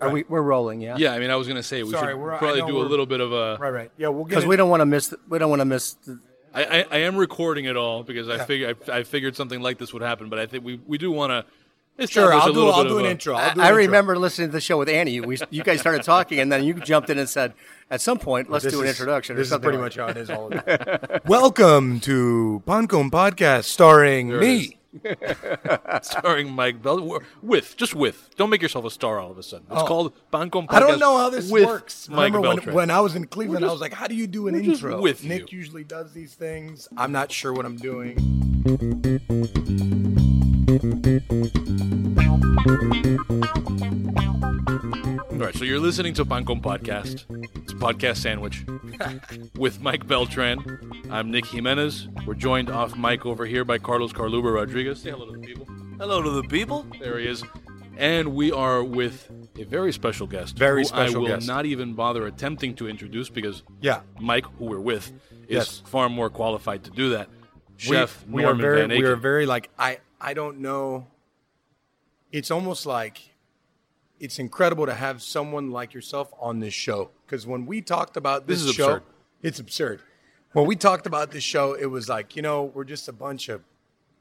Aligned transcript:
Are 0.00 0.10
we? 0.10 0.24
We're 0.28 0.42
rolling, 0.42 0.80
yeah. 0.80 0.96
Yeah, 0.96 1.12
I 1.12 1.18
mean, 1.18 1.30
I 1.30 1.36
was 1.36 1.48
gonna 1.48 1.62
say 1.62 1.82
we 1.82 1.90
Sorry, 1.90 2.12
should 2.12 2.20
we're- 2.20 2.34
I 2.36 2.38
probably 2.38 2.60
know 2.60 2.66
do 2.68 2.76
a 2.76 2.78
we're- 2.80 2.88
little 2.90 3.06
bit 3.06 3.20
of 3.20 3.32
a. 3.32 3.56
Right, 3.60 3.70
right. 3.70 3.90
Yeah, 3.96 4.08
we'll 4.08 4.24
get 4.24 4.30
Because 4.30 4.44
it. 4.44 4.48
we 4.48 4.56
don't 4.56 4.70
want 4.70 4.80
to 4.80 4.86
miss. 4.86 5.08
The, 5.08 5.18
we 5.28 5.38
don't 5.38 5.50
want 5.50 5.60
to 5.60 5.64
miss. 5.64 5.94
The, 5.94 6.18
I, 6.54 6.64
I, 6.64 6.86
I 6.90 6.96
am 6.98 7.16
recording 7.16 7.64
it 7.66 7.76
all 7.76 8.02
because 8.04 8.28
I 8.28 8.44
figure 8.44 8.74
I, 8.88 8.92
I 8.98 9.02
figured 9.02 9.36
something 9.36 9.60
like 9.60 9.78
this 9.78 9.92
would 9.92 10.02
happen, 10.02 10.28
but 10.28 10.38
I 10.38 10.46
think 10.46 10.64
we, 10.64 10.80
we 10.86 10.98
do 10.98 11.10
want 11.10 11.30
to. 11.30 11.44
Sure, 12.06 12.32
I'll 12.32 12.50
a 12.50 12.54
do. 12.54 12.68
I'll 12.68 12.84
do 12.84 12.92
of 12.94 12.98
an 13.00 13.06
a- 13.06 13.10
intro. 13.10 13.34
I'll 13.34 13.54
do 13.54 13.60
I 13.60 13.64
intro. 13.66 13.76
remember 13.78 14.16
listening 14.16 14.48
to 14.48 14.52
the 14.52 14.60
show 14.60 14.78
with 14.78 14.88
Annie. 14.88 15.20
We, 15.20 15.36
you 15.50 15.64
guys 15.64 15.80
started 15.80 16.04
talking, 16.04 16.38
and 16.38 16.50
then 16.52 16.62
you 16.62 16.74
jumped 16.74 17.10
in 17.10 17.18
and 17.18 17.28
said, 17.28 17.54
"At 17.90 18.00
some 18.00 18.18
point, 18.20 18.48
let's 18.48 18.62
This 18.62 18.72
do 18.72 18.80
an 18.82 18.86
is- 18.86 18.92
introduction." 18.92 19.34
or 19.34 19.38
This 19.38 19.46
is 19.46 19.50
something 19.50 19.64
pretty 19.64 19.78
like 19.78 19.86
much 19.86 19.96
how 19.96 20.06
it 20.06 20.16
is 20.16 20.30
all 20.30 20.48
the 20.48 20.60
time. 20.60 21.20
Welcome 21.26 21.98
to 22.00 22.62
Poncom 22.68 23.10
Podcast, 23.10 23.64
starring 23.64 24.28
There 24.28 24.40
me. 24.40 24.77
starring 26.02 26.50
Mike 26.52 26.82
Bell 26.82 27.20
with 27.42 27.76
just 27.76 27.94
with. 27.94 28.30
Don't 28.36 28.50
make 28.50 28.62
yourself 28.62 28.84
a 28.84 28.90
star 28.90 29.18
all 29.20 29.30
of 29.30 29.38
a 29.38 29.42
sudden. 29.42 29.66
It's 29.70 29.82
Oh. 29.82 29.86
called 29.86 30.12
Bancom 30.32 30.66
Podcast. 30.66 30.72
I 30.74 30.80
don't 30.80 30.98
know 30.98 31.16
how 31.18 31.28
this 31.30 31.50
works. 31.50 32.08
Mike 32.08 32.16
Remember 32.32 32.40
when, 32.40 32.56
Beltran. 32.56 32.74
when 32.74 32.90
I 32.90 33.00
was 33.00 33.14
in 33.14 33.26
Cleveland, 33.26 33.64
I 33.64 33.70
was 33.72 33.80
like, 33.80 33.92
"How 33.92 34.06
do 34.06 34.14
you 34.14 34.26
do 34.26 34.48
an 34.48 34.54
we're 34.54 34.62
just 34.62 34.82
intro?" 34.82 35.00
with 35.00 35.24
Nick 35.24 35.52
you. 35.52 35.58
usually 35.58 35.84
does 35.84 36.12
these 36.12 36.34
things. 36.34 36.88
I'm 36.96 37.12
not 37.12 37.30
sure 37.30 37.52
what 37.52 37.66
I'm 37.66 37.76
doing. 37.76 38.16
All 45.38 45.44
right, 45.44 45.54
so 45.54 45.64
you're 45.64 45.78
listening 45.78 46.14
to 46.14 46.24
Bancom 46.24 46.60
Podcast. 46.60 47.24
It's 47.62 47.72
a 47.72 47.76
podcast 47.76 48.16
sandwich 48.16 48.64
with 49.56 49.80
Mike 49.80 50.06
Beltran. 50.06 50.58
I'm 51.10 51.30
Nick 51.30 51.46
Jimenez. 51.46 52.08
We're 52.26 52.34
joined 52.34 52.70
off 52.70 52.96
mic 52.96 53.24
over 53.24 53.46
here 53.46 53.64
by 53.64 53.78
Carlos 53.78 54.12
Carluba 54.12 54.52
Rodriguez. 54.52 55.00
Say 55.02 55.10
hello 55.10 55.26
to 55.26 55.38
the 55.38 55.46
people. 55.46 55.66
Hello 55.98 56.22
to 56.22 56.30
the 56.30 56.42
people. 56.44 56.86
There 57.00 57.18
he 57.18 57.28
is. 57.28 57.44
And 57.96 58.34
we 58.34 58.50
are 58.50 58.82
with 58.82 59.30
a 59.56 59.62
very 59.64 59.92
special 59.92 60.26
guest. 60.26 60.56
Very 60.56 60.82
who 60.82 60.88
special 60.88 61.16
I 61.16 61.18
will 61.20 61.28
guest. 61.36 61.46
not 61.46 61.66
even 61.66 61.94
bother 61.94 62.26
attempting 62.26 62.74
to 62.76 62.88
introduce 62.88 63.28
because 63.28 63.62
Yeah. 63.80 64.00
Mike, 64.20 64.46
who 64.58 64.66
we're 64.66 64.80
with, 64.80 65.08
is 65.46 65.48
Yes. 65.48 65.82
far 65.86 66.08
more 66.08 66.30
qualified 66.30 66.82
to 66.84 66.90
do 66.90 67.10
that. 67.10 67.28
We- 67.28 67.34
Chef 67.76 68.24
we, 68.28 68.42
are 68.42 68.46
Norman 68.46 68.60
very, 68.62 68.80
Van 68.80 68.88
we 68.90 69.04
are 69.04 69.14
very 69.16 69.46
like 69.46 69.70
I. 69.78 69.98
I 70.20 70.34
don't 70.34 70.58
know. 70.58 71.06
It's 72.32 72.50
almost 72.50 72.86
like 72.86 73.34
it's 74.20 74.38
incredible 74.38 74.86
to 74.86 74.94
have 74.94 75.22
someone 75.22 75.70
like 75.70 75.94
yourself 75.94 76.32
on 76.40 76.60
this 76.60 76.74
show 76.74 77.10
because 77.26 77.46
when 77.46 77.66
we 77.66 77.80
talked 77.80 78.16
about 78.16 78.46
this, 78.46 78.60
This 78.60 78.70
is 78.70 78.74
show, 78.74 78.84
absurd. 78.96 79.02
it's 79.42 79.58
absurd. 79.60 80.00
When 80.52 80.66
we 80.66 80.76
talked 80.76 81.06
about 81.06 81.30
this 81.30 81.44
show, 81.44 81.74
it 81.74 81.86
was 81.86 82.08
like 82.08 82.34
you 82.36 82.42
know 82.42 82.64
we're 82.64 82.84
just 82.84 83.08
a 83.08 83.12
bunch 83.12 83.48
of, 83.48 83.62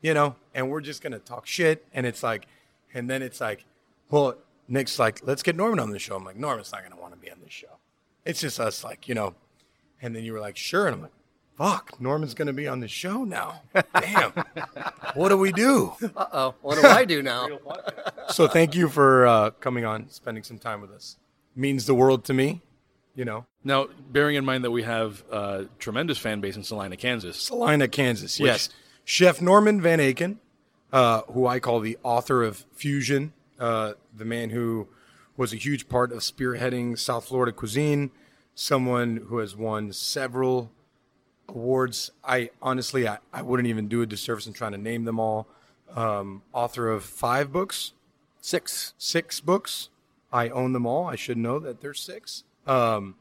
you 0.02 0.14
know, 0.14 0.36
and 0.54 0.70
we're 0.70 0.82
just 0.82 1.02
gonna 1.02 1.20
talk 1.20 1.46
shit, 1.48 1.86
and 1.94 2.06
it's 2.06 2.22
like, 2.24 2.48
and 2.94 3.10
then 3.10 3.22
it's 3.22 3.40
like, 3.42 3.66
well, 4.10 4.36
Nick's 4.68 5.00
like, 5.00 5.22
let's 5.26 5.42
get 5.44 5.56
Norman 5.56 5.80
on 5.80 5.92
the 5.92 6.00
show. 6.00 6.16
I'm 6.16 6.26
like, 6.26 6.36
Norman's 6.36 6.72
not 6.72 6.84
gonna 6.84 7.02
want 7.02 7.14
to 7.14 7.20
be 7.20 7.32
on 7.32 7.40
this 7.44 7.54
show. 7.54 7.78
It's 8.26 8.42
just 8.42 8.60
us, 8.60 8.84
like 8.84 9.08
you 9.08 9.16
know, 9.16 9.36
and 10.02 10.16
then 10.16 10.24
you 10.24 10.34
were 10.34 10.40
like, 10.42 10.58
sure, 10.58 10.86
and 10.88 10.96
I'm 10.96 11.02
like, 11.04 11.12
fuck, 11.58 12.00
Norman's 12.00 12.34
gonna 12.34 12.54
be 12.54 12.68
on 12.68 12.80
the 12.80 12.88
show 12.88 13.24
now. 13.24 13.62
Damn, 14.00 14.32
what 15.16 15.30
do 15.30 15.38
we 15.38 15.52
do? 15.52 15.94
"Uh-oh, 16.16 16.56
what 16.62 16.80
do 16.82 16.88
I 16.88 17.06
do 17.06 17.22
now?" 17.22 17.48
So 18.30 18.46
thank 18.46 18.76
you 18.76 18.90
for 18.90 19.26
uh, 19.26 19.52
coming 19.52 19.86
on, 19.86 20.10
spending 20.10 20.44
some 20.44 20.60
time 20.60 20.82
with 20.82 20.92
us. 20.92 21.16
Means 21.56 21.86
the 21.86 21.96
world 21.96 22.26
to 22.26 22.34
me. 22.34 22.62
You 23.16 23.24
know, 23.26 23.46
Now, 23.64 23.88
bearing 24.12 24.36
in 24.36 24.44
mind 24.46 24.64
that 24.66 24.70
we 24.72 24.84
have 24.84 25.24
a 25.32 25.66
tremendous 25.80 26.18
fan 26.20 26.40
base 26.42 26.56
in 26.58 26.64
Salina, 26.64 26.98
Kansas. 26.98 27.38
Salina, 27.38 27.88
Kansas. 27.88 28.38
Yes, 28.40 28.70
Chef 29.06 29.42
Norman 29.42 29.82
Van 29.82 29.98
Aken, 30.00 30.38
uh, 30.94 31.22
who 31.32 31.48
I 31.48 31.60
call 31.60 31.80
the 31.80 31.98
author 32.04 32.44
of 32.44 32.66
Fusion, 32.74 33.34
uh, 33.60 33.94
the 34.14 34.26
man 34.26 34.50
who 34.52 34.88
was 35.38 35.52
a 35.54 35.56
huge 35.56 35.88
part 35.90 36.12
of 36.12 36.20
spearheading 36.20 37.00
South 37.00 37.26
Florida 37.30 37.52
cuisine, 37.54 38.12
someone 38.54 39.26
who 39.30 39.38
has 39.40 39.56
won 39.56 39.94
several 39.94 40.72
awards. 41.50 42.12
I 42.24 42.50
honestly, 42.62 43.08
I, 43.08 43.20
I 43.34 43.42
wouldn't 43.42 43.68
even 43.68 43.88
do 43.88 44.02
a 44.02 44.06
disservice 44.06 44.48
in 44.48 44.54
trying 44.54 44.74
to 44.74 44.78
name 44.78 45.06
them 45.06 45.20
all. 45.20 45.48
Um, 45.96 46.42
author 46.54 46.90
of 46.90 47.04
five 47.04 47.52
books, 47.52 47.94
Six. 48.42 48.94
six 48.98 49.40
books. 49.40 49.90
I 50.32 50.50
own 50.50 50.74
them 50.74 50.86
all. 50.86 51.06
I 51.06 51.16
should 51.16 51.38
know 51.38 51.60
that 51.60 51.82
there's 51.82 52.00
six. 52.02 52.44
Um, 52.66 53.16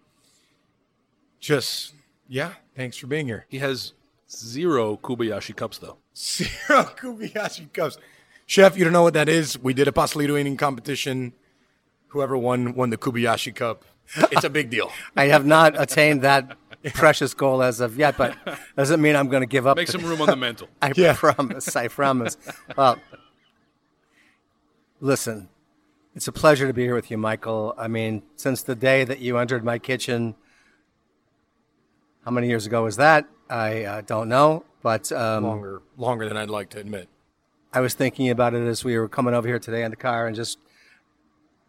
just 1.39 1.95
yeah, 2.29 2.55
thanks 2.75 2.97
for 2.97 3.07
being 3.07 3.27
here. 3.27 3.47
He 3.49 3.59
has 3.59 3.93
zero 4.31 4.97
Kobayashi 4.97 5.55
cups, 5.55 5.79
though. 5.79 5.99
Zero 6.17 6.83
Kobayashi 6.97 7.73
cups. 7.73 7.99
Chef, 8.47 8.77
you 8.77 8.85
don't 8.85 8.93
know 8.93 9.03
what 9.03 9.15
that 9.15 9.29
is? 9.29 9.59
We 9.59 9.75
did 9.75 9.87
a 9.87 9.93
pastelito 9.93 10.39
eating 10.41 10.57
competition. 10.57 11.33
Whoever 12.09 12.37
won 12.39 12.75
won 12.75 12.91
the 12.91 12.97
Kobayashi 12.97 13.55
cup. 13.55 13.85
It's 14.33 14.45
a 14.45 14.51
big 14.51 14.71
deal. 14.71 14.91
I 15.17 15.27
have 15.27 15.45
not 15.45 15.81
attained 15.81 16.23
that 16.23 16.57
precious 16.95 17.35
goal 17.35 17.63
as 17.63 17.81
of 17.81 17.97
yet, 17.99 18.17
but 18.17 18.37
doesn't 18.77 19.01
mean 19.01 19.17
I'm 19.17 19.29
going 19.29 19.43
to 19.43 19.47
give 19.47 19.67
up. 19.67 19.77
Make 19.77 19.89
some 19.89 20.05
room 20.05 20.21
on 20.21 20.29
the 20.29 20.37
mental. 20.37 20.69
I 20.83 20.93
Yeah. 20.97 21.15
promise. 21.15 21.75
I 21.77 21.89
promise. 21.89 22.37
Well, 22.77 22.99
listen, 25.01 25.49
it's 26.15 26.29
a 26.29 26.33
pleasure 26.33 26.67
to 26.67 26.73
be 26.73 26.83
here 26.85 26.95
with 26.95 27.11
you, 27.11 27.19
Michael. 27.19 27.75
I 27.77 27.89
mean, 27.89 28.23
since 28.37 28.63
the 28.63 28.75
day 28.75 29.05
that 29.05 29.19
you 29.21 29.39
entered 29.39 29.65
my 29.65 29.79
kitchen, 29.79 30.35
how 32.25 32.31
many 32.31 32.49
years 32.49 32.67
ago 32.67 32.85
was 32.85 32.97
that? 32.97 33.27
I 33.49 33.85
uh, 33.85 34.01
don't 34.01 34.29
know, 34.29 34.65
but 34.83 35.13
um, 35.13 35.45
Longer, 35.45 35.83
longer 35.97 36.29
than 36.29 36.37
I'd 36.37 36.51
like 36.51 36.71
to 36.71 36.81
admit. 36.81 37.09
I 37.73 37.81
was 37.81 37.95
thinking 37.95 38.31
about 38.31 38.55
it 38.55 38.67
as 38.67 38.85
we 38.85 38.99
were 38.99 39.09
coming 39.09 39.35
over 39.35 39.47
here 39.47 39.59
today 39.59 39.85
in 39.85 39.91
the 39.91 39.97
car 39.97 40.27
and 40.27 40.35
just 40.35 40.59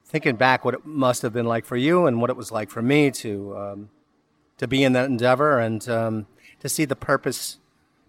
thinking 0.06 0.36
back 0.38 0.64
what 0.64 0.74
it 0.74 0.86
must 0.86 1.22
have 1.22 1.34
been 1.34 1.46
like 1.46 1.66
for 1.66 1.76
you 1.76 2.08
and 2.08 2.22
what 2.22 2.30
it 2.30 2.36
was 2.38 2.52
like 2.52 2.70
for 2.70 2.82
me 2.82 3.12
to 3.12 3.58
um, 3.58 3.90
to 4.58 4.68
be 4.68 4.84
in 4.84 4.94
that 4.94 5.06
endeavor 5.06 5.60
and 5.60 5.88
um, 5.90 6.28
to 6.60 6.70
see 6.70 6.86
the 6.86 6.96
purpose, 6.96 7.58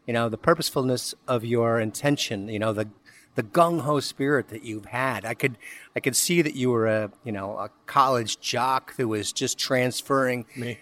you 0.06 0.12
know, 0.12 0.28
the 0.28 0.38
purposefulness 0.38 1.14
of 1.26 1.44
your 1.44 1.80
intention, 1.80 2.48
you 2.48 2.58
know, 2.58 2.72
the 2.72 2.88
the 3.34 3.42
gung 3.44 3.82
ho 3.82 4.00
spirit 4.00 4.48
that 4.48 4.64
you've 4.64 4.86
had. 4.86 5.24
I 5.24 5.34
could 5.34 5.58
I 5.94 6.00
could 6.00 6.16
see 6.16 6.42
that 6.42 6.56
you 6.56 6.70
were 6.70 6.86
a 6.86 7.10
you 7.22 7.32
know 7.32 7.56
a 7.58 7.70
college 7.86 8.40
jock 8.40 8.94
who 8.96 9.08
was 9.08 9.32
just 9.32 9.58
transferring 9.58 10.44
Me. 10.56 10.78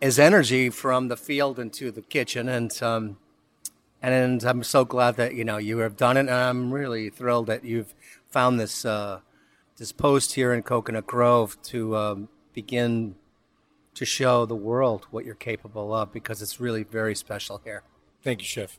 his 0.00 0.18
energy 0.18 0.68
from 0.68 1.08
the 1.08 1.16
field 1.16 1.60
into 1.60 1.92
the 1.92 2.02
kitchen 2.02 2.48
and 2.48 2.82
um, 2.82 3.18
and 4.02 4.42
I'm 4.42 4.64
so 4.64 4.84
glad 4.84 5.16
that 5.16 5.34
you 5.34 5.44
know 5.44 5.58
you 5.58 5.78
have 5.78 5.96
done 5.96 6.16
it. 6.16 6.20
And 6.20 6.30
I'm 6.30 6.72
really 6.72 7.08
thrilled 7.08 7.46
that 7.46 7.64
you've 7.64 7.94
found 8.28 8.58
this 8.58 8.84
uh, 8.84 9.20
this 9.76 9.92
post 9.92 10.34
here 10.34 10.52
in 10.52 10.62
Coconut 10.62 11.06
Grove 11.06 11.56
to 11.64 11.96
um, 11.96 12.28
begin 12.52 13.14
to 13.94 14.04
show 14.04 14.46
the 14.46 14.56
world 14.56 15.06
what 15.10 15.24
you're 15.24 15.34
capable 15.34 15.94
of 15.94 16.12
because 16.12 16.40
it's 16.42 16.60
really 16.60 16.82
very 16.82 17.14
special 17.14 17.60
here. 17.64 17.82
Thank 18.22 18.40
you, 18.40 18.46
Chef. 18.46 18.78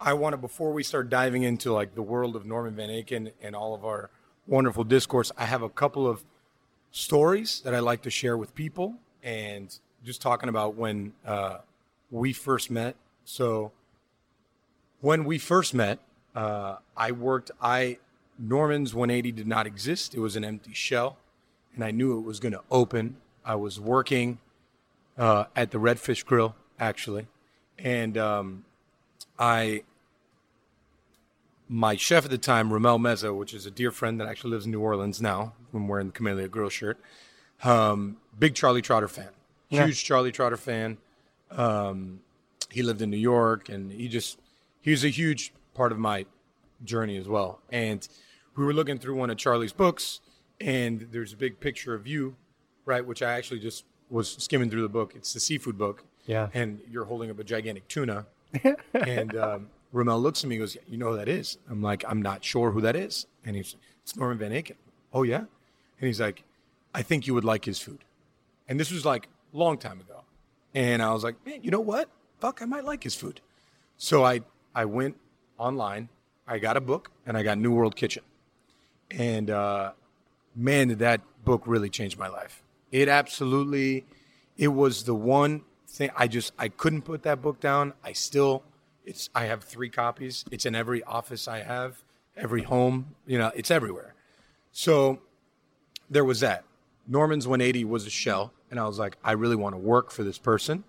I 0.00 0.14
want 0.14 0.32
to, 0.32 0.36
before 0.38 0.72
we 0.72 0.82
start 0.82 1.10
diving 1.10 1.42
into 1.42 1.72
like 1.72 1.94
the 1.94 2.02
world 2.02 2.36
of 2.36 2.46
Norman 2.46 2.74
Van 2.74 2.88
Aken 2.88 3.32
and 3.42 3.54
all 3.54 3.74
of 3.74 3.84
our 3.84 4.10
wonderful 4.46 4.84
discourse, 4.84 5.30
I 5.36 5.44
have 5.44 5.62
a 5.62 5.68
couple 5.68 6.06
of 6.06 6.24
stories 6.90 7.60
that 7.60 7.74
I 7.74 7.80
like 7.80 8.02
to 8.02 8.10
share 8.10 8.36
with 8.36 8.54
people 8.54 8.94
and 9.22 9.78
just 10.04 10.22
talking 10.22 10.48
about 10.48 10.74
when 10.74 11.12
uh, 11.26 11.58
we 12.10 12.32
first 12.32 12.70
met. 12.70 12.96
So 13.24 13.72
when 15.00 15.24
we 15.24 15.38
first 15.38 15.74
met, 15.74 15.98
uh, 16.34 16.76
I 16.96 17.12
worked, 17.12 17.50
I, 17.60 17.98
Norman's 18.38 18.94
180 18.94 19.32
did 19.32 19.46
not 19.46 19.66
exist. 19.66 20.14
It 20.14 20.20
was 20.20 20.36
an 20.36 20.44
empty 20.44 20.72
shell 20.72 21.18
and 21.74 21.84
I 21.84 21.90
knew 21.90 22.18
it 22.18 22.22
was 22.22 22.40
going 22.40 22.52
to 22.52 22.62
open. 22.70 23.16
I 23.44 23.54
was 23.54 23.78
working 23.78 24.38
uh, 25.20 25.44
at 25.54 25.70
the 25.70 25.78
Redfish 25.78 26.24
Grill, 26.24 26.56
actually. 26.80 27.28
And 27.78 28.16
um, 28.16 28.64
I, 29.38 29.84
my 31.68 31.94
chef 31.96 32.24
at 32.24 32.30
the 32.30 32.38
time, 32.38 32.72
Ramel 32.72 32.98
Meza, 32.98 33.36
which 33.36 33.52
is 33.52 33.66
a 33.66 33.70
dear 33.70 33.90
friend 33.90 34.18
that 34.20 34.26
actually 34.26 34.50
lives 34.52 34.64
in 34.64 34.72
New 34.72 34.80
Orleans 34.80 35.20
now, 35.20 35.52
I'm 35.74 35.86
wearing 35.86 36.06
the 36.06 36.12
Camellia 36.12 36.48
Grill 36.48 36.70
shirt. 36.70 36.98
Um, 37.62 38.16
big 38.38 38.54
Charlie 38.54 38.80
Trotter 38.80 39.08
fan, 39.08 39.28
huge 39.68 40.02
Charlie 40.02 40.32
Trotter 40.32 40.56
fan. 40.56 40.96
Um, 41.50 42.20
he 42.70 42.82
lived 42.82 43.02
in 43.02 43.10
New 43.10 43.18
York, 43.18 43.68
and 43.68 43.92
he 43.92 44.08
just 44.08 44.38
he 44.80 44.90
was 44.90 45.04
a 45.04 45.08
huge 45.08 45.52
part 45.74 45.92
of 45.92 45.98
my 45.98 46.24
journey 46.82 47.18
as 47.18 47.28
well. 47.28 47.60
And 47.70 48.08
we 48.56 48.64
were 48.64 48.72
looking 48.72 48.98
through 48.98 49.16
one 49.16 49.28
of 49.28 49.36
Charlie's 49.36 49.74
books, 49.74 50.20
and 50.58 51.08
there's 51.12 51.34
a 51.34 51.36
big 51.36 51.60
picture 51.60 51.94
of 51.94 52.06
you, 52.06 52.36
right? 52.86 53.04
Which 53.04 53.20
I 53.20 53.32
actually 53.32 53.60
just 53.60 53.84
was 54.10 54.30
skimming 54.38 54.70
through 54.70 54.82
the 54.82 54.88
book. 54.88 55.12
It's 55.14 55.32
the 55.32 55.40
seafood 55.40 55.78
book, 55.78 56.04
Yeah. 56.26 56.48
And 56.52 56.80
you're 56.90 57.04
holding 57.06 57.30
up 57.30 57.38
a 57.38 57.44
gigantic 57.44 57.88
tuna, 57.88 58.26
and 58.94 59.36
um, 59.36 59.68
Ramel 59.92 60.20
looks 60.20 60.42
at 60.44 60.48
me 60.50 60.56
and 60.56 60.62
goes, 60.62 60.76
"You 60.88 60.98
know 60.98 61.10
who 61.10 61.16
that 61.16 61.28
is?" 61.28 61.58
I'm 61.68 61.82
like, 61.82 62.04
"I'm 62.08 62.20
not 62.22 62.44
sure 62.44 62.70
who 62.72 62.80
that 62.82 62.96
is," 62.96 63.26
and 63.44 63.56
he's, 63.56 63.76
"It's 64.02 64.16
Norman 64.16 64.38
Van 64.38 64.50
Aken." 64.52 64.76
Oh 65.12 65.22
yeah, 65.22 65.38
and 65.38 66.06
he's 66.06 66.20
like, 66.20 66.42
"I 66.94 67.02
think 67.02 67.26
you 67.26 67.34
would 67.34 67.44
like 67.44 67.64
his 67.64 67.78
food," 67.78 68.04
and 68.68 68.78
this 68.78 68.90
was 68.90 69.04
like 69.04 69.28
a 69.54 69.56
long 69.56 69.78
time 69.78 70.00
ago, 70.00 70.24
and 70.74 71.02
I 71.02 71.12
was 71.12 71.24
like, 71.24 71.36
"Man, 71.46 71.62
you 71.62 71.70
know 71.70 71.80
what? 71.80 72.08
Fuck, 72.38 72.60
I 72.62 72.64
might 72.64 72.84
like 72.84 73.02
his 73.04 73.14
food." 73.14 73.40
So 73.96 74.24
I 74.24 74.40
I 74.74 74.84
went 74.84 75.16
online, 75.58 76.08
I 76.46 76.58
got 76.58 76.76
a 76.76 76.80
book, 76.80 77.10
and 77.26 77.36
I 77.36 77.42
got 77.42 77.58
New 77.58 77.72
World 77.72 77.94
Kitchen, 77.96 78.22
and 79.10 79.50
uh, 79.50 79.92
man, 80.54 80.88
did 80.88 80.98
that 81.00 81.20
book 81.44 81.62
really 81.66 81.90
change 81.90 82.16
my 82.16 82.28
life. 82.28 82.62
It 82.92 83.08
absolutely, 83.08 84.06
it 84.56 84.68
was 84.68 85.04
the 85.04 85.14
one 85.14 85.62
thing 85.88 86.10
I 86.16 86.28
just 86.28 86.52
I 86.58 86.68
couldn't 86.68 87.02
put 87.02 87.22
that 87.22 87.42
book 87.42 87.60
down. 87.60 87.94
I 88.04 88.12
still, 88.12 88.62
it's 89.04 89.30
I 89.34 89.44
have 89.46 89.64
three 89.64 89.90
copies. 89.90 90.44
It's 90.50 90.66
in 90.66 90.74
every 90.74 91.02
office 91.04 91.48
I 91.48 91.62
have, 91.62 92.02
every 92.36 92.62
home. 92.62 93.14
You 93.26 93.38
know, 93.38 93.52
it's 93.54 93.70
everywhere. 93.70 94.14
So 94.72 95.20
there 96.08 96.24
was 96.24 96.40
that. 96.40 96.64
Norman's 97.06 97.46
180 97.46 97.84
was 97.86 98.06
a 98.06 98.10
shell, 98.10 98.52
and 98.70 98.78
I 98.78 98.86
was 98.86 98.98
like, 98.98 99.16
I 99.24 99.32
really 99.32 99.56
want 99.56 99.74
to 99.74 99.78
work 99.80 100.10
for 100.10 100.22
this 100.22 100.38
person. 100.38 100.84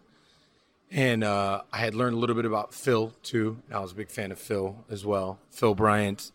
And 0.92 1.24
uh, 1.24 1.62
I 1.72 1.78
had 1.78 1.96
learned 1.96 2.16
a 2.16 2.20
little 2.20 2.36
bit 2.36 2.46
about 2.46 2.74
Phil 2.74 3.14
too. 3.24 3.58
I 3.74 3.80
was 3.80 3.94
a 3.94 3.96
big 3.96 4.10
fan 4.12 4.32
of 4.32 4.40
Phil 4.40 4.76
as 4.90 5.06
well. 5.06 5.40
Phil 5.50 5.74
Bryant, 5.74 6.32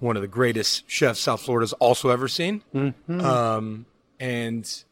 one 0.00 0.16
of 0.16 0.22
the 0.22 0.28
greatest 0.28 0.84
chefs 0.88 1.20
South 1.20 1.40
Florida's 1.40 1.72
also 1.74 2.10
ever 2.10 2.28
seen. 2.28 2.62
Um, 3.24 3.86
and 4.20 4.84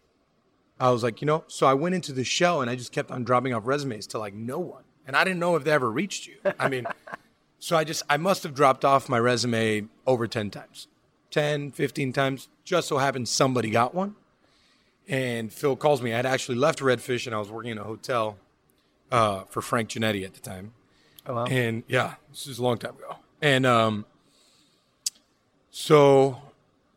I 0.79 0.91
was 0.91 1.03
like, 1.03 1.21
you 1.21 1.27
know, 1.27 1.45
so 1.47 1.67
I 1.67 1.75
went 1.75 1.95
into 1.95 2.13
the 2.13 2.25
show 2.25 2.61
and 2.61 2.71
I 2.71 2.77
just 2.77 2.93
kept 2.93 3.11
on 3.11 3.25
dropping 3.25 3.55
off 3.55 3.67
resumes 3.67 4.07
to 4.09 4.19
like 4.19 4.35
no 4.35 4.59
one. 4.59 4.85
And 5.07 5.17
I 5.17 5.25
didn't 5.25 5.41
know 5.41 5.57
if 5.57 5.65
they 5.65 5.73
ever 5.73 5.91
reached 5.91 6.27
you. 6.27 6.37
I 6.59 6.69
mean, 6.69 6.87
so 7.59 7.77
I 7.77 7.85
just, 7.85 8.03
I 8.09 8.17
must 8.17 8.43
have 8.43 8.55
dropped 8.55 8.85
off 8.85 9.09
my 9.09 9.19
resume 9.19 9.89
over 10.07 10.27
10 10.27 10.51
times, 10.51 10.89
10, 11.31 11.73
15 11.73 12.13
times. 12.13 12.49
Just 12.65 12.89
so 12.89 12.99
happened 12.99 13.29
somebody 13.29 13.71
got 13.71 13.95
one. 13.95 14.17
And 15.09 15.53
Phil 15.53 15.77
calls 15.77 16.03
me. 16.03 16.13
I 16.13 16.17
had 16.17 16.27
actually 16.27 16.59
left 16.59 16.79
Redfish 16.79 17.27
and 17.27 17.35
I 17.35 17.39
was 17.39 17.51
working 17.51 17.73
in 17.73 17.79
a 17.79 17.85
hotel 17.85 18.39
uh, 19.11 19.45
for 19.45 19.61
Frank 19.61 19.91
Genetti 19.91 20.25
at 20.25 20.35
the 20.35 20.41
time. 20.41 20.73
Oh, 21.27 21.35
wow. 21.35 21.45
And 21.47 21.83
yeah, 21.87 22.15
this 22.31 22.47
is 22.47 22.59
a 22.59 22.63
long 22.63 22.79
time 22.79 22.95
ago. 22.97 23.17
And 23.41 23.67
um, 23.67 24.07
so 25.71 26.41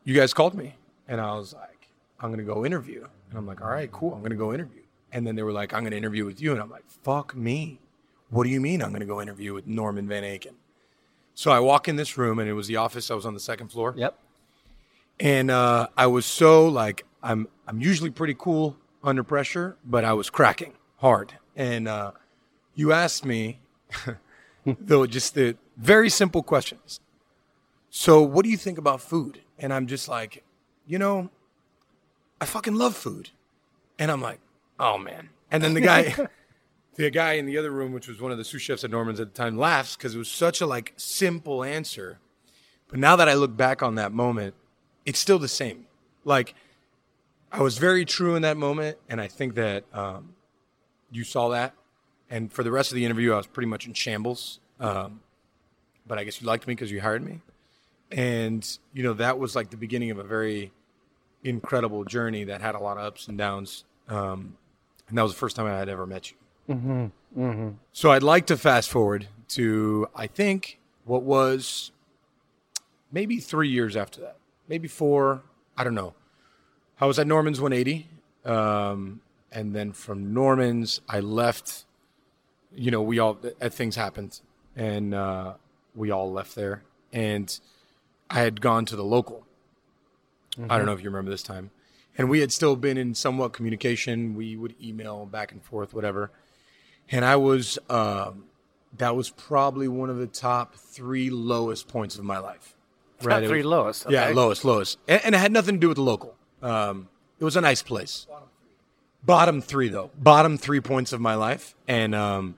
you 0.04 0.16
guys 0.16 0.34
called 0.34 0.54
me, 0.54 0.76
and 1.08 1.20
I 1.20 1.36
was 1.36 1.54
like, 1.54 1.75
I'm 2.20 2.30
gonna 2.32 2.44
go 2.44 2.66
interview. 2.66 3.06
And 3.30 3.38
I'm 3.38 3.46
like, 3.46 3.62
all 3.62 3.70
right, 3.70 3.92
cool, 3.92 4.14
I'm 4.14 4.22
gonna 4.22 4.36
go 4.36 4.54
interview. 4.54 4.82
And 5.12 5.26
then 5.26 5.36
they 5.36 5.44
were 5.44 5.52
like, 5.52 5.74
I'm 5.74 5.84
gonna 5.84 5.96
interview 5.96 6.26
with 6.26 6.42
you, 6.42 6.52
and 6.52 6.62
I'm 6.62 6.70
like, 6.70 6.90
fuck 6.90 7.36
me. 7.36 7.80
What 8.30 8.44
do 8.46 8.50
you 8.50 8.60
mean 8.60 8.82
I'm 8.82 8.92
gonna 8.92 9.06
go 9.06 9.22
interview 9.22 9.54
with 9.54 9.68
Norman 9.68 10.08
Van 10.08 10.24
Aken? 10.24 10.54
So 11.34 11.52
I 11.52 11.60
walk 11.60 11.88
in 11.88 11.96
this 11.96 12.18
room, 12.18 12.40
and 12.40 12.50
it 12.50 12.54
was 12.54 12.68
the 12.68 12.78
office. 12.78 13.12
I 13.12 13.14
was 13.16 13.26
on 13.26 13.34
the 13.34 13.40
second 13.40 13.68
floor 13.70 13.94
Yep. 13.98 14.18
and 15.20 15.52
uh, 15.52 15.88
I 15.98 16.08
was 16.08 16.26
so 16.26 16.68
like 16.68 17.06
I'm 17.22 17.48
I'm 17.68 17.82
usually 17.82 18.10
pretty 18.10 18.36
cool 18.38 18.78
under 19.04 19.24
pressure, 19.24 19.78
but 19.86 20.04
I 20.06 20.14
was 20.14 20.30
cracking 20.30 20.74
hard. 20.98 21.34
And 21.56 21.88
uh, 21.88 22.12
you 22.74 22.92
asked 22.92 23.24
me, 23.26 23.60
though, 24.66 25.06
just 25.06 25.36
the 25.36 25.56
very 25.78 26.10
simple 26.10 26.42
questions. 26.44 27.00
So, 27.90 28.22
what 28.22 28.44
do 28.44 28.50
you 28.50 28.58
think 28.58 28.78
about 28.78 29.00
food? 29.02 29.42
And 29.60 29.74
I'm 29.74 29.88
just 29.88 30.08
like, 30.10 30.44
you 30.86 31.00
know, 31.00 31.30
I 32.40 32.46
fucking 32.46 32.76
love 32.76 32.96
food. 32.96 33.30
And 33.98 34.12
I'm 34.12 34.22
like, 34.22 34.40
oh 34.80 34.98
man. 34.98 35.30
And 35.52 35.64
then 35.64 35.74
the 35.74 35.82
guy, 35.82 36.16
the 36.96 37.10
guy 37.10 37.34
in 37.34 37.46
the 37.46 37.58
other 37.58 37.72
room, 37.72 37.94
which 37.94 38.08
was 38.08 38.22
one 38.22 38.32
of 38.32 38.38
the 38.38 38.44
sous 38.44 38.62
chefs 38.62 38.84
at 38.84 38.92
Norman's 38.92 39.20
at 39.20 39.34
the 39.34 39.38
time, 39.38 39.58
laughs 39.58 39.96
because 39.96 40.16
it 40.16 40.18
was 40.18 40.30
such 40.30 40.62
a 40.62 40.66
like 40.66 40.94
simple 40.98 41.64
answer. 41.64 42.20
But 42.88 43.00
now 43.00 43.16
that 43.16 43.30
I 43.30 43.34
look 43.34 43.56
back 43.56 43.82
on 43.82 43.96
that 43.96 44.12
moment, 44.12 44.56
it's 45.06 45.20
still 45.20 45.40
the 45.40 45.48
same. 45.48 45.86
Like 46.24 46.56
I 47.52 47.62
was 47.62 47.78
very 47.78 48.06
true 48.06 48.36
in 48.36 48.42
that 48.42 48.58
moment, 48.58 48.98
and 49.08 49.22
I 49.22 49.28
think 49.28 49.56
that 49.56 49.86
um, 49.94 50.36
you 51.12 51.24
saw 51.24 51.50
that. 51.50 51.74
And 52.30 52.52
for 52.52 52.64
the 52.64 52.72
rest 52.72 52.92
of 52.92 52.96
the 52.96 53.06
interview, 53.06 53.34
I 53.34 53.38
was 53.38 53.48
pretty 53.48 53.68
much 53.68 53.88
in 53.88 53.94
shambles. 53.94 54.60
Um, 54.80 55.22
but 56.08 56.18
I 56.18 56.24
guess 56.24 56.42
you 56.42 56.48
liked 56.48 56.68
me 56.68 56.74
because 56.74 56.92
you 56.92 57.02
hired 57.02 57.24
me, 57.24 57.42
and 58.12 58.78
you 58.94 59.04
know 59.04 59.14
that 59.14 59.40
was 59.40 59.56
like 59.56 59.70
the 59.70 59.78
beginning 59.78 60.12
of 60.12 60.20
a 60.20 60.24
very 60.24 60.72
incredible 61.46 62.04
journey 62.04 62.44
that 62.46 62.62
had 62.62 62.76
a 62.76 62.80
lot 62.80 62.98
of 62.98 63.04
ups 63.04 63.28
and 63.28 63.38
downs. 63.38 63.86
Um, 64.10 64.58
and 65.08 65.18
that 65.18 65.22
was 65.22 65.32
the 65.32 65.38
first 65.38 65.56
time 65.56 65.68
I 65.68 65.78
had 65.78 65.88
ever 65.88 66.06
met 66.06 66.32
you. 66.32 66.38
So 67.94 68.12
I'd 68.12 68.24
like 68.24 68.48
to 68.48 68.58
fast 68.58 68.90
forward 68.90 69.28
to 69.50 70.08
I 70.16 70.28
think 70.28 70.80
what 71.06 71.22
was 71.24 71.92
maybe 73.12 73.40
three 73.40 73.70
years 73.70 73.96
after 73.96 74.22
that, 74.22 74.38
maybe 74.68 74.88
four. 74.88 75.44
I 75.78 75.84
don't 75.84 75.96
know. 75.96 76.14
I 77.00 77.06
was 77.06 77.20
at 77.20 77.28
Norman's 77.28 77.60
180, 77.60 78.08
um, 78.46 79.20
and 79.52 79.76
then 79.76 79.92
from 79.92 80.34
Norman's 80.34 81.02
I 81.08 81.20
left. 81.20 81.86
You 82.74 82.92
know, 82.92 83.02
we 83.02 83.20
all 83.20 83.38
uh, 83.62 83.70
things 83.70 83.96
happened, 83.96 84.40
and 84.76 85.14
uh, 85.14 85.54
we 85.96 86.12
all 86.12 86.32
left 86.32 86.56
there. 86.56 86.84
And 87.14 87.58
I 88.30 88.40
had 88.40 88.60
gone 88.62 88.86
to 88.86 88.96
the 88.96 89.04
local. 89.04 89.46
I 90.70 90.78
don't 90.78 90.86
know 90.86 90.94
if 90.94 91.02
you 91.04 91.10
remember 91.10 91.32
this 91.32 91.44
time, 91.44 91.72
and 92.18 92.30
we 92.30 92.40
had 92.40 92.52
still 92.52 92.76
been 92.76 92.98
in 92.98 93.14
somewhat 93.16 93.54
communication. 93.54 94.36
We 94.36 94.56
would 94.56 94.76
email 94.82 95.26
back 95.26 95.52
and 95.52 95.64
forth, 95.64 95.94
whatever. 95.94 96.32
And 97.12 97.24
I 97.26 97.36
was, 97.36 97.78
um, 97.90 98.46
that 98.98 99.16
was 99.16 99.30
probably 99.30 99.88
one 99.88 100.10
of 100.10 100.18
the 100.18 100.28
top 100.28 100.76
three 100.76 101.30
lowest 101.30 101.88
points 101.88 102.18
of 102.18 102.24
my 102.24 102.38
life. 102.40 102.76
Top 103.22 103.44
three 103.44 103.60
was- 103.60 103.66
lowest. 103.66 104.06
yeah, 104.10 104.30
lowest, 104.30 104.66
lowest, 104.66 104.98
and, 105.08 105.22
and 105.26 105.36
it 105.36 105.38
had 105.40 105.52
nothing 105.52 105.76
to 105.76 105.80
do 105.80 105.88
with 105.88 105.98
the 105.98 106.04
local. 106.04 106.36
Um, 106.62 107.10
it 107.40 107.44
was 107.44 107.56
a 107.56 107.62
nice 107.62 107.82
place. 107.84 108.28
Bottom 109.24 109.60
three, 109.62 109.90
though, 109.90 110.12
bottom 110.18 110.58
three 110.58 110.80
points 110.80 111.12
of 111.12 111.20
my 111.20 111.34
life, 111.36 111.76
and 111.88 112.14
um, 112.14 112.58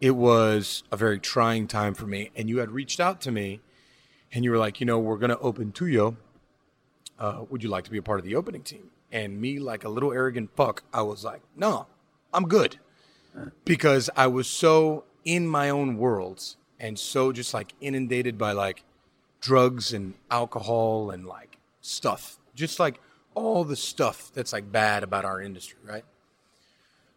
it 0.00 0.10
was 0.12 0.82
a 0.90 0.96
very 0.96 1.18
trying 1.20 1.68
time 1.68 1.94
for 1.94 2.06
me. 2.06 2.30
And 2.34 2.48
you 2.48 2.58
had 2.58 2.70
reached 2.72 2.98
out 2.98 3.20
to 3.22 3.30
me, 3.30 3.60
and 4.32 4.44
you 4.44 4.50
were 4.50 4.58
like, 4.58 4.80
you 4.80 4.86
know, 4.86 4.98
we're 4.98 5.16
gonna 5.18 5.38
open 5.40 5.70
Tuyo. 5.72 6.16
Uh, 7.18 7.44
would 7.50 7.62
you 7.62 7.68
like 7.68 7.84
to 7.84 7.90
be 7.90 7.98
a 7.98 8.02
part 8.02 8.18
of 8.18 8.24
the 8.24 8.34
opening 8.36 8.62
team? 8.62 8.90
And 9.10 9.40
me, 9.40 9.58
like 9.58 9.84
a 9.84 9.88
little 9.88 10.12
arrogant 10.12 10.50
fuck, 10.54 10.82
I 10.92 11.02
was 11.02 11.24
like, 11.24 11.40
no, 11.56 11.86
I'm 12.32 12.44
good, 12.44 12.78
because 13.64 14.10
I 14.16 14.26
was 14.26 14.46
so 14.46 15.04
in 15.24 15.48
my 15.48 15.70
own 15.70 15.96
world 15.96 16.56
and 16.78 16.98
so 16.98 17.32
just 17.32 17.52
like 17.52 17.74
inundated 17.80 18.38
by 18.38 18.52
like 18.52 18.84
drugs 19.40 19.92
and 19.92 20.14
alcohol 20.30 21.10
and 21.10 21.26
like 21.26 21.58
stuff, 21.80 22.38
just 22.54 22.78
like 22.78 23.00
all 23.34 23.64
the 23.64 23.76
stuff 23.76 24.30
that's 24.32 24.52
like 24.52 24.70
bad 24.70 25.02
about 25.02 25.24
our 25.24 25.40
industry, 25.40 25.78
right? 25.84 26.04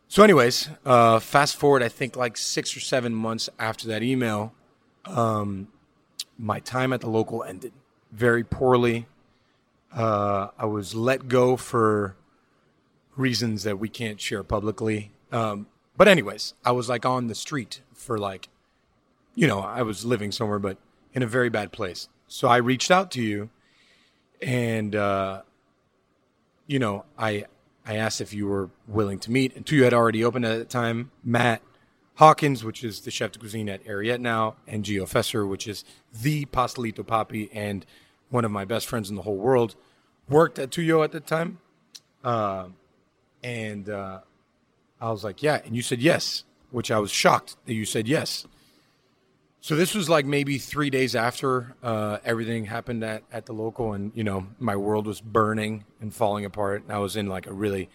So, 0.07 0.23
anyways, 0.23 0.69
uh, 0.85 1.19
fast 1.19 1.55
forward, 1.55 1.81
I 1.81 1.87
think 1.87 2.15
like 2.17 2.35
six 2.37 2.75
or 2.75 2.81
seven 2.81 3.15
months 3.15 3.49
after 3.57 3.87
that 3.87 4.03
email, 4.03 4.53
um, 5.05 5.69
my 6.37 6.59
time 6.59 6.91
at 6.91 7.01
the 7.01 7.09
local 7.09 7.43
ended 7.43 7.71
very 8.11 8.43
poorly. 8.43 9.07
Uh, 9.93 10.49
I 10.57 10.65
was 10.65 10.95
let 10.95 11.27
go 11.27 11.57
for 11.57 12.15
reasons 13.15 13.63
that 13.63 13.79
we 13.79 13.89
can't 13.89 14.19
share 14.19 14.43
publicly. 14.43 15.11
Um, 15.31 15.67
but, 15.97 16.07
anyways, 16.07 16.53
I 16.63 16.71
was 16.71 16.89
like 16.89 17.05
on 17.05 17.27
the 17.27 17.35
street 17.35 17.81
for 17.93 18.17
like, 18.17 18.49
you 19.35 19.47
know, 19.47 19.59
I 19.59 19.81
was 19.81 20.05
living 20.05 20.31
somewhere, 20.31 20.59
but 20.59 20.77
in 21.13 21.23
a 21.23 21.27
very 21.27 21.49
bad 21.49 21.71
place. 21.71 22.07
So 22.27 22.47
I 22.47 22.57
reached 22.57 22.91
out 22.91 23.11
to 23.11 23.21
you 23.21 23.49
and, 24.41 24.95
uh, 24.95 25.41
you 26.67 26.79
know, 26.79 27.05
I 27.17 27.45
I 27.85 27.95
asked 27.97 28.21
if 28.21 28.33
you 28.33 28.47
were 28.47 28.69
willing 28.87 29.19
to 29.19 29.31
meet, 29.31 29.55
and 29.55 29.65
Tuyo 29.65 29.83
had 29.83 29.93
already 29.93 30.23
opened 30.23 30.45
at 30.45 30.59
the 30.59 30.65
time. 30.65 31.11
Matt 31.23 31.61
Hawkins, 32.15 32.63
which 32.63 32.83
is 32.83 33.01
the 33.01 33.11
chef 33.11 33.31
de 33.31 33.39
cuisine 33.39 33.69
at 33.69 33.83
Ariete 33.85 34.19
now, 34.19 34.55
and 34.67 34.83
Gio 34.83 35.03
Fesser, 35.03 35.47
which 35.47 35.67
is 35.67 35.83
the 36.13 36.45
Pastelito 36.45 37.03
Papi 37.03 37.49
and 37.51 37.85
one 38.31 38.43
of 38.43 38.51
my 38.51 38.65
best 38.65 38.87
friends 38.87 39.09
in 39.09 39.15
the 39.15 39.21
whole 39.21 39.37
world, 39.37 39.75
worked 40.27 40.57
at 40.57 40.71
Tuyo 40.71 41.03
at 41.03 41.11
the 41.11 41.19
time. 41.19 41.59
Uh, 42.23 42.69
and 43.43 43.89
uh, 43.89 44.21
I 44.99 45.11
was 45.11 45.23
like, 45.23 45.43
yeah. 45.43 45.61
And 45.63 45.75
you 45.75 45.83
said 45.83 46.01
yes, 46.01 46.43
which 46.71 46.89
I 46.89 46.99
was 46.99 47.11
shocked 47.11 47.57
that 47.65 47.73
you 47.73 47.85
said 47.85 48.07
yes. 48.07 48.47
So 49.63 49.75
this 49.75 49.93
was 49.93 50.09
like 50.09 50.25
maybe 50.25 50.57
three 50.57 50.89
days 50.89 51.15
after 51.15 51.75
uh, 51.83 52.17
everything 52.25 52.65
happened 52.65 53.03
at, 53.03 53.21
at 53.31 53.45
the 53.45 53.53
local, 53.53 53.93
and 53.93 54.11
you 54.15 54.23
know 54.23 54.47
my 54.57 54.75
world 54.75 55.05
was 55.05 55.21
burning 55.21 55.85
and 55.99 56.11
falling 56.11 56.45
apart. 56.45 56.81
And 56.81 56.91
I 56.91 56.97
was 56.97 57.15
in 57.15 57.27
like 57.27 57.45
a 57.45 57.53
really, 57.53 57.87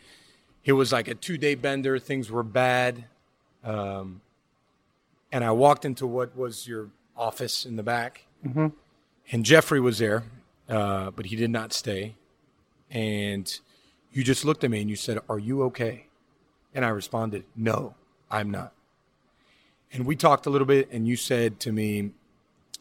it 0.64 0.74
was 0.74 0.92
like 0.92 1.08
a 1.08 1.14
two 1.14 1.36
day 1.36 1.56
bender. 1.56 1.98
Things 1.98 2.30
were 2.30 2.44
bad, 2.44 3.06
um, 3.64 4.20
and 5.32 5.42
I 5.42 5.50
walked 5.50 5.84
into 5.84 6.06
what 6.06 6.36
was 6.36 6.68
your 6.68 6.90
office 7.16 7.66
in 7.66 7.74
the 7.74 7.82
back, 7.82 8.26
and 9.30 9.44
Jeffrey 9.44 9.80
was 9.80 9.98
there, 9.98 10.24
uh, 10.68 11.10
but 11.10 11.26
he 11.26 11.36
did 11.36 11.50
not 11.50 11.72
stay. 11.72 12.14
And 12.90 13.58
you 14.12 14.22
just 14.22 14.44
looked 14.44 14.64
at 14.64 14.70
me 14.70 14.80
and 14.80 14.90
you 14.90 14.96
said, 14.96 15.18
"Are 15.28 15.38
you 15.38 15.62
okay?" 15.64 16.06
And 16.74 16.84
I 16.84 16.88
responded, 16.88 17.44
"No, 17.54 17.94
I'm 18.30 18.50
not." 18.50 18.72
And 19.92 20.06
we 20.06 20.16
talked 20.16 20.46
a 20.46 20.50
little 20.50 20.66
bit, 20.66 20.88
and 20.90 21.06
you 21.06 21.16
said 21.16 21.58
to 21.60 21.72
me, 21.72 22.12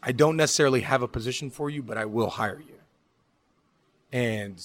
I 0.02 0.12
don't 0.12 0.36
necessarily 0.36 0.82
have 0.82 1.02
a 1.02 1.08
position 1.08 1.50
for 1.50 1.70
you, 1.70 1.82
but 1.82 1.96
I 1.96 2.04
will 2.04 2.30
hire 2.30 2.60
you. 2.60 2.74
And 4.12 4.62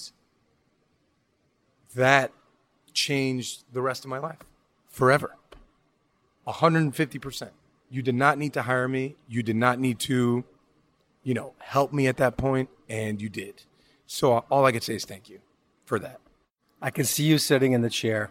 that 1.94 2.32
changed 2.92 3.64
the 3.72 3.82
rest 3.82 4.04
of 4.04 4.10
my 4.10 4.18
life 4.18 4.38
forever. 4.88 5.36
150%. 6.46 7.50
You 7.90 8.02
did 8.02 8.14
not 8.14 8.38
need 8.38 8.52
to 8.54 8.62
hire 8.62 8.88
me. 8.88 9.16
You 9.28 9.42
did 9.42 9.56
not 9.56 9.78
need 9.78 9.98
to, 10.00 10.44
you 11.22 11.34
know, 11.34 11.54
help 11.58 11.92
me 11.92 12.06
at 12.06 12.16
that 12.18 12.36
point, 12.36 12.68
and 12.88 13.20
you 13.20 13.28
did. 13.28 13.62
So 14.06 14.44
all 14.50 14.64
I 14.64 14.72
can 14.72 14.80
say 14.80 14.94
is 14.94 15.04
thank 15.04 15.28
you 15.28 15.40
for 15.84 15.98
that. 15.98 16.20
I 16.80 16.90
can 16.90 17.04
see 17.04 17.24
you 17.24 17.38
sitting 17.38 17.72
in 17.72 17.80
the 17.82 17.90
chair. 17.90 18.30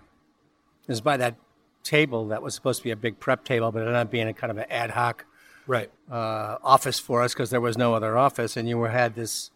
It 0.83 0.89
was 0.89 1.01
by 1.01 1.17
that 1.17 1.35
table 1.83 2.27
that 2.27 2.41
was 2.43 2.53
supposed 2.53 2.79
to 2.79 2.83
be 2.83 2.91
a 2.91 2.95
big 2.95 3.19
prep 3.19 3.43
table, 3.45 3.71
but 3.71 3.79
it 3.79 3.83
ended 3.83 3.95
up 3.95 4.11
being 4.11 4.27
a 4.27 4.33
kind 4.33 4.51
of 4.51 4.57
an 4.57 4.65
ad 4.69 4.91
hoc 4.91 5.25
Right. 5.67 5.89
uh, 6.11 6.57
office 6.63 6.99
for 6.99 7.21
us 7.21 7.33
because 7.33 7.49
there 7.49 7.61
was 7.61 7.77
no 7.77 7.93
other 7.93 8.17
office, 8.17 8.57
and 8.57 8.67
you 8.67 8.77
were 8.77 8.89
had 8.89 9.15
this 9.15 9.51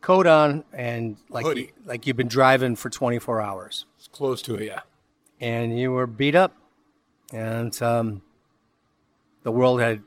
coat 0.00 0.26
on 0.26 0.64
and 0.72 1.16
like 1.30 1.56
you, 1.56 1.68
like 1.84 2.06
you've 2.06 2.16
been 2.16 2.28
driving 2.28 2.76
for 2.76 2.90
24 2.90 3.40
hours, 3.40 3.86
It's 3.98 4.08
close 4.08 4.40
to 4.42 4.54
it, 4.56 4.64
yeah. 4.66 4.80
and 5.40 5.78
you 5.78 5.90
were 5.92 6.06
beat 6.06 6.34
up, 6.34 6.54
and 7.32 7.80
um, 7.82 8.22
the 9.42 9.50
world 9.52 9.80
had 9.80 10.02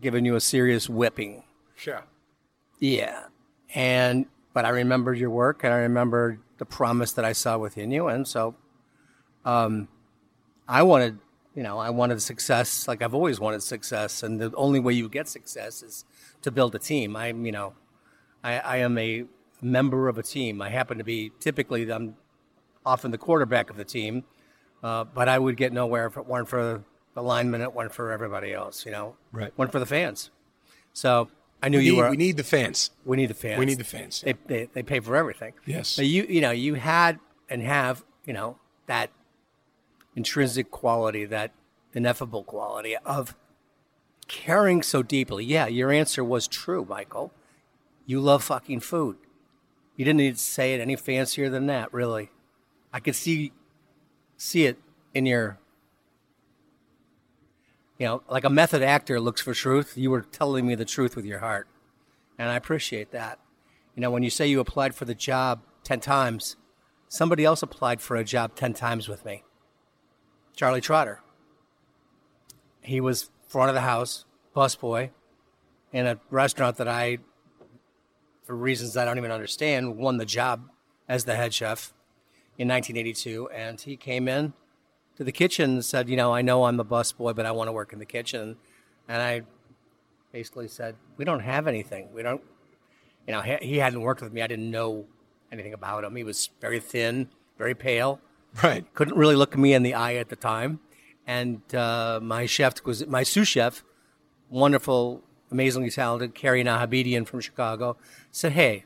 given 0.00 0.24
you 0.24 0.34
a 0.36 0.40
serious 0.40 0.88
whipping. 0.88 1.44
Sure. 1.74 2.02
Yeah. 2.78 3.24
And 3.74 4.26
but 4.52 4.64
I 4.64 4.70
remembered 4.70 5.18
your 5.18 5.30
work 5.30 5.64
and 5.64 5.72
I 5.72 5.78
remembered 5.78 6.40
the 6.58 6.64
promise 6.64 7.12
that 7.12 7.24
I 7.24 7.32
saw 7.32 7.58
within 7.58 7.90
you 7.90 8.08
and 8.08 8.26
so 8.26 8.54
um 9.44 9.88
I 10.68 10.82
wanted 10.82 11.18
you 11.54 11.62
know, 11.62 11.78
I 11.78 11.88
wanted 11.88 12.20
success 12.20 12.86
like 12.86 13.00
I've 13.02 13.14
always 13.14 13.40
wanted 13.40 13.62
success 13.62 14.22
and 14.22 14.40
the 14.40 14.52
only 14.56 14.78
way 14.80 14.92
you 14.92 15.08
get 15.08 15.28
success 15.28 15.82
is 15.82 16.04
to 16.42 16.50
build 16.50 16.74
a 16.74 16.78
team. 16.78 17.16
I'm 17.16 17.46
you 17.46 17.52
know 17.52 17.74
I, 18.44 18.58
I 18.58 18.76
am 18.78 18.98
a 18.98 19.24
member 19.62 20.08
of 20.08 20.18
a 20.18 20.22
team. 20.22 20.60
I 20.60 20.68
happen 20.68 20.98
to 20.98 21.04
be 21.04 21.32
typically 21.40 21.90
I'm 21.90 22.16
often 22.84 23.10
the 23.10 23.18
quarterback 23.18 23.68
of 23.70 23.76
the 23.76 23.84
team. 23.84 24.24
Uh, 24.82 25.04
but 25.04 25.28
I 25.28 25.38
would 25.38 25.56
get 25.56 25.72
nowhere 25.72 26.06
if 26.06 26.16
it 26.16 26.26
weren't 26.26 26.48
for 26.48 26.84
it 27.16 27.74
weren't 27.74 27.92
for 27.92 28.12
everybody 28.12 28.52
else, 28.52 28.84
you 28.84 28.92
know. 28.92 29.16
Right. 29.32 29.52
Weren't 29.56 29.72
for 29.72 29.78
the 29.78 29.86
fans. 29.86 30.30
So 30.92 31.28
I 31.62 31.68
knew 31.68 31.78
We 31.78 31.86
you 31.86 31.92
need, 31.92 31.98
were 31.98 32.10
we 32.10 32.16
need 32.16 32.36
the 32.36 32.44
fans. 32.44 32.90
we 33.04 33.16
need 33.16 33.26
the 33.26 33.34
fans. 33.34 33.58
We 33.58 33.66
need 33.66 33.78
the 33.78 33.84
fans. 33.84 34.20
They, 34.20 34.34
they, 34.46 34.68
they 34.72 34.82
pay 34.82 35.00
for 35.00 35.16
everything. 35.16 35.54
Yes. 35.64 35.96
But 35.96 36.06
you 36.06 36.24
you 36.28 36.40
know 36.40 36.50
you 36.50 36.74
had 36.74 37.18
and 37.48 37.62
have 37.62 38.04
you 38.24 38.32
know 38.32 38.58
that 38.86 39.10
intrinsic 40.14 40.70
quality, 40.70 41.24
that 41.26 41.52
ineffable 41.92 42.44
quality 42.44 42.96
of 43.04 43.34
caring 44.28 44.82
so 44.82 45.02
deeply. 45.02 45.44
Yeah, 45.44 45.66
your 45.66 45.90
answer 45.92 46.24
was 46.24 46.46
true, 46.48 46.84
Michael. 46.88 47.32
You 48.06 48.20
love 48.20 48.44
fucking 48.44 48.80
food. 48.80 49.16
You 49.96 50.04
didn't 50.04 50.18
need 50.18 50.36
to 50.36 50.42
say 50.42 50.74
it 50.74 50.80
any 50.80 50.96
fancier 50.96 51.48
than 51.48 51.66
that, 51.66 51.92
really. 51.92 52.30
I 52.92 53.00
could 53.00 53.14
see 53.16 53.52
see 54.36 54.66
it 54.66 54.78
in 55.14 55.26
your 55.26 55.58
you 57.98 58.06
know, 58.06 58.22
like 58.28 58.44
a 58.44 58.50
method 58.50 58.82
actor 58.82 59.20
looks 59.20 59.40
for 59.40 59.54
truth, 59.54 59.96
you 59.96 60.10
were 60.10 60.22
telling 60.22 60.66
me 60.66 60.74
the 60.74 60.84
truth 60.84 61.16
with 61.16 61.24
your 61.24 61.38
heart. 61.38 61.66
And 62.38 62.50
I 62.50 62.56
appreciate 62.56 63.10
that. 63.12 63.38
You 63.94 64.02
know, 64.02 64.10
when 64.10 64.22
you 64.22 64.30
say 64.30 64.46
you 64.46 64.60
applied 64.60 64.94
for 64.94 65.06
the 65.06 65.14
job 65.14 65.62
10 65.84 66.00
times, 66.00 66.56
somebody 67.08 67.44
else 67.44 67.62
applied 67.62 68.02
for 68.02 68.16
a 68.16 68.24
job 68.24 68.54
10 68.54 68.74
times 68.74 69.08
with 69.08 69.24
me. 69.24 69.42
Charlie 70.54 70.80
Trotter. 70.80 71.20
He 72.82 73.00
was 73.00 73.30
front 73.48 73.70
of 73.70 73.74
the 73.74 73.80
house, 73.80 74.26
busboy, 74.54 75.10
in 75.92 76.06
a 76.06 76.18
restaurant 76.30 76.76
that 76.76 76.88
I, 76.88 77.18
for 78.44 78.54
reasons 78.54 78.96
I 78.96 79.04
don't 79.04 79.18
even 79.18 79.30
understand, 79.30 79.96
won 79.96 80.18
the 80.18 80.26
job 80.26 80.68
as 81.08 81.24
the 81.24 81.36
head 81.36 81.54
chef 81.54 81.94
in 82.58 82.68
1982. 82.68 83.48
And 83.50 83.80
he 83.80 83.96
came 83.96 84.28
in 84.28 84.52
to 85.16 85.24
the 85.24 85.32
kitchen 85.32 85.70
and 85.70 85.84
said, 85.84 86.08
You 86.08 86.16
know, 86.16 86.32
I 86.32 86.42
know 86.42 86.64
I'm 86.64 86.78
a 86.80 86.84
busboy, 86.84 87.34
but 87.34 87.46
I 87.46 87.50
want 87.52 87.68
to 87.68 87.72
work 87.72 87.92
in 87.92 87.98
the 87.98 88.06
kitchen. 88.06 88.56
And 89.08 89.22
I 89.22 89.42
basically 90.32 90.68
said, 90.68 90.96
We 91.16 91.24
don't 91.24 91.40
have 91.40 91.66
anything. 91.66 92.08
We 92.12 92.22
don't, 92.22 92.42
you 93.26 93.32
know, 93.32 93.40
he, 93.40 93.56
he 93.60 93.76
hadn't 93.78 94.00
worked 94.00 94.22
with 94.22 94.32
me. 94.32 94.42
I 94.42 94.46
didn't 94.46 94.70
know 94.70 95.06
anything 95.52 95.72
about 95.74 96.04
him. 96.04 96.16
He 96.16 96.24
was 96.24 96.50
very 96.60 96.80
thin, 96.80 97.28
very 97.58 97.74
pale, 97.74 98.20
Right. 98.62 98.84
couldn't 98.94 99.16
really 99.16 99.36
look 99.36 99.56
me 99.56 99.74
in 99.74 99.82
the 99.82 99.94
eye 99.94 100.14
at 100.14 100.28
the 100.28 100.36
time. 100.36 100.80
And 101.26 101.60
uh, 101.74 102.20
my 102.22 102.46
chef 102.46 102.82
was 102.84 103.06
my 103.06 103.22
sous 103.22 103.48
chef, 103.48 103.84
wonderful, 104.48 105.22
amazingly 105.50 105.90
talented, 105.90 106.34
Carrie 106.34 106.62
Nahabedian 106.64 107.26
from 107.26 107.40
Chicago, 107.40 107.96
said, 108.30 108.52
"Hey, 108.52 108.84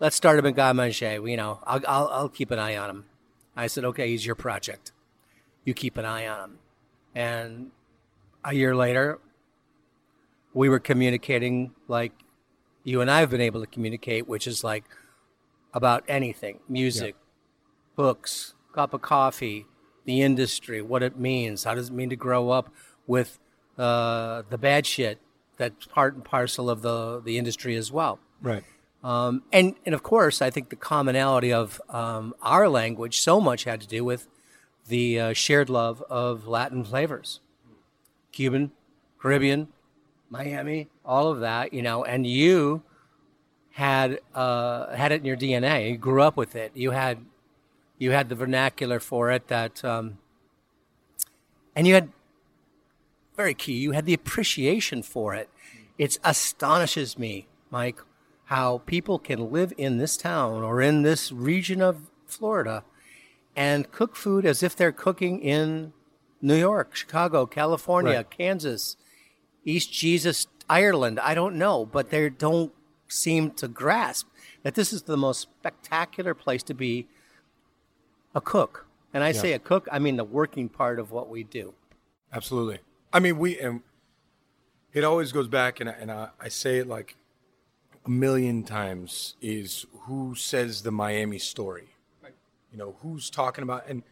let's 0.00 0.16
start 0.16 0.38
him 0.40 0.46
at 0.46 0.56
Guy. 0.56 0.72
You 0.72 1.36
know, 1.36 1.60
I'll, 1.64 1.80
I'll 1.86 2.08
I'll 2.08 2.28
keep 2.28 2.50
an 2.50 2.58
eye 2.58 2.76
on 2.76 2.90
him." 2.90 3.04
I 3.56 3.68
said, 3.68 3.84
"Okay, 3.84 4.08
he's 4.08 4.26
your 4.26 4.34
project. 4.34 4.90
You 5.64 5.74
keep 5.74 5.96
an 5.96 6.04
eye 6.04 6.26
on 6.26 6.40
them. 6.40 6.58
And 7.14 7.70
a 8.44 8.54
year 8.54 8.74
later, 8.74 9.18
we 10.54 10.68
were 10.68 10.80
communicating 10.80 11.72
like 11.88 12.12
you 12.84 13.00
and 13.00 13.10
I 13.10 13.20
have 13.20 13.30
been 13.30 13.40
able 13.40 13.60
to 13.60 13.66
communicate, 13.66 14.26
which 14.26 14.46
is 14.46 14.64
like 14.64 14.84
about 15.72 16.04
anything, 16.08 16.60
music, 16.68 17.14
books, 17.96 18.54
cup 18.74 18.92
of 18.92 19.02
coffee, 19.02 19.66
the 20.04 20.22
industry, 20.22 20.82
what 20.82 21.02
it 21.02 21.18
means, 21.18 21.64
how 21.64 21.74
does 21.74 21.88
it 21.88 21.92
mean 21.92 22.10
to 22.10 22.16
grow 22.16 22.50
up 22.50 22.70
with 23.06 23.38
uh, 23.78 24.42
the 24.50 24.58
bad 24.58 24.86
shit 24.86 25.18
that's 25.56 25.86
part 25.86 26.14
and 26.14 26.24
parcel 26.24 26.68
of 26.68 26.82
the 26.82 27.20
the 27.20 27.38
industry 27.38 27.76
as 27.76 27.92
well. 27.92 28.18
Right. 28.40 28.64
Um, 29.02 29.42
and 29.52 29.74
and 29.84 29.94
of 29.94 30.02
course, 30.02 30.42
I 30.42 30.50
think 30.50 30.70
the 30.70 30.76
commonality 30.76 31.52
of 31.52 31.80
um, 31.88 32.34
our 32.42 32.68
language 32.68 33.20
so 33.20 33.40
much 33.40 33.64
had 33.64 33.80
to 33.80 33.86
do 33.86 34.04
with 34.04 34.28
the 34.88 35.20
uh, 35.20 35.32
shared 35.32 35.70
love 35.70 36.02
of 36.10 36.46
Latin 36.46 36.84
flavors, 36.84 37.40
Cuban, 38.32 38.72
Caribbean, 39.18 39.68
Miami, 40.28 40.88
all 41.04 41.28
of 41.28 41.40
that, 41.40 41.72
you 41.72 41.82
know. 41.82 42.04
And 42.04 42.26
you 42.26 42.82
had 43.72 44.20
uh, 44.34 44.94
had 44.94 45.12
it 45.12 45.20
in 45.20 45.26
your 45.26 45.36
DNA. 45.36 45.90
You 45.90 45.96
grew 45.96 46.22
up 46.22 46.36
with 46.36 46.56
it. 46.56 46.72
You 46.74 46.90
had 46.90 47.18
you 47.98 48.10
had 48.10 48.28
the 48.28 48.34
vernacular 48.34 48.98
for 48.98 49.30
it. 49.30 49.48
That 49.48 49.84
um, 49.84 50.18
and 51.76 51.86
you 51.86 51.94
had 51.94 52.10
very 53.36 53.54
key. 53.54 53.74
You 53.74 53.92
had 53.92 54.06
the 54.06 54.14
appreciation 54.14 55.02
for 55.02 55.34
it. 55.34 55.48
It 55.98 56.18
astonishes 56.24 57.18
me, 57.18 57.46
Mike, 57.70 58.00
how 58.46 58.78
people 58.86 59.18
can 59.18 59.52
live 59.52 59.72
in 59.76 59.98
this 59.98 60.16
town 60.16 60.62
or 60.62 60.80
in 60.80 61.02
this 61.02 61.32
region 61.32 61.80
of 61.80 62.10
Florida 62.26 62.84
and 63.54 63.90
cook 63.92 64.16
food 64.16 64.46
as 64.46 64.62
if 64.62 64.74
they're 64.74 64.92
cooking 64.92 65.40
in 65.40 65.92
New 66.40 66.56
York, 66.56 66.94
Chicago, 66.96 67.46
California, 67.46 68.16
Right. 68.16 68.30
Kansas, 68.30 68.96
East 69.64 69.92
Jesus, 69.92 70.46
Ireland. 70.68 71.20
I 71.20 71.34
don't 71.34 71.56
know, 71.56 71.86
but 71.86 72.10
they 72.10 72.28
don't 72.28 72.72
seem 73.08 73.50
to 73.52 73.68
grasp 73.68 74.26
that 74.62 74.74
this 74.74 74.92
is 74.92 75.02
the 75.02 75.16
most 75.16 75.40
spectacular 75.42 76.34
place 76.34 76.62
to 76.64 76.74
be 76.74 77.06
a 78.34 78.40
cook. 78.40 78.86
And 79.14 79.22
I 79.22 79.32
say 79.32 79.52
a 79.52 79.58
cook, 79.58 79.86
I 79.92 79.98
mean 79.98 80.16
the 80.16 80.24
working 80.24 80.68
part 80.70 80.98
of 80.98 81.10
what 81.10 81.28
we 81.28 81.44
do. 81.44 81.74
Absolutely. 82.32 82.78
I 83.12 83.20
mean, 83.20 83.38
we 83.38 83.58
and 83.60 83.82
it 84.94 85.04
always 85.04 85.32
goes 85.32 85.48
back, 85.48 85.80
and 85.80 85.90
I, 85.90 85.92
and 85.92 86.10
I, 86.10 86.28
I 86.40 86.48
say 86.48 86.78
it 86.78 86.86
like 86.86 87.16
a 88.06 88.10
million 88.10 88.62
times: 88.62 89.36
is 89.42 89.84
who 90.06 90.34
says 90.34 90.82
the 90.82 90.90
Miami 90.90 91.38
story? 91.38 91.91
You 92.72 92.78
know, 92.78 92.96
who's 93.02 93.30
talking 93.30 93.62
about? 93.62 93.86
And 93.88 94.02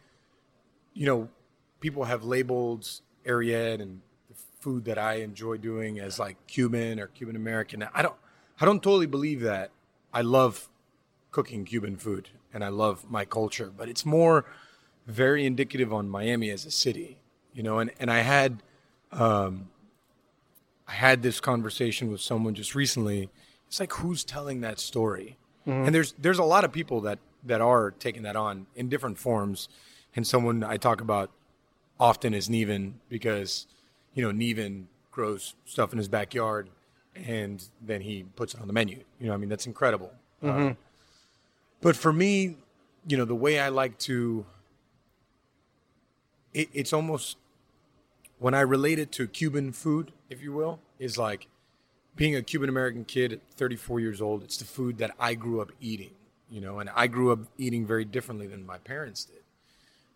you 0.93 1.05
know, 1.05 1.29
people 1.79 2.03
have 2.05 2.23
labeled 2.23 2.89
Ariete 3.25 3.81
and 3.81 4.01
the 4.29 4.35
food 4.59 4.85
that 4.85 4.97
I 4.97 5.15
enjoy 5.15 5.57
doing 5.57 5.99
as 5.99 6.19
like 6.19 6.37
Cuban 6.47 6.99
or 6.99 7.07
Cuban 7.07 7.35
American. 7.35 7.85
I 7.93 8.01
don't, 8.01 8.15
I 8.59 8.65
don't 8.65 8.81
totally 8.83 9.07
believe 9.07 9.41
that. 9.41 9.71
I 10.13 10.21
love 10.21 10.69
cooking 11.31 11.65
Cuban 11.65 11.97
food 11.97 12.29
and 12.53 12.63
I 12.63 12.67
love 12.67 13.09
my 13.09 13.25
culture, 13.25 13.71
but 13.75 13.89
it's 13.89 14.05
more 14.05 14.45
very 15.07 15.45
indicative 15.45 15.93
on 15.93 16.09
Miami 16.09 16.49
as 16.49 16.65
a 16.65 16.71
city, 16.71 17.19
you 17.53 17.63
know. 17.63 17.79
And 17.79 17.91
and 17.99 18.11
I 18.11 18.19
had, 18.19 18.61
um, 19.11 19.69
I 20.87 20.93
had 20.93 21.23
this 21.23 21.39
conversation 21.39 22.11
with 22.11 22.21
someone 22.21 22.53
just 22.53 22.75
recently. 22.75 23.29
It's 23.67 23.79
like 23.79 23.93
who's 23.93 24.23
telling 24.23 24.61
that 24.61 24.79
story? 24.79 25.37
And 25.85 25.95
there's 25.95 26.13
there's 26.19 26.39
a 26.39 26.43
lot 26.43 26.65
of 26.65 26.71
people 26.71 27.01
that 27.01 27.19
that 27.43 27.61
are 27.61 27.91
taking 27.91 28.23
that 28.23 28.35
on 28.35 28.67
in 28.75 28.89
different 28.89 29.17
forms. 29.17 29.69
And 30.15 30.25
someone 30.25 30.63
I 30.63 30.77
talk 30.77 31.01
about 31.01 31.31
often 31.99 32.33
is 32.33 32.49
Niven 32.49 32.99
because 33.09 33.67
you 34.13 34.23
know 34.23 34.31
Niven 34.31 34.87
grows 35.11 35.55
stuff 35.65 35.91
in 35.91 35.97
his 35.97 36.07
backyard 36.07 36.69
and 37.15 37.63
then 37.81 38.01
he 38.01 38.23
puts 38.35 38.53
it 38.53 38.61
on 38.61 38.67
the 38.67 38.73
menu. 38.73 39.03
You 39.19 39.27
know, 39.27 39.33
I 39.33 39.37
mean 39.37 39.49
that's 39.49 39.67
incredible. 39.67 40.11
Um, 40.43 40.77
but 41.81 41.95
for 41.95 42.13
me, 42.13 42.57
you 43.07 43.17
know, 43.17 43.25
the 43.25 43.35
way 43.35 43.59
I 43.59 43.69
like 43.69 43.97
to, 43.99 44.45
it, 46.53 46.69
it's 46.73 46.93
almost 46.93 47.37
when 48.39 48.53
I 48.53 48.61
relate 48.61 48.99
it 48.99 49.11
to 49.13 49.27
Cuban 49.27 49.71
food, 49.71 50.11
if 50.29 50.41
you 50.41 50.53
will, 50.53 50.79
is 50.99 51.17
like 51.17 51.47
being 52.15 52.35
a 52.35 52.41
Cuban 52.41 52.69
American 52.69 53.05
kid 53.05 53.33
at 53.33 53.39
34 53.55 53.99
years 53.99 54.21
old. 54.21 54.43
It's 54.43 54.57
the 54.57 54.65
food 54.65 54.97
that 54.99 55.11
I 55.19 55.33
grew 55.33 55.61
up 55.61 55.71
eating, 55.79 56.11
you 56.51 56.61
know, 56.61 56.79
and 56.79 56.89
I 56.95 57.07
grew 57.07 57.31
up 57.31 57.39
eating 57.57 57.85
very 57.85 58.05
differently 58.05 58.45
than 58.45 58.65
my 58.65 58.77
parents 58.77 59.25
did, 59.25 59.43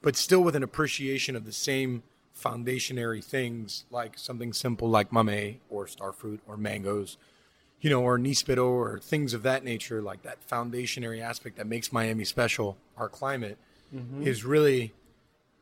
but 0.01 0.15
still 0.15 0.43
with 0.43 0.55
an 0.55 0.63
appreciation 0.63 1.35
of 1.35 1.45
the 1.45 1.51
same 1.51 2.03
foundationary 2.37 3.23
things 3.23 3.85
like 3.89 4.19
something 4.19 4.51
simple 4.51 4.89
like 4.89 5.11
mamey 5.11 5.61
or 5.69 5.87
star 5.87 6.11
fruit 6.11 6.41
or 6.45 6.57
mangoes 6.57 7.17
you 7.85 7.91
know, 7.91 8.01
or 8.01 8.17
Nispero 8.17 8.65
or 8.65 8.97
things 8.97 9.35
of 9.35 9.43
that 9.43 9.63
nature, 9.63 10.01
like 10.01 10.23
that 10.23 10.39
foundationary 10.49 11.21
aspect 11.21 11.57
that 11.57 11.67
makes 11.67 11.93
Miami 11.93 12.25
special, 12.25 12.77
our 12.97 13.09
climate, 13.09 13.59
mm-hmm. 13.93 14.25
is 14.25 14.43
really, 14.43 14.91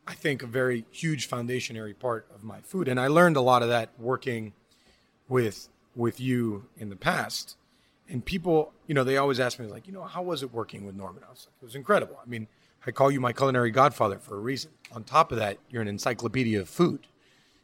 I 0.08 0.14
think, 0.14 0.42
a 0.42 0.48
very 0.48 0.86
huge 0.90 1.30
foundationary 1.30 1.98
part 2.00 2.26
of 2.34 2.42
my 2.42 2.62
food. 2.62 2.88
And 2.88 2.98
I 2.98 3.08
learned 3.08 3.36
a 3.36 3.42
lot 3.42 3.62
of 3.62 3.68
that 3.68 3.90
working 4.00 4.54
with 5.28 5.68
with 5.98 6.22
you 6.22 6.66
in 6.78 6.90
the 6.90 6.96
past. 6.96 7.58
And 8.10 8.24
people, 8.24 8.74
you 8.88 8.94
know, 8.94 9.04
they 9.04 9.18
always 9.18 9.40
ask 9.40 9.60
me, 9.60 9.68
like, 9.68 9.88
you 9.88 9.94
know, 9.94 10.04
how 10.04 10.22
was 10.22 10.44
it 10.44 10.54
working 10.54 10.86
with 10.86 10.96
Norman? 10.96 11.24
I 11.26 11.32
was 11.32 11.48
like, 11.48 11.56
it 11.62 11.66
was 11.66 11.76
incredible. 11.76 12.18
I 12.22 12.28
mean, 12.28 12.48
I 12.86 12.92
call 12.92 13.10
you 13.10 13.22
my 13.22 13.32
culinary 13.32 13.72
godfather 13.72 14.20
for 14.20 14.36
a 14.36 14.40
reason. 14.40 14.72
On 14.92 15.04
top 15.04 15.32
of 15.32 15.38
that, 15.38 15.58
you're 15.70 15.82
an 15.82 15.88
encyclopedia 15.88 16.60
of 16.60 16.70
food. 16.70 17.08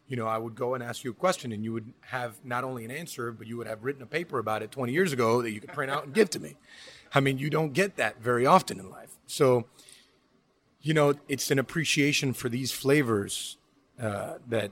You 0.08 0.15
know, 0.15 0.27
I 0.27 0.38
would 0.38 0.55
go 0.55 0.74
and 0.74 0.84
ask 0.84 1.03
you 1.03 1.12
a 1.12 1.13
question, 1.13 1.51
and 1.51 1.63
you 1.63 1.74
would 1.74 1.93
have 2.01 2.34
not 2.43 2.63
only 2.63 2.86
an 2.86 2.89
answer, 2.89 3.31
but 3.31 3.48
you 3.48 3.58
would 3.58 3.67
have 3.67 3.84
written 3.84 4.01
a 4.01 4.08
paper 4.08 4.39
about 4.39 4.63
it 4.63 4.72
20 4.72 4.91
years 4.91 5.13
ago 5.13 5.41
that 5.41 5.51
you 5.51 5.60
could 5.60 5.74
print 5.74 5.91
out 5.91 6.05
and 6.05 6.13
give 6.13 6.29
to 6.31 6.39
me. 6.39 6.55
I 7.13 7.19
mean, 7.19 7.38
you 7.38 7.50
don't 7.50 7.74
get 7.74 7.98
that 7.98 8.22
very 8.22 8.46
often 8.46 8.79
in 8.79 8.89
life. 8.89 9.12
So, 9.27 9.65
you 10.81 10.93
know, 10.93 11.13
it's 11.27 11.51
an 11.51 11.60
appreciation 11.60 12.34
for 12.34 12.50
these 12.50 12.72
flavors 12.72 13.58
uh, 14.01 14.36
that 14.48 14.72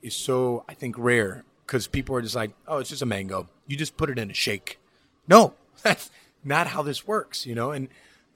is 0.00 0.14
so, 0.14 0.64
I 0.68 0.74
think, 0.74 0.96
rare 0.96 1.44
because 1.66 1.86
people 1.86 2.14
are 2.16 2.22
just 2.22 2.36
like, 2.36 2.52
oh, 2.66 2.78
it's 2.78 2.90
just 2.90 3.02
a 3.02 3.06
mango. 3.06 3.48
You 3.66 3.76
just 3.76 3.96
put 3.96 4.08
it 4.08 4.18
in 4.18 4.30
a 4.30 4.34
shake. 4.34 4.78
No, 5.28 5.54
that's 5.82 6.10
not 6.44 6.68
how 6.68 6.82
this 6.82 7.06
works, 7.06 7.46
you 7.46 7.54
know? 7.54 7.70
And, 7.70 7.88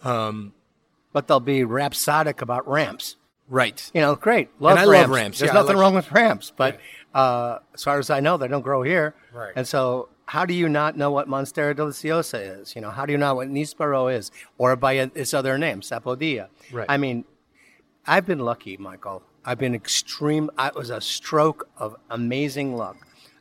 um, 0.05 0.53
But 1.13 1.29
they'll 1.29 1.41
be 1.41 1.65
rhapsodic 1.65 2.41
about 2.43 2.69
ramps. 2.69 3.17
right. 3.49 3.91
You 3.95 4.01
know, 4.01 4.15
great. 4.15 4.49
Love 4.61 4.73
And 4.73 4.81
I 4.81 4.87
ramps. 4.91 5.09
love 5.09 5.11
ramps. 5.17 5.39
There's 5.41 5.49
Yeah, 5.51 5.55
nothing 5.55 5.77
like- 5.77 5.83
wrong 5.83 5.95
with 5.95 6.11
ramps, 6.13 6.53
but 6.57 6.79
uh, 7.15 7.59
as 7.75 7.83
far 7.85 7.99
as 7.99 8.09
I 8.11 8.21
know, 8.21 8.37
they 8.37 8.49
don't 8.49 8.63
grow 8.63 8.83
here. 8.83 9.15
Right. 9.33 9.53
And 9.57 9.67
so, 9.69 10.09
how 10.27 10.47
do 10.47 10.55
you 10.55 10.69
not 10.69 10.97
know 10.97 11.11
what 11.11 11.29
Monstera 11.29 11.75
deliciosa 11.75 12.61
is? 12.63 12.75
You 12.75 12.81
know, 12.81 12.91
how 12.91 13.05
do 13.05 13.13
you 13.13 13.19
know 13.19 13.35
what 13.35 13.49
Nispero 13.49 14.11
is, 14.15 14.31
or 14.57 14.75
by 14.77 14.95
its 14.95 15.35
other 15.35 15.59
name, 15.59 15.83
Sapodilla? 15.83 16.49
Right. 16.73 16.87
I 16.89 16.97
mean, 16.97 17.25
I've 18.07 18.25
been 18.25 18.39
lucky, 18.39 18.77
Michael. 18.79 19.23
I've 19.45 19.59
been 19.59 19.75
extreme. 19.75 20.49
I 20.57 20.69
it 20.69 20.75
was 20.75 20.89
a 20.91 21.01
stroke 21.03 21.69
of 21.77 21.97
amazing 22.09 22.77
luck. 22.77 22.97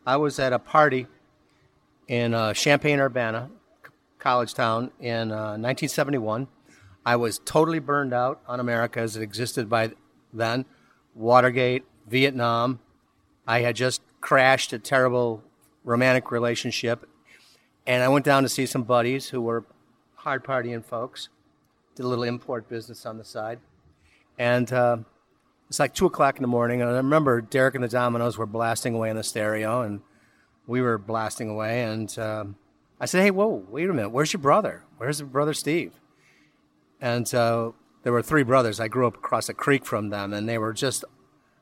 I 0.06 0.18
was 0.18 0.38
at 0.40 0.52
a 0.52 0.60
party 0.60 1.08
in 2.12 2.34
uh, 2.34 2.54
Champaign 2.54 3.00
Urbana, 3.00 3.50
college 4.20 4.54
town, 4.54 4.92
in 5.00 5.32
uh, 5.32 5.56
1971. 5.56 6.50
I 7.06 7.16
was 7.16 7.40
totally 7.40 7.80
burned 7.80 8.14
out 8.14 8.42
on 8.46 8.60
America 8.60 9.00
as 9.00 9.16
it 9.16 9.24
existed 9.24 9.70
by 9.70 9.92
then. 10.34 10.66
Watergate, 11.16 11.86
Vietnam. 12.08 12.82
I 13.48 13.62
had 13.62 13.78
just 13.78 14.02
crashed 14.20 14.74
a 14.74 14.78
terrible 14.78 15.42
romantic 15.86 16.32
relationship, 16.32 17.08
and 17.88 18.04
I 18.04 18.10
went 18.10 18.26
down 18.26 18.44
to 18.44 18.50
see 18.50 18.66
some 18.66 18.84
buddies 18.84 19.30
who 19.30 19.40
were 19.40 19.64
hard 20.16 20.44
partying 20.44 20.84
folks. 20.84 21.30
Did 21.96 22.04
a 22.04 22.10
little 22.10 22.26
import 22.26 22.68
business 22.68 23.06
on 23.06 23.20
the 23.20 23.24
side, 23.24 23.60
and 24.38 24.72
uh, 24.74 24.98
it's 25.70 25.80
like 25.80 25.94
two 25.94 26.08
o'clock 26.08 26.36
in 26.36 26.42
the 26.42 26.48
morning. 26.50 26.82
And 26.82 26.92
I 26.92 26.98
remember 26.98 27.40
Derek 27.40 27.74
and 27.76 27.84
the 27.84 27.88
Dominos 27.88 28.38
were 28.38 28.46
blasting 28.46 28.96
away 28.96 29.10
in 29.10 29.16
the 29.16 29.24
stereo, 29.24 29.82
and 29.82 30.02
we 30.68 30.82
were 30.82 30.98
blasting 30.98 31.50
away. 31.50 31.84
And 31.84 32.18
um, 32.20 32.56
I 33.00 33.06
said, 33.06 33.22
"Hey, 33.24 33.32
whoa, 33.32 33.64
wait 33.70 33.90
a 33.90 33.94
minute. 33.94 34.10
Where's 34.10 34.34
your 34.34 34.42
brother? 34.42 34.84
Where's 34.98 35.20
your 35.20 35.30
brother 35.30 35.54
Steve?" 35.54 35.94
And 37.00 37.34
uh, 37.34 37.72
there 38.04 38.14
were 38.14 38.22
three 38.22 38.44
brothers. 38.44 38.80
I 38.80 38.88
grew 38.88 39.08
up 39.08 39.16
across 39.16 39.50
a 39.50 39.54
creek 39.54 39.86
from 39.86 40.10
them, 40.10 40.34
and 40.34 40.48
they 40.48 40.58
were 40.58 40.74
just 40.74 41.04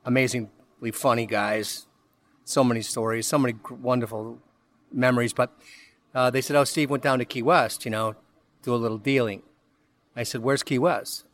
amazingly 0.06 0.92
funny 0.94 1.26
guys. 1.26 1.86
So 2.44 2.64
many 2.64 2.82
stories, 2.82 3.28
so 3.28 3.38
many 3.38 3.56
wonderful 3.70 4.40
memories. 4.92 5.34
But 5.34 5.52
uh, 6.16 6.30
they 6.30 6.42
said, 6.42 6.56
"Oh, 6.56 6.64
Steve 6.64 6.90
went 6.90 7.04
down 7.04 7.20
to 7.20 7.26
Key 7.26 7.44
West, 7.44 7.86
you 7.86 7.92
know, 7.92 8.16
do 8.64 8.74
a 8.74 8.78
little 8.78 8.98
dealing." 8.98 9.44
I 10.16 10.24
said, 10.24 10.42
"Where's 10.42 10.64
Key 10.64 10.80
West?" 10.80 11.26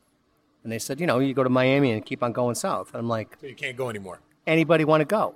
And 0.64 0.72
they 0.72 0.80
said, 0.80 1.00
"You 1.00 1.08
know, 1.08 1.20
you 1.20 1.34
go 1.34 1.44
to 1.44 1.50
Miami 1.50 1.92
and 1.92 2.06
keep 2.06 2.22
on 2.22 2.34
going 2.34 2.56
south." 2.56 2.90
And 2.94 3.00
I'm 3.00 3.08
like, 3.08 3.38
So 3.40 3.48
you 3.48 3.56
can't 3.56 3.78
go 3.78 3.90
anymore. 3.90 4.20
anybody 4.46 4.84
want 4.84 5.02
to 5.02 5.06
go? 5.06 5.36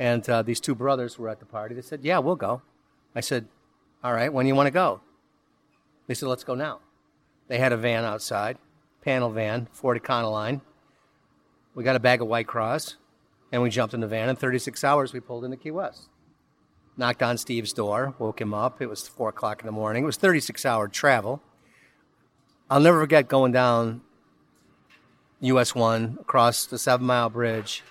And 0.00 0.26
uh, 0.30 0.40
these 0.40 0.60
two 0.60 0.74
brothers 0.74 1.18
were 1.18 1.28
at 1.28 1.40
the 1.40 1.44
party. 1.44 1.74
They 1.74 1.82
said, 1.82 2.00
yeah, 2.02 2.18
we'll 2.18 2.34
go. 2.34 2.62
I 3.14 3.20
said, 3.20 3.46
all 4.02 4.14
right, 4.14 4.32
when 4.32 4.46
do 4.46 4.48
you 4.48 4.54
want 4.54 4.66
to 4.66 4.72
go? 4.72 5.02
They 6.06 6.14
said, 6.14 6.30
let's 6.30 6.42
go 6.42 6.54
now. 6.54 6.80
They 7.48 7.58
had 7.58 7.72
a 7.72 7.76
van 7.76 8.04
outside, 8.04 8.56
panel 9.02 9.28
van, 9.30 9.68
Ford 9.72 10.02
Econoline. 10.02 10.62
We 11.74 11.84
got 11.84 11.96
a 11.96 12.00
bag 12.00 12.22
of 12.22 12.28
White 12.28 12.46
Cross, 12.46 12.96
and 13.52 13.60
we 13.60 13.68
jumped 13.68 13.92
in 13.92 14.00
the 14.00 14.06
van. 14.06 14.30
In 14.30 14.36
36 14.36 14.82
hours, 14.84 15.12
we 15.12 15.20
pulled 15.20 15.44
into 15.44 15.58
Key 15.58 15.70
West. 15.70 16.08
Knocked 16.96 17.22
on 17.22 17.36
Steve's 17.36 17.74
door, 17.74 18.14
woke 18.18 18.40
him 18.40 18.54
up. 18.54 18.80
It 18.80 18.88
was 18.88 19.06
4 19.06 19.28
o'clock 19.28 19.60
in 19.60 19.66
the 19.66 19.72
morning. 19.72 20.04
It 20.04 20.06
was 20.06 20.16
36 20.16 20.64
hour 20.64 20.88
travel. 20.88 21.42
I'll 22.70 22.80
never 22.80 23.00
forget 23.00 23.28
going 23.28 23.52
down 23.52 24.00
US 25.40 25.74
1 25.74 26.18
across 26.22 26.64
the 26.64 26.78
Seven 26.78 27.06
Mile 27.06 27.28
Bridge 27.28 27.82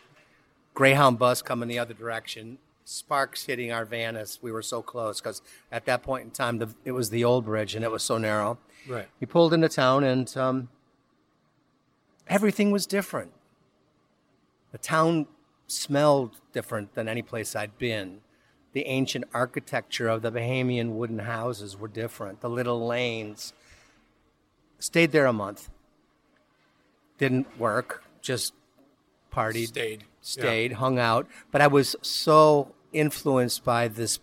Greyhound 0.80 1.20
bus 1.20 1.42
coming 1.42 1.68
the 1.68 1.78
other 1.78 1.94
direction, 1.94 2.58
sparks 2.86 3.44
hitting 3.48 3.70
our 3.70 3.84
van 3.84 4.16
as 4.16 4.40
we 4.42 4.50
were 4.50 4.62
so 4.62 4.82
close 4.82 5.20
because 5.20 5.42
at 5.74 5.84
that 5.84 6.04
point 6.04 6.24
in 6.24 6.32
time 6.32 6.58
the, 6.58 6.74
it 6.86 6.94
was 6.94 7.10
the 7.10 7.26
old 7.26 7.44
bridge 7.44 7.76
and 7.76 7.84
it 7.84 7.92
was 7.92 8.02
so 8.02 8.18
narrow. 8.18 8.58
Right. 8.88 9.06
We 9.20 9.28
pulled 9.28 9.54
into 9.54 9.68
town 9.68 10.06
and 10.06 10.38
um, 10.38 10.70
everything 12.30 12.72
was 12.72 12.86
different. 12.86 13.34
The 14.72 14.78
town 14.78 15.28
smelled 15.68 16.38
different 16.54 16.96
than 16.96 17.10
any 17.10 17.24
place 17.24 17.58
I'd 17.58 17.78
been. 17.78 18.22
The 18.72 18.86
ancient 18.86 19.26
architecture 19.34 20.08
of 20.08 20.22
the 20.22 20.32
Bahamian 20.32 20.94
wooden 20.94 21.20
houses 21.20 21.78
were 21.78 21.90
different. 21.90 22.40
The 22.40 22.50
little 22.50 22.88
lanes. 22.88 23.52
Stayed 24.80 25.12
there 25.12 25.26
a 25.26 25.34
month. 25.34 25.70
Didn't 27.18 27.60
work. 27.60 28.06
Just 28.22 28.54
partied 29.30 29.68
Stayed. 29.68 30.06
Stayed, 30.22 30.74
hung 30.74 31.00
out. 31.00 31.28
But 31.52 31.62
I 31.62 31.68
was 31.68 31.96
so 32.02 32.74
influenced 32.92 33.64
by 33.64 33.88
this, 33.88 34.20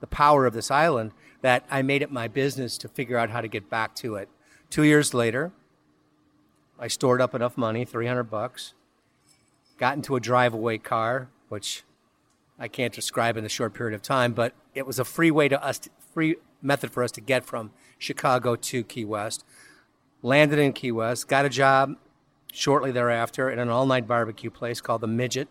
the 0.00 0.06
power 0.06 0.46
of 0.46 0.54
this 0.54 0.70
island, 0.70 1.12
that 1.42 1.64
I 1.70 1.82
made 1.82 2.02
it 2.02 2.10
my 2.10 2.28
business 2.28 2.78
to 2.78 2.88
figure 2.88 3.18
out 3.18 3.30
how 3.30 3.40
to 3.40 3.48
get 3.48 3.70
back 3.70 3.94
to 3.96 4.16
it. 4.16 4.28
Two 4.70 4.82
years 4.82 5.14
later, 5.14 5.52
I 6.78 6.88
stored 6.88 7.20
up 7.20 7.34
enough 7.34 7.56
money, 7.56 7.84
300 7.84 8.24
bucks, 8.24 8.74
got 9.78 9.96
into 9.96 10.16
a 10.16 10.20
drive 10.20 10.54
away 10.54 10.78
car, 10.78 11.28
which 11.48 11.84
I 12.58 12.68
can't 12.68 12.92
describe 12.92 13.36
in 13.36 13.44
a 13.44 13.48
short 13.48 13.74
period 13.74 13.94
of 13.94 14.02
time, 14.02 14.32
but 14.32 14.54
it 14.74 14.86
was 14.86 14.98
a 14.98 15.04
free 15.04 15.30
way 15.30 15.48
to 15.48 15.62
us, 15.62 15.80
free 16.12 16.36
method 16.62 16.90
for 16.90 17.02
us 17.02 17.12
to 17.12 17.20
get 17.20 17.44
from 17.44 17.70
Chicago 17.98 18.56
to 18.56 18.82
Key 18.82 19.04
West. 19.04 19.44
Landed 20.22 20.58
in 20.58 20.72
Key 20.72 20.92
West, 20.92 21.28
got 21.28 21.44
a 21.44 21.48
job 21.48 21.96
shortly 22.52 22.90
thereafter 22.90 23.50
in 23.50 23.58
an 23.58 23.68
all-night 23.68 24.06
barbecue 24.06 24.50
place 24.50 24.80
called 24.80 25.00
the 25.00 25.06
Midget. 25.06 25.48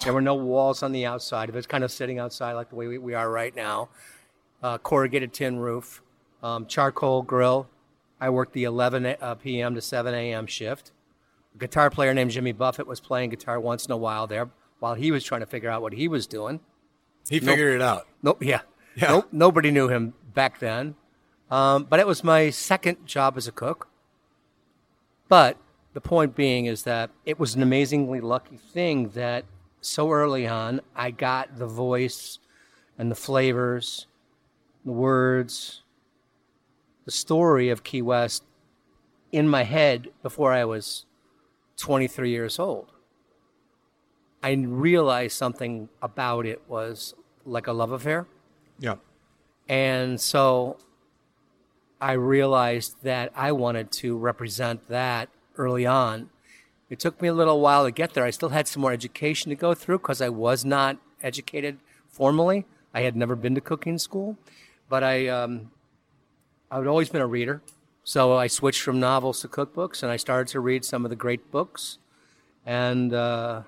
There 0.00 0.12
were 0.12 0.20
no 0.20 0.34
walls 0.34 0.82
on 0.82 0.92
the 0.92 1.06
outside 1.06 1.48
it. 1.48 1.54
was 1.54 1.66
kind 1.66 1.84
of 1.84 1.90
sitting 1.90 2.18
outside 2.18 2.52
like 2.52 2.70
the 2.70 2.74
way 2.74 2.86
we, 2.86 2.98
we 2.98 3.14
are 3.14 3.30
right 3.30 3.54
now. 3.54 3.88
Uh, 4.62 4.78
corrugated 4.78 5.32
tin 5.32 5.58
roof, 5.58 6.02
um, 6.42 6.66
charcoal 6.66 7.22
grill. 7.22 7.68
I 8.20 8.30
worked 8.30 8.52
the 8.52 8.64
11 8.64 9.06
uh, 9.06 9.34
p.m. 9.36 9.74
to 9.74 9.80
7 9.80 10.14
a.m. 10.14 10.46
shift. 10.46 10.92
A 11.54 11.58
guitar 11.58 11.90
player 11.90 12.14
named 12.14 12.30
Jimmy 12.30 12.52
Buffett 12.52 12.86
was 12.86 13.00
playing 13.00 13.30
guitar 13.30 13.60
once 13.60 13.86
in 13.86 13.92
a 13.92 13.96
while 13.96 14.26
there 14.26 14.50
while 14.78 14.94
he 14.94 15.10
was 15.10 15.24
trying 15.24 15.40
to 15.40 15.46
figure 15.46 15.70
out 15.70 15.82
what 15.82 15.92
he 15.92 16.08
was 16.08 16.26
doing. 16.26 16.60
He 17.28 17.40
figured 17.40 17.74
it 17.74 17.82
out. 17.82 18.06
Nope. 18.22 18.42
Yeah. 18.42 18.60
Yeah. 18.94 19.08
Nope. 19.08 19.28
Nobody 19.32 19.70
knew 19.70 19.88
him 19.88 20.14
back 20.34 20.58
then. 20.58 20.94
Um, 21.50 21.84
but 21.84 22.00
it 22.00 22.06
was 22.06 22.22
my 22.24 22.50
second 22.50 23.06
job 23.06 23.36
as 23.36 23.46
a 23.46 23.52
cook. 23.52 23.88
But 25.28 25.56
the 25.94 26.00
point 26.00 26.34
being 26.34 26.66
is 26.66 26.82
that 26.82 27.10
it 27.24 27.38
was 27.38 27.54
an 27.54 27.62
amazingly 27.62 28.20
lucky 28.20 28.56
thing 28.56 29.08
that 29.10 29.44
so 29.80 30.10
early 30.10 30.46
on 30.46 30.80
I 30.94 31.12
got 31.12 31.56
the 31.56 31.66
voice 31.66 32.40
and 32.98 33.10
the 33.10 33.14
flavors, 33.14 34.06
the 34.84 34.92
words, 34.92 35.82
the 37.04 37.10
story 37.10 37.68
of 37.68 37.84
Key 37.84 38.02
West 38.02 38.44
in 39.30 39.48
my 39.48 39.62
head 39.62 40.08
before 40.22 40.52
I 40.52 40.64
was 40.64 41.06
23 41.76 42.30
years 42.30 42.58
old. 42.58 42.92
I 44.42 44.52
realized 44.52 45.36
something 45.36 45.88
about 46.02 46.44
it 46.44 46.62
was 46.68 47.14
like 47.44 47.66
a 47.66 47.72
love 47.72 47.92
affair. 47.92 48.26
Yeah. 48.78 48.96
And 49.68 50.20
so 50.20 50.76
I 52.00 52.12
realized 52.12 52.96
that 53.04 53.32
I 53.34 53.52
wanted 53.52 53.90
to 53.92 54.16
represent 54.16 54.88
that 54.88 55.30
early 55.56 55.86
on. 55.86 56.30
It 56.90 57.00
took 57.00 57.20
me 57.20 57.28
a 57.28 57.34
little 57.34 57.60
while 57.60 57.84
to 57.84 57.90
get 57.90 58.14
there. 58.14 58.24
I 58.24 58.30
still 58.30 58.50
had 58.50 58.68
some 58.68 58.82
more 58.82 58.92
education 58.92 59.50
to 59.50 59.56
go 59.56 59.74
through 59.74 59.98
because 59.98 60.20
I 60.20 60.28
was 60.28 60.64
not 60.64 60.98
educated 61.22 61.78
formally. 62.08 62.66
I 62.92 63.00
had 63.02 63.16
never 63.16 63.34
been 63.34 63.54
to 63.54 63.60
cooking 63.60 63.98
school, 63.98 64.36
but 64.88 65.02
I, 65.02 65.26
um, 65.28 65.70
I 66.70 66.78
had 66.78 66.86
always 66.86 67.08
been 67.08 67.22
a 67.22 67.26
reader. 67.26 67.62
So 68.04 68.36
I 68.36 68.48
switched 68.48 68.82
from 68.82 69.00
novels 69.00 69.40
to 69.40 69.48
cookbooks, 69.48 70.02
and 70.02 70.12
I 70.12 70.16
started 70.16 70.48
to 70.48 70.60
read 70.60 70.84
some 70.84 71.06
of 71.06 71.10
the 71.10 71.16
great 71.16 71.50
books, 71.50 71.96
and 72.66 73.14
uh, 73.14 73.62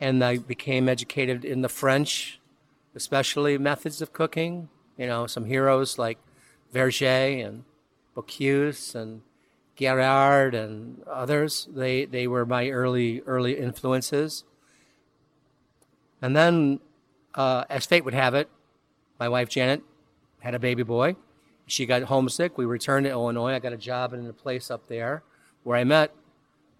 and 0.00 0.22
I 0.24 0.38
became 0.38 0.88
educated 0.88 1.44
in 1.44 1.62
the 1.62 1.68
French, 1.68 2.40
especially 2.94 3.56
methods 3.56 4.02
of 4.02 4.12
cooking, 4.12 4.68
You 4.98 5.06
know, 5.06 5.28
some 5.28 5.44
heroes 5.44 5.96
like 5.96 6.18
Vergé 6.74 7.46
and 7.46 7.64
Bocuse 8.16 8.96
and 8.96 9.22
Gerard 9.76 10.54
and 10.54 11.02
others. 11.06 11.68
They 11.72 12.04
they 12.04 12.26
were 12.26 12.46
my 12.46 12.68
early 12.70 13.22
early 13.26 13.58
influences. 13.58 14.44
And 16.22 16.34
then, 16.34 16.80
uh, 17.34 17.64
as 17.68 17.84
fate 17.84 18.04
would 18.04 18.14
have 18.14 18.34
it, 18.34 18.48
my 19.20 19.28
wife 19.28 19.48
Janet 19.48 19.82
had 20.40 20.54
a 20.54 20.58
baby 20.58 20.82
boy. 20.82 21.16
She 21.66 21.86
got 21.86 22.02
homesick. 22.04 22.56
We 22.56 22.64
returned 22.64 23.04
to 23.04 23.10
Illinois. 23.10 23.54
I 23.54 23.58
got 23.58 23.72
a 23.72 23.78
job 23.78 24.12
in 24.12 24.26
a 24.26 24.32
place 24.32 24.70
up 24.70 24.86
there 24.86 25.22
where 25.62 25.78
I 25.78 25.84
met 25.84 26.14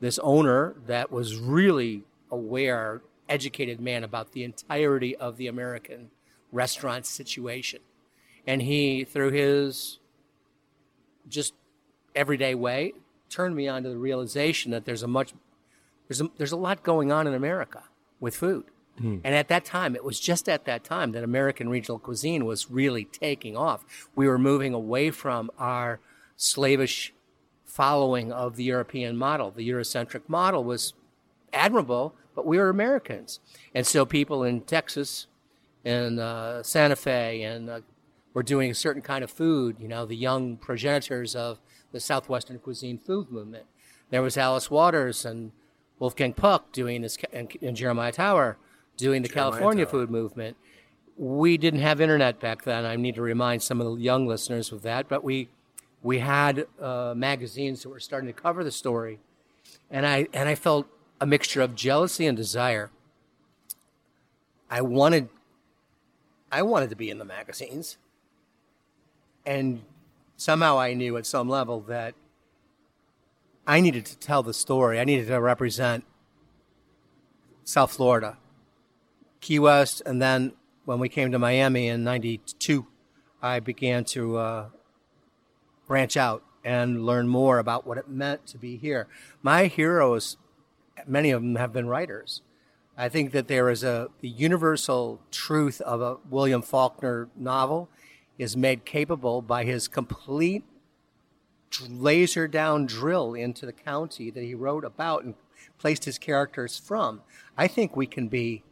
this 0.01 0.19
owner 0.21 0.77
that 0.87 1.11
was 1.11 1.37
really 1.37 2.05
aware, 2.31 3.03
educated 3.29 3.81
man 3.81 4.05
about 4.05 4.33
the 4.33 4.45
entirety 4.45 5.17
of 5.17 5.37
the 5.37 5.47
American 5.47 6.11
restaurant 6.53 7.07
situation. 7.07 7.81
And 8.47 8.63
he, 8.63 9.05
through 9.05 9.31
his 9.31 9.99
just 11.29 11.55
everyday 12.15 12.55
way, 12.55 12.93
turned 13.29 13.57
me 13.57 13.69
on 13.69 13.83
to 13.83 13.89
the 13.89 13.97
realization 13.97 14.71
that 14.71 14.85
there's 14.85 15.03
a 15.03 15.09
much 15.09 15.35
there's 16.09 16.21
a, 16.21 16.31
there's 16.37 16.53
a 16.53 16.57
lot 16.57 16.83
going 16.83 17.11
on 17.11 17.27
in 17.27 17.35
America 17.35 17.85
with 18.21 18.37
food. 18.37 18.65
And 19.25 19.35
at 19.35 19.49
that 19.49 19.65
time, 19.65 19.97
it 19.97 20.05
was 20.05 20.21
just 20.21 20.49
at 20.49 20.67
that 20.67 20.85
time 20.85 21.11
that 21.13 21.25
American 21.25 21.69
regional 21.69 21.99
cuisine 21.99 22.45
was 22.45 22.71
really 22.71 23.05
taking 23.05 23.57
off. 23.57 23.85
We 24.15 24.29
were 24.29 24.39
moving 24.39 24.73
away 24.73 25.11
from 25.11 25.51
our 25.59 25.99
slavish 26.37 27.13
following 27.65 28.31
of 28.31 28.55
the 28.55 28.63
European 28.63 29.17
model. 29.17 29.51
The 29.51 29.69
Eurocentric 29.69 30.29
model 30.29 30.63
was 30.63 30.95
admirable, 31.53 32.15
but 32.37 32.47
we 32.47 32.57
were 32.57 32.69
Americans. 32.69 33.41
And 33.75 33.85
so 33.85 34.07
people 34.07 34.45
in 34.45 34.61
Texas 34.61 35.27
and 35.85 36.21
uh, 36.21 36.63
Santa 36.63 36.95
Fe 36.95 37.43
and 37.43 37.69
uh, 37.69 37.81
were 38.33 38.45
doing 38.45 38.71
a 38.71 38.75
certain 38.75 39.03
kind 39.03 39.25
of 39.25 39.31
food, 39.31 39.77
you 39.81 39.89
know, 39.89 40.07
the 40.07 40.17
young 40.17 40.57
progenitors 40.57 41.35
of 41.35 41.59
the 41.95 42.01
Southwestern 42.01 42.59
cuisine 42.59 42.99
food 42.99 43.31
movement. 43.31 43.67
There 44.11 44.21
was 44.21 44.37
Alice 44.37 44.69
Waters 44.69 45.25
and 45.25 45.53
Wolfgang 46.01 46.33
Puck 46.33 46.73
doing 46.73 47.03
this, 47.03 47.17
and, 47.33 47.57
and 47.63 47.77
Jeremiah 47.77 48.11
Tower 48.11 48.59
doing 48.97 49.23
the 49.23 49.29
Jeremiah 49.29 49.53
California 49.53 49.85
Tower. 49.85 49.91
food 49.93 50.11
movement. 50.11 50.57
We 51.17 51.57
didn't 51.57 51.81
have 51.81 52.01
internet 52.01 52.41
back 52.41 52.65
then. 52.65 52.85
I 52.85 52.97
need 52.97 53.15
to 53.15 53.23
remind 53.23 53.63
some 53.63 53.81
of 53.81 53.87
the 53.87 54.03
young 54.03 54.27
listeners 54.27 54.73
of 54.73 54.83
that, 54.83 55.09
but 55.09 55.23
we 55.23 55.49
we 56.03 56.19
had 56.19 56.67
uh, 56.83 57.15
magazines 57.17 57.85
that 57.85 57.89
were 57.91 58.01
starting 58.01 58.27
to 58.27 58.33
cover 58.33 58.65
the 58.65 58.73
story, 58.73 59.21
and 59.89 60.05
I 60.05 60.27
and 60.33 60.49
I 60.49 60.57
felt 60.57 60.89
a 61.21 61.27
mixture 61.27 61.61
of 61.61 61.77
jealousy 61.77 62.27
and 62.27 62.37
desire. 62.37 62.91
I 64.69 64.81
wanted 64.81 65.29
I 66.51 66.63
wanted 66.63 66.91
to 66.91 66.97
be 66.97 67.09
in 67.09 67.19
the 67.19 67.25
magazines, 67.25 67.99
and 69.47 69.83
somehow 70.45 70.79
I 70.79 70.93
knew 70.93 71.17
at 71.17 71.25
some 71.25 71.49
level 71.49 71.81
that 71.89 72.15
I 73.67 73.81
needed 73.81 74.05
to 74.07 74.19
tell 74.19 74.43
the 74.43 74.53
story. 74.53 75.01
I 75.01 75.05
needed 75.05 75.29
to 75.29 75.41
represent 75.41 76.05
South 77.65 77.93
Florida, 77.93 78.37
Key 79.41 79.59
West, 79.59 80.03
and 80.05 80.21
then 80.21 80.53
when 80.85 80.99
we 80.99 81.09
came 81.09 81.33
to 81.33 81.39
Miami 81.39 81.89
in 81.89 82.05
'92, 82.05 82.87
I 83.41 83.59
began 83.61 84.05
to 84.17 84.37
uh, 84.37 84.67
branch 85.87 86.15
out 86.15 86.43
and 86.63 87.07
learn 87.07 87.27
more 87.27 87.59
about 87.59 87.87
what 87.87 87.97
it 87.97 88.09
meant 88.09 88.47
to 88.49 88.59
be 88.59 88.77
here. 88.77 89.09
My 89.43 89.65
heroes, 89.65 90.37
many 91.07 91.31
of 91.31 91.41
them 91.41 91.57
have 91.57 91.73
been 91.73 91.89
writers. 91.89 92.43
I 92.99 93.09
think 93.09 93.33
that 93.33 93.49
there 93.49 93.71
is 93.71 93.83
a 93.83 94.09
the 94.21 94.29
universal 94.29 95.23
truth 95.31 95.81
of 95.81 96.03
a 96.03 96.19
William 96.29 96.61
Faulkner 96.61 97.31
novel 97.35 97.89
is 98.39 98.57
made 98.57 98.85
capable 98.85 99.43
by 99.43 99.65
his 99.65 99.89
complete 99.89 100.65
laser 101.89 102.47
down 102.47 102.87
drill 102.87 103.35
into 103.35 103.67
the 103.67 103.73
county 103.73 104.31
that 104.31 104.43
he 104.43 104.55
wrote 104.55 104.85
about 104.85 105.25
and 105.25 105.35
placed 105.79 106.05
his 106.05 106.19
characters 106.19 106.79
from. 106.79 107.21
I 107.57 107.67
think 107.67 107.97
we 107.97 108.07
can 108.07 108.29
be 108.29 108.63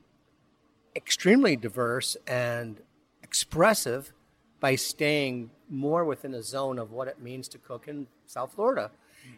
extremely 0.94 1.56
diverse 1.56 2.16
and 2.26 2.80
expressive 3.22 4.12
by 4.60 4.76
staying 4.76 5.50
more 5.68 6.04
within 6.04 6.34
a 6.34 6.42
zone 6.42 6.78
of 6.78 6.92
what 6.92 7.08
it 7.08 7.20
means 7.20 7.48
to 7.48 7.58
cook 7.58 7.88
in 7.88 8.06
South 8.26 8.52
Florida 8.54 8.90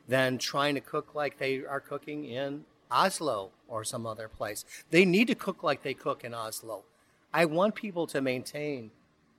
than 0.09 0.39
trying 0.39 0.75
to 0.75 0.81
cook 0.81 1.15
like 1.15 1.39
they 1.39 1.65
are 1.65 1.81
cooking 1.81 2.25
in 2.25 2.65
Oslo 2.91 3.51
or 3.69 3.85
some 3.85 4.07
other 4.07 4.29
place. 4.29 4.65
They 4.91 5.05
need 5.05 5.29
to 5.29 5.35
cook 5.35 5.63
like 5.63 5.83
they 5.83 5.95
cook 5.95 6.25
in 6.25 6.35
Oslo. 6.35 6.85
I 7.33 7.45
want 7.47 7.75
people 7.75 8.07
to 8.09 8.21
maintain 8.21 8.91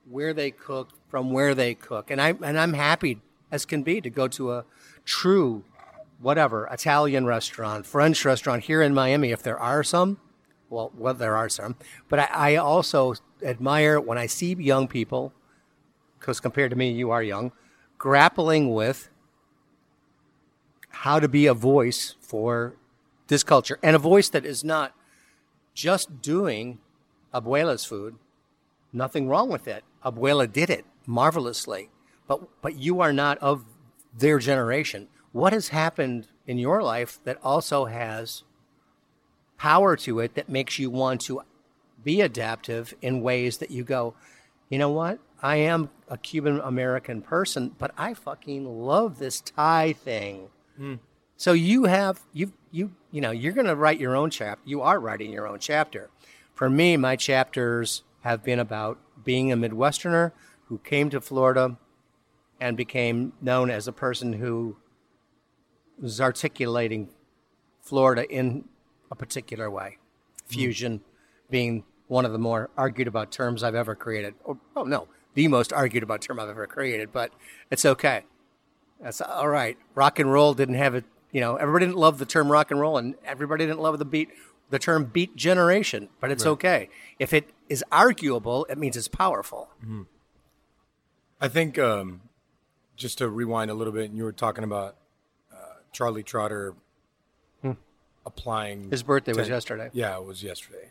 where 0.08 0.32
they 0.32 0.50
cook 0.50 0.90
from 1.08 1.30
where 1.30 1.54
they 1.54 1.74
cook. 1.74 2.10
And 2.10 2.20
I 2.20 2.34
and 2.42 2.58
I'm 2.58 2.74
happy 2.74 3.20
as 3.50 3.64
can 3.64 3.82
be 3.82 4.00
to 4.00 4.10
go 4.10 4.28
to 4.28 4.52
a 4.52 4.64
true 5.04 5.64
whatever 6.20 6.66
Italian 6.72 7.26
restaurant, 7.26 7.86
French 7.86 8.24
restaurant 8.24 8.64
here 8.64 8.82
in 8.82 8.94
Miami 8.94 9.30
if 9.30 9.42
there 9.42 9.58
are 9.58 9.82
some. 9.82 10.18
Well, 10.68 10.90
well 10.96 11.14
there 11.14 11.36
are 11.36 11.48
some, 11.48 11.76
but 12.08 12.18
I, 12.18 12.28
I 12.32 12.56
also 12.56 13.14
admire 13.42 14.00
when 14.00 14.18
I 14.18 14.26
see 14.26 14.54
young 14.54 14.88
people, 14.88 15.32
because 16.18 16.40
compared 16.40 16.70
to 16.70 16.76
me, 16.76 16.90
you 16.90 17.10
are 17.12 17.22
young, 17.22 17.52
grappling 17.98 18.74
with 18.74 19.08
how 20.88 21.20
to 21.20 21.28
be 21.28 21.46
a 21.46 21.54
voice 21.54 22.16
for 22.20 22.74
this 23.28 23.44
culture 23.44 23.78
and 23.82 23.94
a 23.94 23.98
voice 23.98 24.28
that 24.30 24.44
is 24.44 24.64
not 24.64 24.92
just 25.74 26.20
doing 26.20 26.78
abuela's 27.32 27.84
food. 27.84 28.16
Nothing 28.92 29.28
wrong 29.28 29.48
with 29.50 29.68
it. 29.68 29.84
Abuela 30.06 30.50
did 30.50 30.70
it 30.70 30.86
marvelously, 31.04 31.90
but 32.28 32.62
but 32.62 32.76
you 32.76 33.00
are 33.00 33.12
not 33.12 33.38
of 33.38 33.64
their 34.16 34.38
generation. 34.38 35.08
What 35.32 35.52
has 35.52 35.68
happened 35.68 36.28
in 36.46 36.58
your 36.58 36.82
life 36.82 37.18
that 37.24 37.38
also 37.42 37.86
has 37.86 38.44
power 39.58 39.96
to 39.96 40.20
it 40.20 40.34
that 40.34 40.48
makes 40.48 40.78
you 40.78 40.90
want 40.90 41.20
to 41.22 41.42
be 42.04 42.20
adaptive 42.20 42.94
in 43.02 43.20
ways 43.20 43.58
that 43.58 43.70
you 43.70 43.82
go, 43.82 44.14
you 44.68 44.78
know 44.78 44.90
what? 44.90 45.18
I 45.42 45.56
am 45.56 45.90
a 46.08 46.16
Cuban 46.16 46.60
American 46.60 47.20
person, 47.20 47.74
but 47.76 47.90
I 47.98 48.14
fucking 48.14 48.64
love 48.64 49.18
this 49.18 49.40
Thai 49.40 49.92
thing. 49.92 50.48
Hmm. 50.76 50.94
So 51.36 51.52
you 51.52 51.84
have 51.84 52.20
you 52.32 52.52
you 52.70 52.92
you 53.10 53.20
know 53.20 53.32
you're 53.32 53.52
going 53.52 53.66
to 53.66 53.76
write 53.76 54.00
your 54.00 54.16
own 54.16 54.30
chapter. 54.30 54.62
You 54.64 54.82
are 54.82 54.98
writing 54.98 55.32
your 55.32 55.46
own 55.46 55.58
chapter. 55.58 56.10
For 56.54 56.70
me, 56.70 56.96
my 56.96 57.16
chapters 57.16 58.02
have 58.22 58.42
been 58.42 58.58
about 58.58 58.98
being 59.26 59.52
a 59.52 59.56
Midwesterner 59.56 60.32
who 60.68 60.78
came 60.78 61.10
to 61.10 61.20
Florida 61.20 61.76
and 62.58 62.78
became 62.78 63.34
known 63.42 63.70
as 63.70 63.86
a 63.86 63.92
person 63.92 64.32
who 64.32 64.76
was 66.00 66.20
articulating 66.20 67.10
Florida 67.82 68.26
in 68.30 68.64
a 69.10 69.14
particular 69.14 69.70
way. 69.70 69.98
Hmm. 70.48 70.54
Fusion 70.54 71.00
being 71.50 71.84
one 72.08 72.24
of 72.24 72.32
the 72.32 72.38
more 72.38 72.70
argued 72.76 73.08
about 73.08 73.30
terms 73.30 73.62
I've 73.62 73.74
ever 73.74 73.94
created. 73.94 74.34
Or, 74.44 74.56
oh 74.74 74.84
no, 74.84 75.08
the 75.34 75.48
most 75.48 75.72
argued 75.72 76.02
about 76.02 76.22
term 76.22 76.40
I've 76.40 76.48
ever 76.48 76.66
created, 76.66 77.12
but 77.12 77.32
it's 77.70 77.84
okay. 77.84 78.24
That's 79.00 79.20
all 79.20 79.48
right. 79.48 79.76
Rock 79.94 80.18
and 80.18 80.32
roll 80.32 80.54
didn't 80.54 80.76
have 80.76 80.94
it. 80.94 81.04
You 81.32 81.40
know, 81.40 81.56
everybody 81.56 81.84
didn't 81.86 81.98
love 81.98 82.18
the 82.18 82.24
term 82.24 82.50
rock 82.50 82.70
and 82.70 82.80
roll, 82.80 82.96
and 82.96 83.16
everybody 83.24 83.66
didn't 83.66 83.80
love 83.80 83.98
the 83.98 84.04
beat, 84.06 84.30
the 84.70 84.78
term 84.78 85.04
beat 85.04 85.36
generation. 85.36 86.08
But 86.20 86.30
it's 86.30 86.46
okay 86.46 86.88
if 87.18 87.34
it 87.34 87.50
is 87.68 87.84
arguable. 87.90 88.66
It 88.70 88.78
means 88.78 88.96
it's 88.96 89.08
powerful. 89.08 89.70
I 91.40 91.48
think 91.48 91.78
um, 91.78 92.22
just 92.96 93.18
to 93.18 93.28
rewind 93.28 93.70
a 93.70 93.74
little 93.74 93.92
bit, 93.92 94.08
and 94.08 94.16
you 94.16 94.24
were 94.24 94.32
talking 94.32 94.64
about 94.64 94.96
uh, 95.52 95.56
Charlie 95.92 96.22
Trotter 96.22 96.74
applying. 98.26 98.90
His 98.90 99.02
birthday 99.02 99.32
was 99.32 99.48
yesterday. 99.48 99.88
Yeah, 99.92 100.16
it 100.16 100.24
was 100.24 100.42
yesterday. 100.42 100.90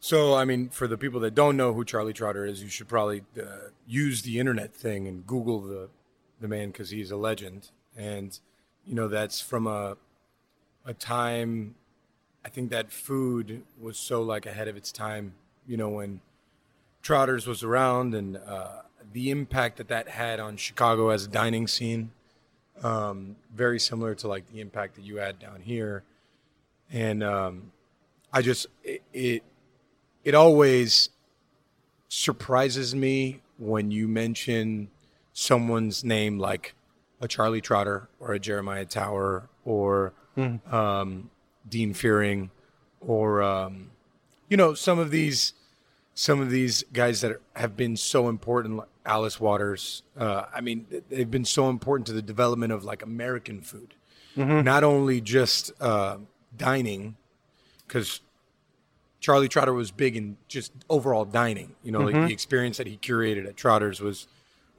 So, 0.00 0.34
I 0.34 0.44
mean, 0.44 0.68
for 0.68 0.86
the 0.86 0.96
people 0.96 1.18
that 1.20 1.34
don't 1.34 1.56
know 1.56 1.72
who 1.72 1.84
Charlie 1.84 2.12
Trotter 2.12 2.44
is, 2.44 2.62
you 2.62 2.68
should 2.68 2.86
probably 2.86 3.24
uh, 3.40 3.70
use 3.86 4.22
the 4.22 4.38
internet 4.38 4.72
thing 4.74 5.08
and 5.08 5.26
Google 5.26 5.60
the 5.60 5.88
the 6.40 6.46
man 6.46 6.68
because 6.68 6.90
he's 6.90 7.10
a 7.10 7.16
legend, 7.16 7.70
and 7.96 8.38
you 8.84 8.94
know 8.94 9.08
that's 9.08 9.40
from 9.40 9.66
a 9.66 9.96
a 10.84 10.94
time. 10.94 11.74
I 12.44 12.48
think 12.48 12.70
that 12.70 12.92
food 12.92 13.64
was 13.80 13.98
so 13.98 14.22
like 14.22 14.46
ahead 14.46 14.68
of 14.68 14.76
its 14.76 14.92
time. 14.92 15.34
You 15.68 15.76
know 15.76 15.90
when 15.90 16.20
Trotters 17.02 17.46
was 17.46 17.62
around 17.62 18.14
and 18.14 18.36
uh, 18.36 18.82
the 19.12 19.30
impact 19.30 19.76
that 19.78 19.88
that 19.88 20.08
had 20.08 20.40
on 20.40 20.56
Chicago 20.56 21.10
as 21.10 21.24
a 21.24 21.28
dining 21.28 21.66
scene. 21.66 22.10
Um, 22.82 23.36
very 23.54 23.80
similar 23.80 24.14
to 24.16 24.28
like 24.28 24.46
the 24.52 24.60
impact 24.60 24.96
that 24.96 25.04
you 25.04 25.16
had 25.16 25.38
down 25.38 25.60
here, 25.60 26.04
and 26.92 27.24
um, 27.24 27.72
I 28.32 28.40
just 28.42 28.66
it, 28.84 29.02
it 29.12 29.42
it 30.22 30.34
always 30.34 31.08
surprises 32.08 32.94
me 32.94 33.40
when 33.58 33.90
you 33.90 34.06
mention 34.06 34.90
someone's 35.32 36.04
name 36.04 36.38
like 36.38 36.74
a 37.20 37.28
Charlie 37.28 37.60
Trotter 37.60 38.08
or 38.20 38.32
a 38.32 38.38
Jeremiah 38.38 38.84
Tower 38.84 39.48
or 39.64 40.12
um, 40.70 41.30
Dean 41.68 41.94
Fearing 41.94 42.50
or 43.00 43.42
um, 43.42 43.90
you 44.48 44.56
know 44.56 44.74
some 44.74 44.98
of 44.98 45.10
these 45.10 45.52
some 46.18 46.40
of 46.40 46.50
these 46.50 46.82
guys 46.92 47.20
that 47.20 47.40
have 47.54 47.76
been 47.76 47.96
so 47.96 48.28
important, 48.28 48.78
like 48.78 48.88
Alice 49.06 49.38
Waters. 49.38 50.02
Uh, 50.16 50.46
I 50.52 50.60
mean, 50.60 50.84
they've 51.08 51.30
been 51.30 51.44
so 51.44 51.70
important 51.70 52.08
to 52.08 52.12
the 52.12 52.22
development 52.22 52.72
of 52.72 52.82
like 52.82 53.02
American 53.04 53.60
food, 53.60 53.94
not 54.64 54.82
only 54.82 55.20
just 55.20 55.70
uh, 55.80 56.16
dining, 56.56 57.16
because 57.86 58.20
Charlie 59.20 59.48
Trotter 59.48 59.72
was 59.72 59.92
big 59.92 60.16
in 60.16 60.36
just 60.48 60.72
overall 60.90 61.24
dining. 61.24 61.76
You 61.84 61.92
know, 61.92 62.00
like 62.00 62.14
the 62.26 62.32
experience 62.32 62.78
that 62.78 62.88
he 62.88 62.96
curated 62.96 63.46
at 63.46 63.56
Trotter's 63.56 64.00
was 64.00 64.26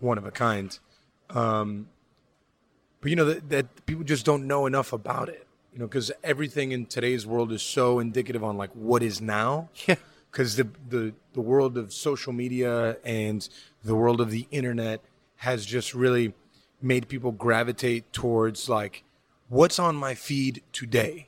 one 0.01 0.17
of 0.17 0.25
a 0.25 0.31
kind. 0.31 0.77
Um, 1.29 1.87
but 2.99 3.11
you 3.11 3.15
know 3.15 3.25
that, 3.25 3.49
that 3.49 3.85
people 3.85 4.03
just 4.03 4.25
don't 4.25 4.45
know 4.45 4.65
enough 4.65 4.91
about 4.91 5.29
it. 5.29 5.47
You 5.71 5.79
know, 5.79 5.87
because 5.87 6.11
everything 6.21 6.73
in 6.73 6.85
today's 6.85 7.25
world 7.25 7.53
is 7.53 7.61
so 7.61 7.99
indicative 7.99 8.43
on 8.43 8.57
like 8.57 8.71
what 8.73 9.01
is 9.01 9.21
now. 9.21 9.69
Yeah. 9.87 9.95
Because 10.31 10.55
the, 10.55 10.67
the 10.87 11.13
the 11.33 11.41
world 11.41 11.77
of 11.77 11.91
social 11.93 12.33
media 12.33 12.97
and 13.03 13.47
the 13.83 13.95
world 13.95 14.21
of 14.21 14.29
the 14.31 14.47
internet 14.51 15.01
has 15.37 15.65
just 15.65 15.93
really 15.93 16.33
made 16.81 17.07
people 17.07 17.31
gravitate 17.31 18.11
towards 18.13 18.69
like 18.69 19.03
what's 19.47 19.79
on 19.79 19.95
my 19.95 20.13
feed 20.15 20.61
today. 20.71 21.27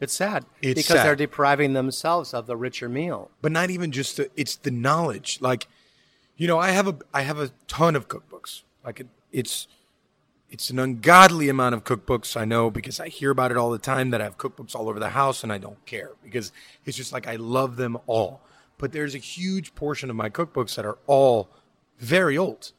It's 0.00 0.12
sad 0.14 0.44
It's 0.62 0.80
because 0.82 1.02
they're 1.02 1.16
depriving 1.16 1.72
themselves 1.72 2.32
of 2.32 2.46
the 2.46 2.56
richer 2.56 2.88
meal. 2.88 3.30
but 3.42 3.50
not 3.52 3.68
even 3.70 3.90
just 3.90 4.16
the, 4.16 4.30
it's 4.36 4.54
the 4.56 4.70
knowledge 4.70 5.38
like 5.40 5.66
you 6.36 6.46
know 6.46 6.56
i 6.58 6.70
have 6.70 6.86
a 6.86 6.96
i 7.12 7.22
have 7.22 7.40
a 7.40 7.50
ton 7.66 7.96
of 7.96 8.06
cookbooks 8.06 8.62
like 8.84 9.00
it, 9.00 9.08
it's 9.32 9.66
it's 10.50 10.70
an 10.70 10.78
ungodly 10.78 11.48
amount 11.48 11.74
of 11.74 11.84
cookbooks 11.84 12.36
i 12.40 12.44
know 12.44 12.70
because 12.70 13.00
i 13.00 13.08
hear 13.08 13.30
about 13.30 13.50
it 13.50 13.56
all 13.56 13.70
the 13.70 13.78
time 13.78 14.10
that 14.10 14.20
i 14.20 14.24
have 14.24 14.38
cookbooks 14.38 14.74
all 14.74 14.88
over 14.88 14.98
the 14.98 15.10
house 15.10 15.42
and 15.42 15.52
i 15.52 15.58
don't 15.58 15.84
care 15.86 16.10
because 16.22 16.52
it's 16.84 16.96
just 16.96 17.12
like 17.12 17.26
i 17.26 17.36
love 17.36 17.76
them 17.76 17.96
all. 18.06 18.40
But 18.78 18.92
there's 18.92 19.16
a 19.16 19.18
huge 19.18 19.74
portion 19.74 20.08
of 20.08 20.14
my 20.14 20.30
cookbooks 20.30 20.76
that 20.76 20.86
are 20.86 20.98
all 21.06 21.48
very 21.98 22.38
old 22.38 22.72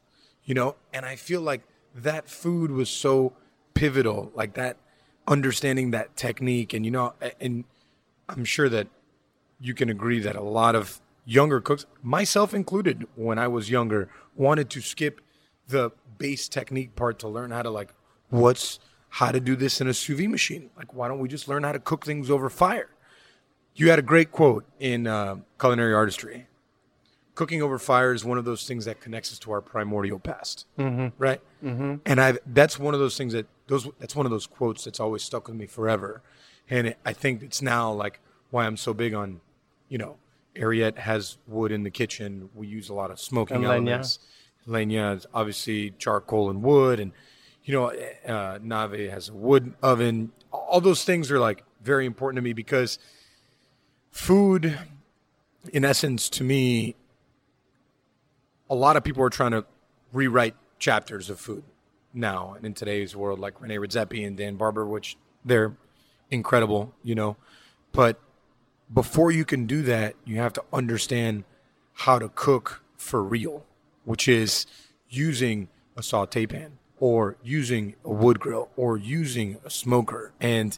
you 0.46 0.54
know 0.54 0.76
and 0.94 1.06
i 1.06 1.16
feel 1.16 1.42
like 1.42 1.62
that 1.94 2.30
food 2.30 2.72
was 2.72 2.90
so 2.90 3.34
pivotal 3.74 4.32
like 4.34 4.54
that 4.54 4.78
understanding 5.28 5.92
that 5.92 6.16
technique. 6.16 6.74
And 6.74 6.86
you 6.86 6.92
know 6.92 7.14
and 7.40 7.66
i'm 8.30 8.46
sure 8.46 8.70
that 8.70 8.88
you 9.60 9.74
can 9.74 9.90
agree 9.90 10.20
that 10.20 10.36
a 10.36 10.42
lot 10.42 10.76
of 10.76 11.02
younger 11.26 11.62
cooks, 11.62 11.86
myself 12.02 12.54
included, 12.54 13.08
when 13.16 13.38
I 13.38 13.48
was 13.48 13.70
younger, 13.70 14.10
wanted 14.36 14.70
to 14.72 14.82
skip 14.82 15.22
the 15.70 15.92
base 16.18 16.50
technique 16.50 16.96
part 16.96 17.20
to 17.20 17.28
learn 17.28 17.52
how 17.52 17.62
to 17.62 17.70
like 17.70 17.94
what's 18.30 18.80
how 19.10 19.32
to 19.32 19.40
do 19.40 19.56
this 19.56 19.82
in 19.82 19.88
a 19.88 19.94
sous 19.94 20.18
vide 20.18 20.30
machine. 20.30 20.70
Like, 20.78 20.94
why 20.94 21.08
don't 21.08 21.20
we 21.20 21.28
just 21.28 21.48
learn 21.48 21.64
how 21.64 21.72
to 21.72 21.80
cook 21.80 22.06
things 22.06 22.30
over 22.30 22.50
fire? 22.50 22.90
You 23.76 23.90
had 23.90 24.00
a 24.00 24.04
great 24.04 24.32
quote 24.32 24.66
in 24.80 25.08
uh, 25.08 25.38
culinary 25.60 25.94
artistry. 25.94 26.48
Cooking 27.36 27.62
over 27.62 27.80
fire 27.80 28.14
is 28.14 28.26
one 28.26 28.38
of 28.38 28.44
those 28.44 28.68
things 28.68 28.86
that 28.86 29.00
connects 29.00 29.32
us 29.32 29.40
to 29.40 29.52
our 29.52 29.62
primordial 29.62 30.20
past, 30.20 30.66
mm-hmm. 30.78 31.08
right? 31.18 31.42
Mm-hmm. 31.64 31.96
And 32.06 32.22
I 32.22 32.38
that's 32.46 32.78
one 32.78 32.94
of 32.94 33.00
those 33.00 33.18
things 33.18 33.34
that 33.34 33.48
those 33.68 33.88
that's 34.00 34.16
one 34.16 34.26
of 34.26 34.32
those 34.32 34.46
quotes 34.46 34.84
that's 34.84 35.00
always 35.00 35.24
stuck 35.24 35.48
with 35.48 35.56
me 35.56 35.66
forever. 35.66 36.22
And 36.70 36.88
it, 36.88 36.98
I 37.06 37.14
think 37.14 37.42
it's 37.42 37.62
now 37.62 37.92
like 37.94 38.20
why 38.52 38.66
I'm 38.66 38.76
so 38.76 38.94
big 38.94 39.14
on, 39.14 39.40
you 39.88 39.98
know, 39.98 40.18
Ariete 40.56 40.98
has 40.98 41.38
wood 41.48 41.72
in 41.72 41.84
the 41.84 41.90
kitchen. 41.90 42.50
We 42.54 42.68
use 42.68 42.90
a 42.90 42.94
lot 42.94 43.10
of 43.10 43.20
smoking 43.20 43.58
And 43.58 43.66
elements. 43.66 44.20
Is 44.68 45.26
obviously 45.34 45.92
charcoal 45.98 46.50
and 46.50 46.62
wood, 46.62 47.00
and 47.00 47.12
you 47.64 47.74
know, 47.74 47.92
uh, 48.28 48.60
Nave 48.62 49.10
has 49.12 49.30
a 49.30 49.34
wood 49.34 49.74
oven. 49.82 50.32
All 50.52 50.82
those 50.82 51.04
things 51.04 51.32
are 51.32 51.40
like 51.40 51.64
very 51.82 52.06
important 52.06 52.38
to 52.38 52.42
me 52.42 52.54
because 52.54 53.00
food, 54.12 54.78
in 55.72 55.86
essence, 55.86 56.30
to 56.30 56.44
me, 56.44 56.96
a 58.70 58.76
lot 58.76 58.96
of 58.96 59.04
people 59.04 59.24
are 59.24 59.30
trying 59.30 59.52
to 59.52 59.66
rewrite 60.14 60.56
chapters 60.78 61.30
of 61.30 61.40
food 61.40 61.64
now 62.14 62.54
and 62.54 62.66
in 62.66 62.74
today's 62.74 63.16
world, 63.16 63.40
like 63.40 63.60
Rene 63.62 63.76
Redzepi 63.78 64.26
and 64.26 64.38
Dan 64.38 64.56
Barber, 64.56 64.86
which 64.86 65.18
they're 65.44 65.76
incredible, 66.32 66.94
you 67.04 67.16
know. 67.16 67.38
But 67.92 68.20
before 68.94 69.32
you 69.32 69.46
can 69.46 69.66
do 69.66 69.82
that, 69.84 70.16
you 70.26 70.38
have 70.38 70.54
to 70.54 70.64
understand 70.74 71.44
how 71.94 72.20
to 72.20 72.30
cook 72.30 72.84
for 72.98 73.24
real, 73.24 73.66
which 74.06 74.28
is 74.28 74.66
using 75.10 75.68
a 75.96 76.04
saute 76.04 76.46
pan 76.46 76.78
or 77.00 77.38
using 77.44 77.96
a 78.04 78.10
wood 78.10 78.40
grill 78.40 78.70
or 78.76 78.98
using 78.98 79.58
a 79.66 79.70
smoker. 79.70 80.32
And, 80.40 80.78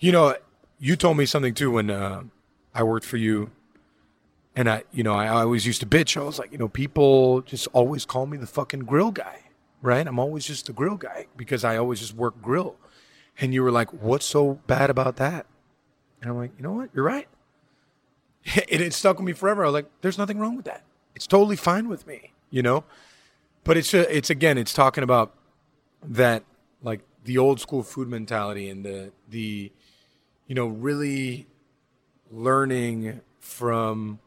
you 0.00 0.12
know, 0.12 0.36
you 0.78 0.96
told 0.96 1.16
me 1.16 1.26
something 1.26 1.54
too 1.54 1.70
when 1.70 1.90
uh, 1.90 2.24
I 2.74 2.82
worked 2.82 3.06
for 3.06 3.16
you. 3.16 3.50
And 4.54 4.68
I, 4.68 4.84
you 4.92 5.02
know, 5.02 5.14
I 5.14 5.28
always 5.28 5.66
used 5.66 5.80
to 5.80 5.86
bitch. 5.86 6.20
I 6.20 6.24
was 6.24 6.38
like, 6.38 6.52
you 6.52 6.58
know, 6.58 6.68
people 6.68 7.40
just 7.42 7.68
always 7.72 8.04
call 8.04 8.26
me 8.26 8.36
the 8.36 8.46
fucking 8.46 8.80
grill 8.80 9.10
guy, 9.10 9.44
right? 9.80 10.06
I'm 10.06 10.18
always 10.18 10.44
just 10.44 10.66
the 10.66 10.74
grill 10.74 10.96
guy 10.96 11.26
because 11.36 11.64
I 11.64 11.78
always 11.78 12.00
just 12.00 12.14
work 12.14 12.40
grill. 12.42 12.76
And 13.38 13.54
you 13.54 13.62
were 13.62 13.70
like, 13.70 13.90
what's 13.92 14.26
so 14.26 14.60
bad 14.66 14.90
about 14.90 15.16
that? 15.16 15.46
And 16.20 16.30
I'm 16.30 16.36
like, 16.36 16.52
you 16.58 16.62
know 16.62 16.72
what? 16.72 16.90
You're 16.94 17.04
right. 17.04 17.28
it 18.44 18.92
stuck 18.92 19.16
with 19.16 19.24
me 19.24 19.32
forever. 19.32 19.62
I 19.62 19.66
was 19.66 19.74
like, 19.74 19.90
there's 20.02 20.18
nothing 20.18 20.38
wrong 20.38 20.56
with 20.56 20.66
that. 20.66 20.82
It's 21.14 21.26
totally 21.26 21.56
fine 21.56 21.88
with 21.88 22.06
me, 22.06 22.32
you 22.52 22.62
know? 22.62 22.84
But 23.64 23.76
it's, 23.76 23.92
uh, 23.92 24.04
it's 24.08 24.30
again, 24.30 24.58
it's 24.58 24.72
talking 24.72 25.02
about 25.02 25.34
that, 26.04 26.44
like 26.82 27.00
the 27.24 27.38
old 27.38 27.58
school 27.60 27.82
food 27.82 28.08
mentality 28.08 28.68
and 28.68 28.84
the, 28.84 29.10
the, 29.28 29.72
you 30.46 30.54
know, 30.54 30.66
really 30.66 31.48
learning 32.30 33.20
from 33.40 34.20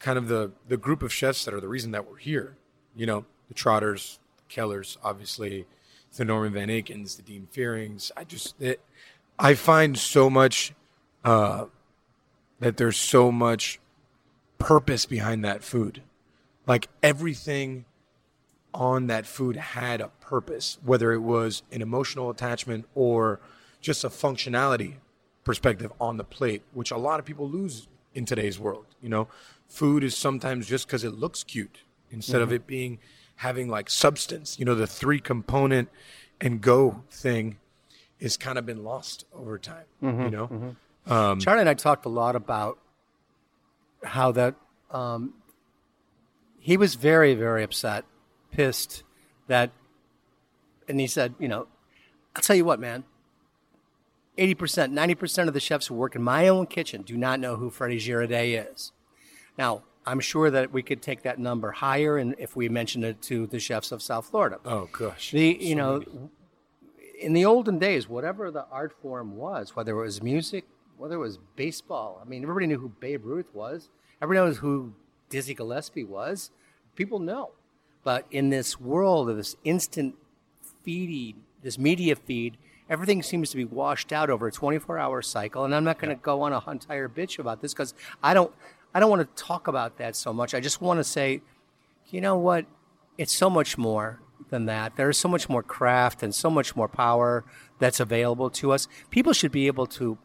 kind 0.00 0.18
of 0.18 0.26
the, 0.28 0.50
the 0.66 0.76
group 0.76 1.02
of 1.02 1.12
chefs 1.12 1.44
that 1.44 1.54
are 1.54 1.60
the 1.60 1.68
reason 1.68 1.92
that 1.92 2.08
we're 2.08 2.16
here, 2.16 2.56
you 2.96 3.06
know, 3.06 3.24
the 3.48 3.54
Trotters, 3.54 4.18
the 4.36 4.54
Kellers, 4.54 4.96
obviously, 5.04 5.66
the 6.16 6.24
Norman 6.24 6.52
Van 6.52 6.68
Akens, 6.68 7.16
the 7.16 7.22
Dean 7.22 7.46
Fearings. 7.50 8.10
I 8.16 8.24
just, 8.24 8.60
it, 8.60 8.80
I 9.38 9.54
find 9.54 9.98
so 9.98 10.30
much, 10.30 10.72
uh, 11.24 11.66
that 12.60 12.76
there's 12.76 12.96
so 12.96 13.30
much 13.32 13.80
purpose 14.58 15.06
behind 15.06 15.44
that 15.44 15.62
food. 15.64 16.02
Like 16.70 16.86
everything 17.02 17.84
on 18.72 19.08
that 19.08 19.26
food 19.26 19.56
had 19.56 20.00
a 20.00 20.06
purpose, 20.20 20.78
whether 20.84 21.12
it 21.12 21.18
was 21.18 21.64
an 21.72 21.82
emotional 21.82 22.30
attachment 22.30 22.86
or 22.94 23.40
just 23.80 24.04
a 24.04 24.08
functionality 24.08 24.98
perspective 25.42 25.92
on 26.00 26.16
the 26.16 26.22
plate, 26.22 26.62
which 26.72 26.92
a 26.92 26.96
lot 26.96 27.18
of 27.18 27.26
people 27.26 27.50
lose 27.50 27.88
in 28.14 28.24
today's 28.24 28.56
world. 28.60 28.86
You 29.02 29.08
know, 29.08 29.26
food 29.66 30.04
is 30.04 30.16
sometimes 30.16 30.68
just 30.68 30.86
because 30.86 31.02
it 31.02 31.10
looks 31.10 31.42
cute 31.42 31.80
instead 32.08 32.40
of 32.40 32.50
mm-hmm. 32.50 32.54
it 32.54 32.66
being 32.68 32.98
having 33.34 33.68
like 33.68 33.90
substance. 33.90 34.56
You 34.56 34.64
know, 34.64 34.76
the 34.76 34.86
three 34.86 35.18
component 35.18 35.88
and 36.40 36.60
go 36.60 37.02
thing 37.10 37.58
is 38.20 38.36
kind 38.36 38.58
of 38.58 38.64
been 38.64 38.84
lost 38.84 39.24
over 39.34 39.58
time. 39.58 39.86
Mm-hmm, 40.00 40.22
you 40.22 40.30
know, 40.30 40.46
mm-hmm. 40.46 41.12
um, 41.12 41.40
Charlie 41.40 41.62
and 41.62 41.68
I 41.68 41.74
talked 41.74 42.06
a 42.06 42.08
lot 42.08 42.36
about 42.36 42.78
how 44.04 44.30
that 44.30 44.54
um, 44.92 45.34
he 46.60 46.76
was 46.76 46.94
very, 46.94 47.34
very 47.34 47.64
upset, 47.64 48.04
pissed 48.52 49.02
that, 49.48 49.70
and 50.86 51.00
he 51.00 51.06
said, 51.06 51.34
you 51.38 51.48
know, 51.48 51.66
I'll 52.36 52.42
tell 52.42 52.54
you 52.54 52.64
what, 52.64 52.78
man. 52.78 53.04
80%, 54.38 54.92
90% 54.92 55.48
of 55.48 55.54
the 55.54 55.60
chefs 55.60 55.88
who 55.88 55.94
work 55.94 56.14
in 56.14 56.22
my 56.22 56.48
own 56.48 56.66
kitchen 56.66 57.02
do 57.02 57.16
not 57.16 57.40
know 57.40 57.56
who 57.56 57.70
Fredy 57.70 57.96
Girardet 57.96 58.72
is. 58.72 58.92
Now, 59.58 59.82
I'm 60.06 60.20
sure 60.20 60.50
that 60.50 60.72
we 60.72 60.82
could 60.82 61.02
take 61.02 61.22
that 61.22 61.38
number 61.38 61.72
higher 61.72 62.16
and 62.16 62.34
if 62.38 62.56
we 62.56 62.68
mentioned 62.68 63.04
it 63.04 63.20
to 63.22 63.46
the 63.46 63.58
chefs 63.58 63.92
of 63.92 64.00
South 64.02 64.26
Florida. 64.26 64.58
oh 64.64 64.88
gosh, 64.92 65.30
The 65.32 65.58
you 65.60 65.74
know, 65.74 66.02
in 67.20 67.32
the 67.32 67.44
olden 67.44 67.78
days, 67.78 68.08
whatever 68.08 68.50
the 68.50 68.66
art 68.70 68.94
form 69.02 69.36
was, 69.36 69.76
whether 69.76 69.92
it 69.92 70.02
was 70.02 70.22
music, 70.22 70.64
whether 70.96 71.16
it 71.16 71.18
was 71.18 71.38
baseball, 71.56 72.20
I 72.24 72.28
mean, 72.28 72.42
everybody 72.42 72.66
knew 72.66 72.78
who 72.78 72.88
Babe 72.88 73.24
Ruth 73.24 73.48
was. 73.52 73.90
Everybody 74.22 74.46
knows 74.46 74.58
who 74.58 74.94
Dizzy 75.30 75.54
Gillespie 75.54 76.04
was. 76.04 76.50
People 76.96 77.18
know, 77.18 77.52
but 78.04 78.26
in 78.30 78.50
this 78.50 78.78
world 78.78 79.30
of 79.30 79.36
this 79.36 79.56
instant 79.64 80.16
feeding, 80.82 81.42
this 81.62 81.78
media 81.78 82.16
feed, 82.16 82.58
everything 82.90 83.22
seems 83.22 83.50
to 83.50 83.56
be 83.56 83.64
washed 83.64 84.12
out 84.12 84.28
over 84.28 84.48
a 84.48 84.52
24-hour 84.52 85.22
cycle. 85.22 85.64
And 85.64 85.74
I'm 85.74 85.84
not 85.84 85.98
going 85.98 86.14
to 86.14 86.20
go 86.20 86.42
on 86.42 86.52
a 86.52 86.70
entire 86.70 87.08
bitch 87.08 87.38
about 87.38 87.62
this 87.62 87.72
because 87.72 87.94
I 88.22 88.34
don't, 88.34 88.52
I 88.92 89.00
don't 89.00 89.08
want 89.08 89.22
to 89.22 89.42
talk 89.42 89.68
about 89.68 89.96
that 89.98 90.16
so 90.16 90.32
much. 90.32 90.52
I 90.52 90.60
just 90.60 90.82
want 90.82 90.98
to 90.98 91.04
say, 91.04 91.40
you 92.08 92.20
know 92.20 92.36
what? 92.36 92.66
It's 93.16 93.32
so 93.32 93.48
much 93.48 93.78
more 93.78 94.20
than 94.50 94.66
that. 94.66 94.96
There's 94.96 95.18
so 95.18 95.28
much 95.28 95.48
more 95.48 95.62
craft 95.62 96.22
and 96.22 96.34
so 96.34 96.50
much 96.50 96.74
more 96.74 96.88
power 96.88 97.44
that's 97.78 98.00
available 98.00 98.50
to 98.50 98.72
us. 98.72 98.88
People 99.10 99.32
should 99.32 99.52
be 99.52 99.68
able 99.68 99.86
to 99.86 100.18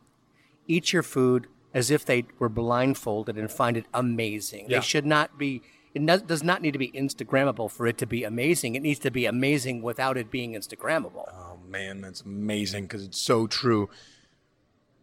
eat 0.67 0.91
your 0.91 1.03
food 1.03 1.47
as 1.75 1.91
if 1.91 2.05
they 2.05 2.25
were 2.39 2.47
blindfolded 2.47 3.38
and 3.38 3.51
find 3.51 3.75
it 3.75 3.85
amazing. 3.93 4.65
Yeah. 4.67 4.79
They 4.79 4.85
should 4.85 5.05
not 5.05 5.38
be. 5.38 5.61
It 5.93 6.27
does 6.27 6.43
not 6.43 6.61
need 6.61 6.71
to 6.71 6.79
be 6.79 6.91
Instagrammable 6.91 7.69
for 7.69 7.85
it 7.85 7.97
to 7.99 8.05
be 8.05 8.23
amazing. 8.23 8.75
It 8.75 8.81
needs 8.81 8.99
to 8.99 9.11
be 9.11 9.25
amazing 9.25 9.81
without 9.81 10.17
it 10.17 10.31
being 10.31 10.53
Instagrammable. 10.53 11.29
Oh 11.31 11.59
man, 11.69 12.01
that's 12.01 12.21
amazing 12.21 12.85
because 12.85 13.03
it's 13.03 13.19
so 13.19 13.45
true. 13.45 13.89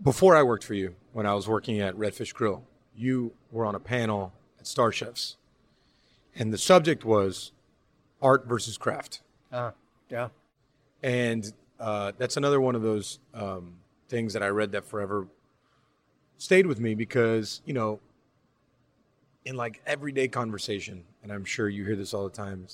Before 0.03 0.35
I 0.35 0.43
worked 0.43 0.65
for 0.65 0.75
you, 0.75 0.97
when 1.13 1.27
I 1.27 1.35
was 1.35 1.47
working 1.47 1.79
at 1.79 1.95
Redfish 1.95 2.35
Grill, 2.35 2.65
you 2.97 3.33
were 3.51 3.65
on 3.65 3.75
a 3.75 3.81
panel 3.81 4.33
at 4.59 4.67
Star 4.67 4.91
Chefs, 4.91 5.37
and 6.35 6.53
the 6.53 6.59
subject 6.59 7.05
was 7.05 7.53
art 8.21 8.47
versus 8.47 8.77
craft. 8.79 9.21
Uh, 9.51 9.73
yeah. 10.11 10.29
And 11.03 11.53
uh, 11.79 12.13
that's 12.17 12.37
another 12.37 12.61
one 12.61 12.75
of 12.75 12.83
those 12.83 13.19
um, 13.35 13.75
things 14.09 14.33
that 14.33 14.43
I 14.43 14.49
read 14.49 14.73
that 14.73 14.85
forever 14.87 15.27
stayed 16.43 16.67
with 16.67 16.81
me 16.81 16.95
because, 16.95 17.63
you 17.65 17.73
know, 17.73 18.01
in 19.45 19.57
like 19.57 19.81
everyday 19.87 20.27
conversation, 20.27 21.05
and 21.23 21.31
I'm 21.33 21.45
sure 21.45 21.69
you 21.69 21.85
hear 21.85 21.95
this 21.95 22.13
all 22.13 22.25
the 22.25 22.35
time, 22.35 22.67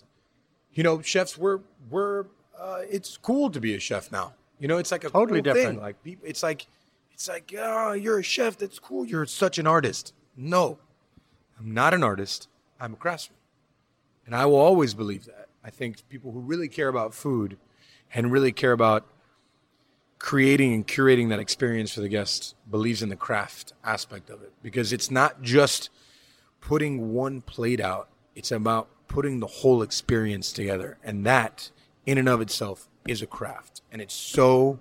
you 0.72 0.83
know, 0.83 1.02
chefs, 1.02 1.37
we're, 1.37 1.61
we're, 1.90 2.24
uh, 2.59 2.81
it's 2.90 3.18
cool 3.18 3.50
to 3.50 3.61
be 3.61 3.74
a 3.74 3.78
chef 3.78 4.11
now. 4.11 4.35
You 4.59 4.68
know, 4.68 4.78
it's 4.78 4.90
like 4.90 5.04
a 5.04 5.11
Totally 5.11 5.42
cool 5.42 5.54
different. 5.54 5.76
Thing. 5.76 5.81
Like, 5.81 5.96
it's 6.24 6.42
like, 6.42 6.66
it's 7.12 7.28
like, 7.28 7.54
oh, 7.59 7.92
you're 7.92 8.18
a 8.18 8.22
chef. 8.22 8.57
That's 8.57 8.78
cool. 8.78 9.04
You're 9.04 9.26
such 9.26 9.59
an 9.59 9.66
artist. 9.66 10.14
No, 10.37 10.78
I'm 11.59 11.74
not 11.74 11.92
an 11.92 12.02
artist. 12.02 12.48
I'm 12.81 12.94
a 12.94 12.96
craftsman. 12.96 13.37
And 14.24 14.35
I 14.35 14.46
will 14.46 14.57
always 14.57 14.94
believe 14.94 15.26
that. 15.26 15.48
I 15.62 15.70
think 15.70 16.09
people 16.09 16.33
who 16.33 16.40
really 16.40 16.68
care 16.68 16.88
about 16.88 17.12
food 17.12 17.59
and 18.14 18.33
really 18.33 18.52
care 18.52 18.72
about 18.72 19.07
creating 20.18 20.74
and 20.74 20.87
curating 20.87 21.28
that 21.28 21.38
experience 21.38 21.92
for 21.92 22.00
the 22.00 22.09
guest 22.09 22.54
believes 22.70 23.02
in 23.02 23.09
the 23.09 23.16
craft 23.16 23.72
aspect 23.85 24.31
of 24.31 24.42
it 24.42 24.52
because 24.62 24.92
it's 24.92 25.11
not 25.11 25.42
just 25.42 25.90
putting 26.61 27.12
one 27.12 27.40
plate 27.40 27.81
out, 27.81 28.09
it's 28.35 28.50
about 28.50 28.88
putting 29.07 29.40
the 29.40 29.46
whole 29.46 29.83
experience 29.83 30.52
together. 30.52 30.98
And 31.02 31.24
that, 31.24 31.70
in 32.04 32.18
and 32.18 32.28
of 32.28 32.40
itself, 32.40 32.88
is 33.07 33.22
a 33.22 33.26
craft. 33.26 33.81
And 33.90 34.02
it's 34.02 34.14
so 34.14 34.81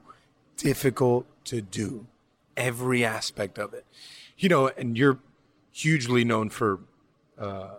difficult 0.58 1.26
to 1.46 1.62
do, 1.62 2.08
every 2.56 3.06
aspect 3.06 3.58
of 3.58 3.74
it. 3.74 3.86
You 4.38 4.50
know, 4.50 4.68
and 4.68 4.98
you're 4.98 5.20
hugely 5.72 6.24
known 6.24 6.50
for 6.50 6.80
uh, 7.40 7.76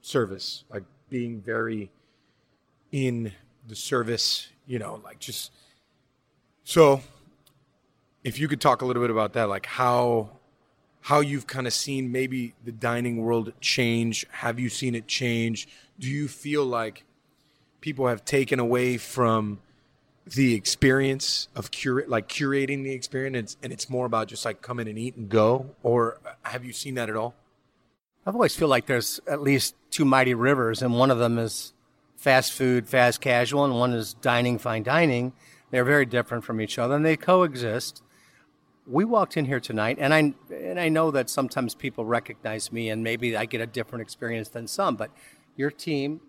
service, 0.00 0.64
like 0.70 0.84
being 1.08 1.40
very 1.40 1.90
in 2.90 3.32
the 3.66 3.76
service, 3.76 4.48
you 4.66 4.78
know, 4.78 5.00
like 5.04 5.18
just 5.18 5.52
so 6.64 7.02
if 8.24 8.38
you 8.38 8.48
could 8.48 8.60
talk 8.60 8.82
a 8.82 8.86
little 8.86 9.02
bit 9.02 9.10
about 9.10 9.34
that, 9.34 9.48
like 9.48 9.66
how 9.66 10.30
how 11.02 11.20
you've 11.20 11.46
kind 11.46 11.66
of 11.66 11.72
seen 11.74 12.10
maybe 12.10 12.54
the 12.64 12.72
dining 12.72 13.18
world 13.18 13.52
change. 13.60 14.26
Have 14.30 14.58
you 14.58 14.70
seen 14.70 14.94
it 14.94 15.06
change? 15.06 15.68
Do 16.00 16.08
you 16.08 16.28
feel 16.28 16.64
like 16.64 17.04
people 17.82 18.06
have 18.06 18.24
taken 18.24 18.58
away 18.58 18.96
from 18.96 19.60
the 20.26 20.54
experience 20.54 21.48
of 21.54 21.70
curate 21.70 22.08
like 22.08 22.26
curating 22.26 22.82
the 22.82 22.92
experience 22.92 23.58
and 23.62 23.70
it's 23.70 23.90
more 23.90 24.06
about 24.06 24.28
just 24.28 24.46
like 24.46 24.62
come 24.62 24.80
in 24.80 24.88
and 24.88 24.98
eat 24.98 25.16
and 25.16 25.28
go? 25.28 25.74
Or 25.82 26.18
have 26.42 26.64
you 26.64 26.72
seen 26.72 26.94
that 26.94 27.10
at 27.10 27.16
all? 27.16 27.34
I've 28.26 28.34
always 28.34 28.56
feel 28.56 28.68
like 28.68 28.86
there's 28.86 29.20
at 29.26 29.42
least 29.42 29.74
two 29.90 30.06
mighty 30.06 30.32
rivers, 30.32 30.80
and 30.80 30.98
one 30.98 31.10
of 31.10 31.18
them 31.18 31.36
is 31.38 31.74
fast 32.16 32.54
food, 32.54 32.88
fast 32.88 33.20
casual, 33.20 33.66
and 33.66 33.74
one 33.74 33.92
is 33.92 34.14
dining, 34.14 34.58
fine 34.58 34.82
dining. 34.82 35.34
They're 35.70 35.84
very 35.84 36.06
different 36.06 36.44
from 36.44 36.60
each 36.60 36.78
other, 36.78 36.94
and 36.94 37.04
they 37.04 37.16
coexist. 37.16 38.02
We 38.86 39.04
walked 39.04 39.36
in 39.36 39.46
here 39.46 39.60
tonight, 39.60 39.96
and 39.98 40.12
I 40.12 40.34
and 40.52 40.78
I 40.78 40.88
know 40.88 41.10
that 41.10 41.30
sometimes 41.30 41.74
people 41.74 42.04
recognize 42.04 42.70
me, 42.70 42.90
and 42.90 43.02
maybe 43.02 43.36
I 43.36 43.46
get 43.46 43.60
a 43.60 43.66
different 43.66 44.02
experience 44.02 44.48
than 44.48 44.66
some. 44.66 44.96
But 44.96 45.10
your 45.56 45.70
team, 45.70 46.20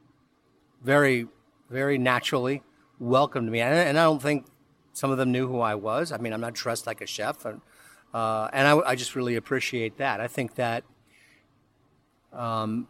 very, 0.82 1.28
very 1.70 1.98
naturally 1.98 2.64
welcomed 3.00 3.52
me, 3.52 3.62
and, 3.62 3.74
and 3.74 4.00
I 4.00 4.04
don't 4.04 4.22
think 4.22 4.46
some 4.94 5.12
of 5.12 5.18
them 5.18 5.32
knew 5.32 5.48
who 5.48 5.60
I 5.60 5.76
was. 5.76 6.12
I 6.12 6.18
mean, 6.18 6.32
I'm 6.32 6.42
not 6.42 6.54
dressed 6.54 6.88
like 6.88 7.02
a 7.02 7.08
chef, 7.08 7.46
and 7.46 7.62
uh, 8.14 8.50
and 8.54 8.68
I, 8.68 8.92
I 8.92 8.96
just 8.96 9.16
really 9.16 9.36
appreciate 9.36 9.98
that. 9.98 10.22
I 10.22 10.28
think 10.28 10.56
that 10.56 10.86
um, 12.32 12.88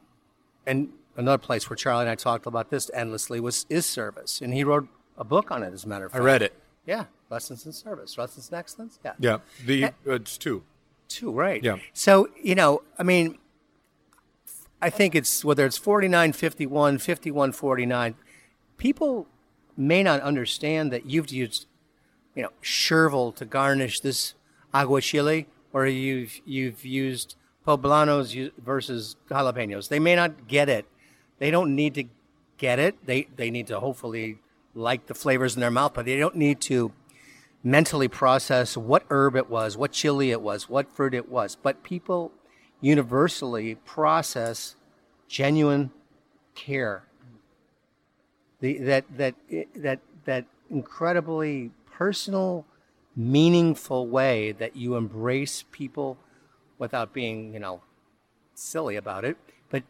and 0.66 0.90
another 1.16 1.38
place 1.38 1.70
where 1.70 1.78
Charlie 1.78 2.02
and 2.02 2.10
I 2.10 2.16
talked 2.16 2.46
about 2.46 2.70
this 2.70 2.90
endlessly 2.94 3.40
was 3.40 3.66
is 3.70 3.86
service, 3.86 4.42
and 4.42 4.54
he 4.54 4.64
wrote 4.64 4.88
a 5.18 5.24
book 5.24 5.52
on 5.52 5.64
it. 5.64 5.74
As 5.74 5.84
a 5.84 5.88
matter 5.88 6.06
of 6.06 6.12
fact. 6.12 6.22
I 6.22 6.26
read 6.26 6.42
it. 6.42 6.54
Yeah, 6.86 7.06
lessons 7.30 7.66
in 7.66 7.72
service, 7.74 8.18
lessons 8.18 8.50
in 8.50 8.58
excellence. 8.58 9.00
Yeah, 9.04 9.14
Yeah. 9.20 9.38
The 9.66 9.86
uh, 9.86 9.92
it's 10.06 10.38
two. 10.38 10.64
two 11.08 11.32
right. 11.32 11.64
Yeah. 11.64 11.78
So 11.94 12.30
you 12.42 12.56
know, 12.56 12.84
I 13.00 13.04
mean, 13.04 13.38
I 14.82 14.90
think 14.90 15.16
it's 15.16 15.44
whether 15.44 15.66
it's 15.66 15.78
49, 15.78 16.34
51, 16.34 17.00
51, 17.00 17.52
49, 17.52 18.16
people 18.78 19.28
may 19.78 20.04
not 20.04 20.22
understand 20.22 20.92
that 20.92 21.06
you've 21.06 21.32
used, 21.32 21.66
you 22.36 22.44
know, 22.44 22.52
chervil 22.62 23.36
to 23.36 23.46
garnish 23.46 24.02
this 24.02 24.36
aguachile, 24.74 25.46
or 25.74 25.88
you've 25.88 26.40
you've 26.46 26.86
used 26.86 27.36
poblanos 27.66 28.52
versus 28.64 29.16
jalapenos. 29.30 29.90
They 29.90 30.00
may 30.00 30.16
not 30.16 30.48
get 30.48 30.70
it. 30.70 30.86
They 31.40 31.52
don't 31.52 31.76
need 31.76 31.96
to 31.96 32.06
get 32.58 32.80
it. 32.80 33.06
They 33.06 33.28
they 33.36 33.50
need 33.50 33.68
to 33.68 33.80
hopefully 33.80 34.40
like 34.76 35.08
the 35.08 35.16
flavors 35.16 35.56
in 35.56 35.62
their 35.62 35.72
mouth, 35.72 35.94
but 35.94 36.06
they 36.06 36.18
don't 36.18 36.36
need 36.36 36.60
to 36.62 36.92
mentally 37.64 38.08
process 38.08 38.78
what 38.78 39.04
herb 39.10 39.36
it 39.36 39.50
was, 39.50 39.76
what 39.76 39.92
chili 39.92 40.30
it 40.30 40.42
was, 40.42 40.70
what 40.70 40.92
fruit 40.92 41.14
it 41.14 41.30
was. 41.30 41.56
But 41.56 41.82
people 41.82 42.32
universally 42.82 43.76
process 43.76 44.76
genuine 45.28 45.90
care. 46.54 47.04
The, 48.60 48.78
that 48.80 49.06
that 49.18 49.36
that 49.76 50.00
that 50.26 50.46
incredibly 50.70 51.72
personal, 51.92 52.66
meaningful 53.16 54.08
way 54.08 54.52
that 54.52 54.76
you 54.76 54.96
embrace 54.96 55.64
people 55.72 56.18
without 56.78 57.14
being, 57.14 57.54
you 57.54 57.60
know, 57.60 57.82
silly 58.54 58.96
about 58.96 59.26
it. 59.26 59.38
But 59.70 59.84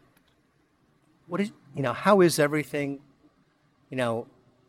what 1.26 1.40
is 1.40 1.52
you 1.74 1.82
know, 1.82 1.92
how 1.92 2.20
is 2.20 2.38
everything, 2.38 3.00
you 3.90 3.96
know, 3.96 4.26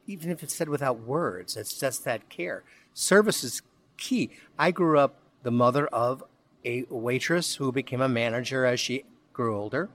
even 0.08 0.32
if 0.32 0.41
it's 0.41 0.56
said 0.56 0.70
without 0.70 1.02
words, 1.02 1.56
it's 1.56 1.78
just 1.78 2.06
that 2.06 2.30
care. 2.30 2.63
Service 2.93 3.43
is 3.43 3.62
key. 3.98 4.32
I 4.58 4.72
grew 4.72 4.98
up 4.98 5.20
the 5.43 5.52
mother 5.52 5.88
of 5.88 6.24
a 6.65 6.86
waitress 6.89 7.56
who 7.56 7.72
became 7.72 8.02
a 8.02 8.10
manager 8.10 8.65
as 8.65 8.80
she 8.80 9.04
grew 9.34 9.56
older. 9.56 9.89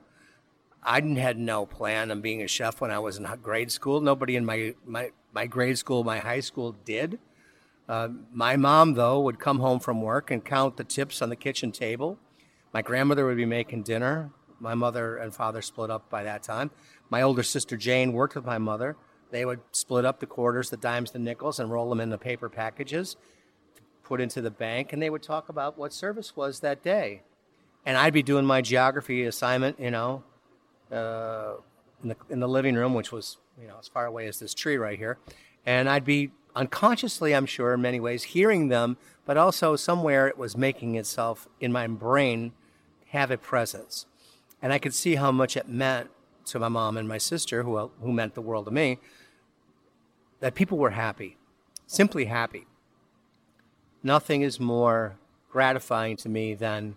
I 0.82 1.00
had 1.00 1.38
no 1.38 1.64
plan 1.64 2.10
on 2.10 2.20
being 2.20 2.42
a 2.42 2.48
chef 2.48 2.80
when 2.80 2.90
I 2.90 2.98
was 2.98 3.16
in 3.16 3.26
grade 3.42 3.70
school. 3.70 4.00
Nobody 4.00 4.36
in 4.36 4.44
my 4.44 4.74
my, 4.84 5.10
my 5.32 5.46
grade 5.46 5.78
school, 5.78 6.04
my 6.04 6.18
high 6.18 6.40
school 6.40 6.76
did. 6.84 7.18
Uh, 7.88 8.08
my 8.32 8.56
mom, 8.56 8.94
though, 8.94 9.20
would 9.20 9.38
come 9.38 9.58
home 9.60 9.80
from 9.80 10.02
work 10.02 10.30
and 10.30 10.44
count 10.44 10.76
the 10.76 10.84
tips 10.84 11.20
on 11.20 11.28
the 11.28 11.36
kitchen 11.36 11.72
table. 11.72 12.18
My 12.72 12.82
grandmother 12.82 13.26
would 13.26 13.36
be 13.36 13.44
making 13.44 13.82
dinner. 13.82 14.30
My 14.60 14.74
mother 14.74 15.16
and 15.16 15.34
father 15.34 15.60
split 15.62 15.90
up 15.90 16.08
by 16.08 16.22
that 16.22 16.42
time. 16.42 16.70
My 17.10 17.22
older 17.22 17.42
sister 17.42 17.76
Jane 17.76 18.12
worked 18.12 18.34
with 18.34 18.44
my 18.44 18.58
mother. 18.58 18.96
They 19.32 19.46
would 19.46 19.60
split 19.72 20.04
up 20.04 20.20
the 20.20 20.26
quarters, 20.26 20.68
the 20.68 20.76
dimes, 20.76 21.10
the 21.10 21.18
nickels, 21.18 21.58
and 21.58 21.70
roll 21.70 21.88
them 21.88 22.00
into 22.00 22.18
paper 22.18 22.50
packages, 22.50 23.16
put 24.04 24.20
into 24.20 24.42
the 24.42 24.50
bank, 24.50 24.92
and 24.92 25.00
they 25.00 25.08
would 25.08 25.22
talk 25.22 25.48
about 25.48 25.78
what 25.78 25.94
service 25.94 26.36
was 26.36 26.60
that 26.60 26.82
day. 26.82 27.22
And 27.86 27.96
I'd 27.96 28.12
be 28.12 28.22
doing 28.22 28.44
my 28.44 28.60
geography 28.60 29.24
assignment, 29.24 29.80
you 29.80 29.90
know, 29.90 30.22
uh, 30.92 31.54
in 32.02 32.10
the 32.10 32.16
in 32.28 32.40
the 32.40 32.48
living 32.48 32.74
room, 32.74 32.92
which 32.92 33.10
was 33.10 33.38
you 33.60 33.66
know 33.66 33.76
as 33.80 33.88
far 33.88 34.04
away 34.04 34.26
as 34.26 34.38
this 34.38 34.52
tree 34.52 34.76
right 34.76 34.98
here, 34.98 35.18
and 35.64 35.88
I'd 35.88 36.04
be 36.04 36.30
unconsciously, 36.54 37.34
I'm 37.34 37.46
sure, 37.46 37.72
in 37.72 37.80
many 37.80 38.00
ways, 38.00 38.24
hearing 38.24 38.68
them, 38.68 38.98
but 39.24 39.38
also 39.38 39.76
somewhere 39.76 40.28
it 40.28 40.36
was 40.36 40.58
making 40.58 40.96
itself 40.96 41.48
in 41.58 41.72
my 41.72 41.86
brain 41.86 42.52
have 43.08 43.30
a 43.30 43.38
presence, 43.38 44.04
and 44.60 44.74
I 44.74 44.78
could 44.78 44.92
see 44.92 45.14
how 45.14 45.32
much 45.32 45.56
it 45.56 45.68
meant 45.68 46.10
to 46.44 46.58
my 46.58 46.68
mom 46.68 46.98
and 46.98 47.08
my 47.08 47.18
sister, 47.18 47.62
who 47.62 47.90
who 48.02 48.12
meant 48.12 48.34
the 48.34 48.42
world 48.42 48.66
to 48.66 48.70
me, 48.70 48.98
that 50.42 50.56
people 50.56 50.76
were 50.76 50.90
happy, 50.90 51.36
simply 51.86 52.24
happy. 52.24 52.66
Nothing 54.02 54.42
is 54.42 54.58
more 54.58 55.16
gratifying 55.48 56.16
to 56.16 56.28
me 56.28 56.54
than 56.54 56.96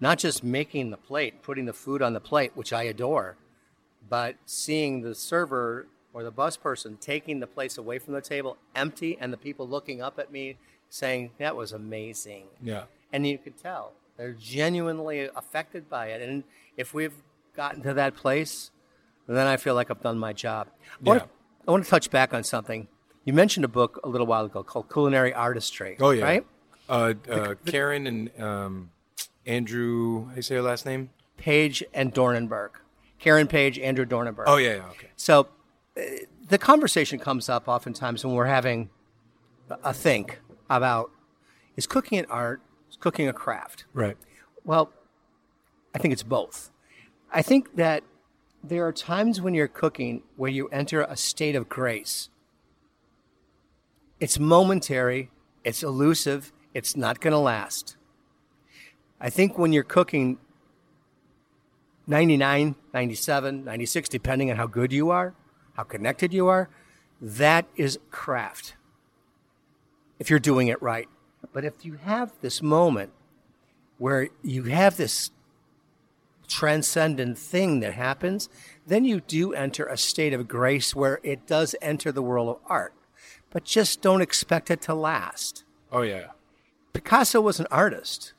not 0.00 0.18
just 0.18 0.42
making 0.42 0.90
the 0.90 0.96
plate, 0.96 1.40
putting 1.40 1.66
the 1.66 1.72
food 1.72 2.02
on 2.02 2.14
the 2.14 2.20
plate, 2.20 2.50
which 2.56 2.72
I 2.72 2.82
adore, 2.82 3.36
but 4.08 4.34
seeing 4.44 5.02
the 5.02 5.14
server 5.14 5.86
or 6.12 6.24
the 6.24 6.32
bus 6.32 6.56
person 6.56 6.98
taking 7.00 7.38
the 7.38 7.46
place 7.46 7.78
away 7.78 8.00
from 8.00 8.14
the 8.14 8.20
table 8.20 8.56
empty 8.74 9.16
and 9.20 9.32
the 9.32 9.36
people 9.36 9.68
looking 9.68 10.02
up 10.02 10.18
at 10.18 10.32
me 10.32 10.56
saying, 10.90 11.30
That 11.38 11.54
was 11.54 11.70
amazing. 11.70 12.46
Yeah. 12.60 12.84
And 13.12 13.24
you 13.24 13.38
could 13.38 13.56
tell 13.56 13.92
they're 14.16 14.32
genuinely 14.32 15.28
affected 15.36 15.88
by 15.88 16.08
it. 16.08 16.28
And 16.28 16.42
if 16.76 16.92
we've 16.92 17.14
gotten 17.54 17.82
to 17.82 17.94
that 17.94 18.16
place, 18.16 18.72
then 19.28 19.46
I 19.46 19.56
feel 19.58 19.76
like 19.76 19.92
I've 19.92 20.02
done 20.02 20.18
my 20.18 20.32
job. 20.32 20.66
Yeah. 21.00 21.20
I 21.66 21.70
want 21.70 21.84
to 21.84 21.90
touch 21.90 22.10
back 22.10 22.32
on 22.32 22.44
something. 22.44 22.88
You 23.24 23.32
mentioned 23.32 23.64
a 23.64 23.68
book 23.68 24.00
a 24.04 24.08
little 24.08 24.26
while 24.26 24.44
ago 24.44 24.62
called 24.62 24.90
Culinary 24.90 25.34
Artistry. 25.34 25.96
Oh 26.00 26.10
yeah. 26.10 26.24
Right? 26.24 26.46
Uh, 26.88 27.14
uh, 27.30 27.54
Karen 27.66 28.06
and 28.06 28.40
um, 28.40 28.90
Andrew. 29.46 30.28
How 30.28 30.36
you 30.36 30.42
say 30.42 30.54
your 30.54 30.62
last 30.62 30.86
name? 30.86 31.10
Page 31.36 31.84
and 31.92 32.14
Dornenburg. 32.14 32.70
Karen 33.18 33.46
Page, 33.46 33.78
Andrew 33.78 34.06
Dornenburg. 34.06 34.44
Oh 34.46 34.56
yeah. 34.56 34.76
yeah 34.76 34.88
okay. 34.90 35.08
So 35.16 35.48
uh, 35.96 36.00
the 36.48 36.58
conversation 36.58 37.18
comes 37.18 37.48
up 37.48 37.68
oftentimes 37.68 38.24
when 38.24 38.34
we're 38.34 38.46
having 38.46 38.90
a 39.84 39.92
think 39.92 40.40
about 40.70 41.10
is 41.76 41.86
cooking 41.86 42.18
an 42.18 42.26
art, 42.30 42.60
is 42.90 42.96
cooking 42.96 43.28
a 43.28 43.32
craft? 43.32 43.84
Right. 43.92 44.16
Well, 44.64 44.92
I 45.94 45.98
think 45.98 46.12
it's 46.12 46.22
both. 46.22 46.70
I 47.32 47.42
think 47.42 47.76
that 47.76 48.02
there 48.62 48.86
are 48.86 48.92
times 48.92 49.40
when 49.40 49.54
you're 49.54 49.68
cooking 49.68 50.22
where 50.36 50.50
you 50.50 50.68
enter 50.68 51.02
a 51.02 51.16
state 51.16 51.54
of 51.54 51.68
grace. 51.68 52.28
It's 54.20 54.38
momentary, 54.38 55.30
it's 55.64 55.82
elusive, 55.82 56.52
it's 56.74 56.96
not 56.96 57.20
going 57.20 57.32
to 57.32 57.38
last. 57.38 57.96
I 59.20 59.30
think 59.30 59.58
when 59.58 59.72
you're 59.72 59.84
cooking 59.84 60.38
99, 62.06 62.74
97, 62.92 63.64
96, 63.64 64.08
depending 64.08 64.50
on 64.50 64.56
how 64.56 64.66
good 64.66 64.92
you 64.92 65.10
are, 65.10 65.34
how 65.74 65.82
connected 65.82 66.32
you 66.32 66.48
are, 66.48 66.68
that 67.20 67.66
is 67.76 67.98
craft. 68.10 68.74
If 70.18 70.30
you're 70.30 70.38
doing 70.38 70.68
it 70.68 70.80
right. 70.82 71.08
But 71.52 71.64
if 71.64 71.84
you 71.84 71.94
have 71.94 72.32
this 72.40 72.62
moment 72.62 73.12
where 73.98 74.28
you 74.42 74.64
have 74.64 74.96
this 74.96 75.30
transcendent 76.48 77.38
thing 77.38 77.80
that 77.80 77.94
happens, 77.94 78.48
then 78.86 79.04
you 79.04 79.20
do 79.20 79.52
enter 79.52 79.86
a 79.86 79.96
state 79.96 80.32
of 80.32 80.48
grace 80.48 80.94
where 80.94 81.20
it 81.22 81.46
does 81.46 81.76
enter 81.80 82.10
the 82.10 82.22
world 82.22 82.48
of 82.48 82.58
art. 82.66 82.94
But 83.50 83.64
just 83.64 84.02
don't 84.02 84.22
expect 84.22 84.70
it 84.70 84.80
to 84.82 84.94
last. 84.94 85.64
Oh 85.92 86.02
yeah. 86.02 86.28
Picasso 86.92 87.40
was 87.40 87.60
an 87.60 87.66
artist, 87.70 88.32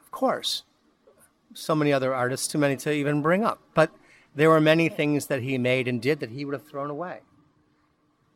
of 0.00 0.10
course. 0.10 0.64
So 1.54 1.74
many 1.74 1.92
other 1.92 2.14
artists, 2.14 2.46
too 2.46 2.58
many 2.58 2.76
to 2.76 2.92
even 2.92 3.22
bring 3.22 3.44
up. 3.44 3.60
But 3.74 3.90
there 4.34 4.50
were 4.50 4.60
many 4.60 4.88
things 4.88 5.26
that 5.26 5.42
he 5.42 5.58
made 5.58 5.88
and 5.88 6.00
did 6.00 6.20
that 6.20 6.30
he 6.30 6.44
would 6.44 6.54
have 6.54 6.66
thrown 6.66 6.90
away. 6.90 7.20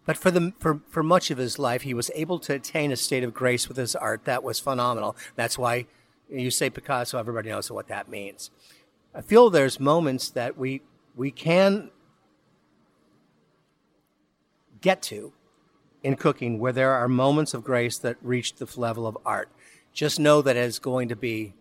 But 0.06 0.16
for, 0.16 0.30
the, 0.30 0.54
for, 0.58 0.80
for 0.88 1.02
much 1.02 1.30
of 1.30 1.36
his 1.36 1.58
life, 1.58 1.82
he 1.82 1.92
was 1.92 2.10
able 2.14 2.38
to 2.40 2.54
attain 2.54 2.92
a 2.92 2.96
state 2.96 3.24
of 3.24 3.34
grace 3.34 3.68
with 3.68 3.76
his 3.76 3.94
art 3.94 4.24
that 4.24 4.42
was 4.42 4.58
phenomenal. 4.58 5.16
That's 5.36 5.58
why 5.58 5.86
you 6.30 6.50
say 6.50 6.70
Picasso, 6.70 7.18
everybody 7.18 7.50
knows 7.50 7.70
what 7.70 7.88
that 7.88 8.08
means. 8.08 8.50
I 9.14 9.20
feel 9.20 9.50
there's 9.50 9.80
moments 9.80 10.30
that 10.30 10.56
we, 10.56 10.82
we 11.16 11.30
can 11.30 11.90
get 14.80 15.02
to 15.02 15.32
in 16.02 16.16
cooking 16.16 16.58
where 16.58 16.72
there 16.72 16.92
are 16.92 17.08
moments 17.08 17.54
of 17.54 17.64
grace 17.64 17.98
that 17.98 18.16
reach 18.22 18.54
the 18.54 18.68
level 18.80 19.06
of 19.06 19.18
art. 19.26 19.50
Just 19.92 20.20
know 20.20 20.42
that 20.42 20.56
it's 20.56 20.78
going 20.78 21.08
to 21.08 21.16
be 21.16 21.54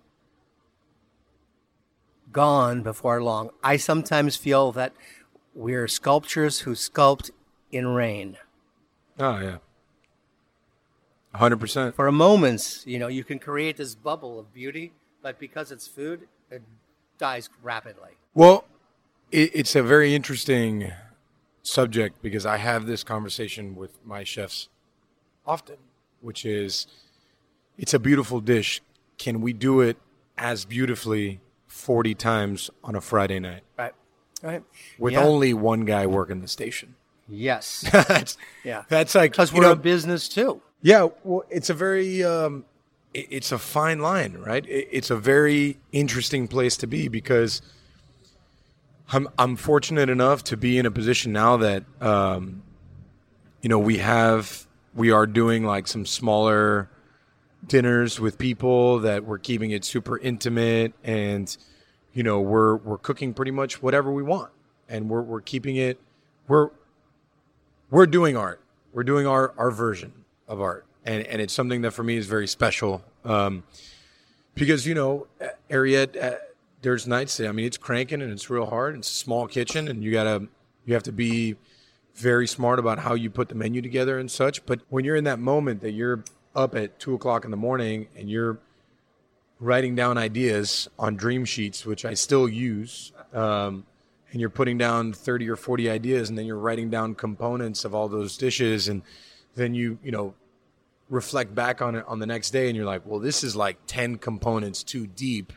gone 2.32 2.84
before 2.84 3.22
long. 3.24 3.50
I 3.64 3.78
sometimes 3.78 4.36
feel 4.36 4.72
that 4.74 4.93
we're 5.56 5.88
sculptors 5.88 6.60
who 6.60 6.74
sculpt 6.74 7.32
in 7.72 7.88
rain. 7.88 8.38
Oh 9.20 9.39
yeah. 9.39 9.58
100%. 11.36 11.93
For 11.93 12.08
a 12.08 12.12
moment, 12.12 12.84
you 12.86 13.00
know, 13.00 13.08
you 13.08 13.24
can 13.24 13.39
create 13.39 13.78
this 13.78 13.95
bubble 13.95 14.39
of 14.39 14.54
beauty, 14.54 14.93
but 15.22 15.39
because 15.39 15.72
it's 15.72 15.88
food, 15.88 16.28
it 16.50 16.64
dies 17.18 17.49
rapidly. 17.63 18.11
Well, 18.34 18.65
it, 19.32 19.51
it's 19.53 19.76
a 19.76 19.84
very 19.84 20.13
interesting 20.15 20.91
subject 21.63 22.22
because 22.22 22.45
I 22.45 22.57
have 22.57 22.86
this 22.86 23.03
conversation 23.03 23.76
with 23.76 23.97
my 24.05 24.24
chefs 24.24 24.70
often, 25.45 25.78
which 26.22 26.45
is 26.45 26.88
it's 27.78 27.93
a 27.93 27.99
beautiful 27.99 28.39
dish. 28.39 28.82
Can 29.18 29.41
we 29.41 29.53
do 29.53 29.82
it 29.82 29.97
as 30.38 30.65
beautifully 30.65 31.39
40 31.68 32.15
times 32.15 32.70
on 32.84 32.95
a 32.95 33.01
Friday 33.01 33.39
night 33.39 33.63
Right. 33.78 33.93
Right. 34.43 34.63
with 34.99 35.13
Yeah. 35.13 35.24
only 35.24 35.53
one 35.53 35.86
guy 35.86 36.05
working 36.07 36.41
the 36.41 36.47
station? 36.47 36.95
Yes. 37.28 37.82
that's, 37.91 38.38
Yeah. 38.63 38.84
that's 38.88 39.15
like, 39.15 39.32
Because 39.32 39.51
we're 39.51 39.63
know, 39.63 39.72
a 39.72 39.76
business 39.76 40.30
too. 40.30 40.61
Yeah, 40.82 41.09
well, 41.24 41.43
it's 41.49 41.70
a 41.70 41.74
very, 41.74 42.24
um, 42.24 42.65
it's 43.18 43.51
a 43.51 43.57
fine 43.57 43.99
line, 43.99 44.34
right? 44.34 44.63
It's 44.68 45.09
a 45.09 45.18
very 45.18 45.78
interesting 45.91 46.47
place 46.47 46.78
to 46.78 46.88
be 46.88 47.07
because 47.07 47.61
I'm 49.09 49.28
I'm 49.39 49.55
fortunate 49.55 50.09
enough 50.09 50.43
to 50.45 50.57
be 50.57 50.78
in 50.78 50.86
a 50.86 50.91
position 50.91 51.32
now 51.32 51.57
that, 51.57 51.84
um, 52.01 52.61
you 53.61 53.70
know, 53.70 53.80
we 53.80 53.97
have 53.97 54.68
we 54.93 55.11
are 55.11 55.26
doing 55.26 55.63
like 55.63 55.88
some 55.88 56.05
smaller 56.05 56.89
dinners 57.65 58.20
with 58.20 58.38
people 58.38 58.99
that 58.99 59.26
we're 59.26 59.39
keeping 59.39 59.72
it 59.72 59.84
super 59.84 60.18
intimate 60.20 60.93
and 61.03 61.57
you 62.13 62.24
know 62.24 62.39
we're 62.39 62.78
we're 62.78 62.97
cooking 62.97 63.34
pretty 63.34 63.51
much 63.51 63.82
whatever 63.82 64.11
we 64.11 64.24
want. 64.24 64.51
And 64.89 65.09
we're 65.09 65.22
we're 65.22 65.41
keeping 65.41 65.76
it 65.76 65.99
we're 66.47 66.70
we're 67.89 68.05
doing 68.05 68.38
art. 68.38 68.61
We're 68.93 69.03
doing 69.03 69.26
our 69.26 69.53
our 69.57 69.72
version 69.72 70.26
of 70.47 70.61
art 70.61 70.87
and 71.08 71.26
and 71.26 71.41
it's 71.41 71.53
something 71.53 71.82
that 71.82 71.91
for 71.91 72.03
me 72.03 72.18
is 72.18 72.28
very 72.28 72.47
special 72.47 73.03
um 73.26 73.64
because 74.53 74.86
you 74.86 74.93
know 74.93 75.26
Ariete 75.70 76.22
uh, 76.22 76.36
there's 76.84 77.08
nights 77.08 77.39
I 77.39 77.51
mean 77.51 77.66
it's 77.66 77.78
cranking 77.78 78.22
and 78.22 78.32
it's 78.32 78.49
real 78.49 78.68
hard 78.68 78.95
it's 78.95 79.10
a 79.10 79.16
small 79.16 79.47
kitchen 79.47 79.88
and 79.88 80.03
you 80.03 80.12
gotta 80.12 80.47
you 80.86 80.93
have 80.93 81.03
to 81.03 81.12
be 81.12 81.58
very 82.18 82.47
smart 82.47 82.80
about 82.80 82.99
how 82.99 83.14
you 83.14 83.30
put 83.30 83.49
the 83.49 83.55
menu 83.55 83.82
together 83.82 84.18
and 84.18 84.30
such. 84.30 84.66
But 84.66 84.82
when 84.89 85.05
you're 85.05 85.16
in 85.16 85.26
that 85.26 85.39
moment 85.39 85.82
that 85.82 85.91
you're 85.91 86.24
up 86.55 86.76
at 86.76 86.99
two 86.99 87.14
o'clock 87.14 87.45
in 87.45 87.51
the 87.51 87.58
morning 87.58 88.08
and 88.18 88.30
you're 88.30 88.58
writing 89.60 89.95
down 89.95 90.18
ideas 90.18 90.89
on 90.97 91.16
dream 91.16 91.45
sheets, 91.45 91.86
which 91.86 92.05
I 92.05 92.16
still 92.16 92.49
use, 92.49 93.12
um, 93.34 93.86
and 94.32 94.41
you're 94.41 94.49
putting 94.49 94.78
down 94.78 95.14
30 95.14 95.49
or 95.49 95.55
40 95.55 95.89
ideas 95.89 96.30
and 96.30 96.38
then 96.38 96.45
you're 96.45 96.58
writing 96.58 96.89
down 96.89 97.14
components 97.16 97.86
of 97.86 97.93
all 97.93 98.10
those 98.10 98.36
dishes 98.36 98.88
and 98.88 99.03
then 99.55 99.76
you, 99.76 99.99
you 100.03 100.12
know, 100.12 100.34
reflect 101.10 101.55
back 101.55 101.82
on 101.82 101.95
it 101.95 102.05
on 102.08 102.20
the 102.20 102.26
next 102.26 102.51
day 102.51 102.68
and 102.68 102.76
you're 102.76 102.86
like, 102.86 103.01
well, 103.05 103.20
this 103.20 103.43
is 103.43 103.55
like 103.55 103.78
10 103.88 104.18
components 104.18 104.84
too 104.84 105.08
deep. 105.08 105.53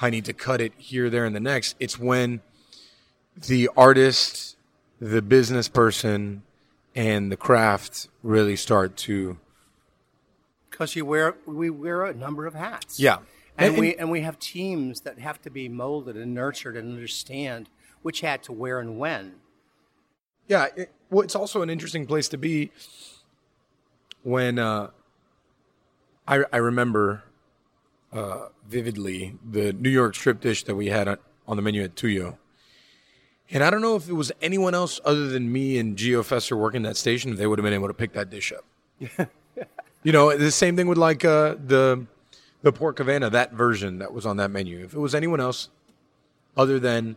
I 0.00 0.10
need 0.10 0.26
to 0.26 0.32
cut 0.34 0.60
it 0.60 0.72
here, 0.76 1.08
there, 1.08 1.24
and 1.24 1.34
the 1.34 1.40
next. 1.40 1.76
It's 1.80 1.98
when 1.98 2.42
the 3.46 3.70
artist, 3.76 4.56
the 5.00 5.22
business 5.22 5.68
person, 5.68 6.42
and 6.94 7.30
the 7.32 7.36
craft 7.36 8.08
really 8.22 8.56
start 8.56 8.96
to 8.96 9.38
Because 10.70 10.96
you 10.96 11.04
wear 11.06 11.36
we 11.46 11.70
wear 11.70 12.04
a 12.04 12.14
number 12.14 12.46
of 12.46 12.54
hats. 12.54 12.98
Yeah. 13.00 13.18
And, 13.58 13.70
And- 13.72 13.78
we 13.78 13.94
and 13.96 14.10
we 14.10 14.20
have 14.20 14.38
teams 14.38 15.00
that 15.02 15.18
have 15.18 15.40
to 15.42 15.50
be 15.50 15.68
molded 15.68 16.16
and 16.16 16.34
nurtured 16.34 16.76
and 16.76 16.92
understand 16.92 17.68
which 18.02 18.20
hat 18.20 18.42
to 18.44 18.52
wear 18.52 18.80
and 18.80 18.98
when. 18.98 19.36
Yeah, 20.48 20.66
it, 20.76 20.92
well, 21.10 21.22
it's 21.22 21.34
also 21.34 21.62
an 21.62 21.70
interesting 21.70 22.06
place 22.06 22.28
to 22.28 22.38
be 22.38 22.70
when 24.26 24.58
uh, 24.58 24.90
I, 26.26 26.42
I 26.52 26.56
remember 26.56 27.22
uh, 28.12 28.48
vividly 28.68 29.38
the 29.48 29.72
New 29.72 29.88
York 29.88 30.16
strip 30.16 30.40
dish 30.40 30.64
that 30.64 30.74
we 30.74 30.88
had 30.88 31.06
on, 31.06 31.18
on 31.46 31.56
the 31.56 31.62
menu 31.62 31.84
at 31.84 31.94
Tuyo. 31.94 32.36
And 33.52 33.62
I 33.62 33.70
don't 33.70 33.82
know 33.82 33.94
if 33.94 34.08
it 34.08 34.14
was 34.14 34.32
anyone 34.42 34.74
else 34.74 34.98
other 35.04 35.28
than 35.28 35.52
me 35.52 35.78
and 35.78 35.96
Gio 35.96 36.22
Fesser 36.22 36.58
working 36.58 36.82
that 36.82 36.96
station, 36.96 37.30
if 37.30 37.38
they 37.38 37.46
would 37.46 37.60
have 37.60 37.62
been 37.62 37.72
able 37.72 37.86
to 37.86 37.94
pick 37.94 38.14
that 38.14 38.28
dish 38.28 38.52
up. 38.52 39.28
you 40.02 40.10
know, 40.10 40.36
the 40.36 40.50
same 40.50 40.74
thing 40.74 40.88
with 40.88 40.98
like 40.98 41.24
uh, 41.24 41.54
the 41.64 42.04
the 42.62 42.72
pork 42.72 42.98
Havana, 42.98 43.30
that 43.30 43.52
version 43.52 43.98
that 43.98 44.12
was 44.12 44.26
on 44.26 44.38
that 44.38 44.50
menu. 44.50 44.82
If 44.84 44.92
it 44.92 44.98
was 44.98 45.14
anyone 45.14 45.38
else 45.38 45.68
other 46.56 46.80
than 46.80 47.16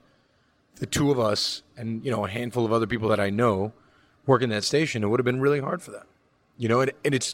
the 0.76 0.86
two 0.86 1.10
of 1.10 1.20
us 1.20 1.64
and 1.76 2.06
you 2.06 2.12
know 2.12 2.24
a 2.24 2.30
handful 2.30 2.68
of 2.68 2.72
other 2.72 2.86
people 2.86 3.10
that 3.10 3.20
I 3.20 3.32
know 3.32 3.74
working 4.28 4.50
that 4.50 4.64
station, 4.64 5.04
it 5.04 5.08
would 5.08 5.20
have 5.20 5.26
been 5.26 5.42
really 5.42 5.60
hard 5.60 5.82
for 5.82 5.90
them. 5.90 6.06
You 6.60 6.68
know, 6.68 6.82
and, 6.82 6.92
and 7.04 7.16
it's 7.16 7.34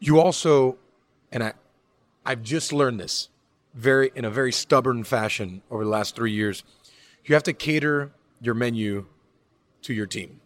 you 0.00 0.20
also 0.20 0.76
and 1.32 1.42
I 1.42 1.52
I've 2.26 2.42
just 2.42 2.72
learned 2.72 3.00
this 3.00 3.30
very 3.72 4.10
in 4.14 4.24
a 4.24 4.30
very 4.30 4.52
stubborn 4.52 5.04
fashion 5.04 5.62
over 5.70 5.84
the 5.84 5.90
last 5.90 6.14
three 6.16 6.32
years. 6.32 6.64
You 7.24 7.34
have 7.34 7.44
to 7.44 7.52
cater 7.52 8.12
your 8.40 8.54
menu 8.54 9.06
to 9.82 9.94
your 9.94 10.06
team. 10.06 10.40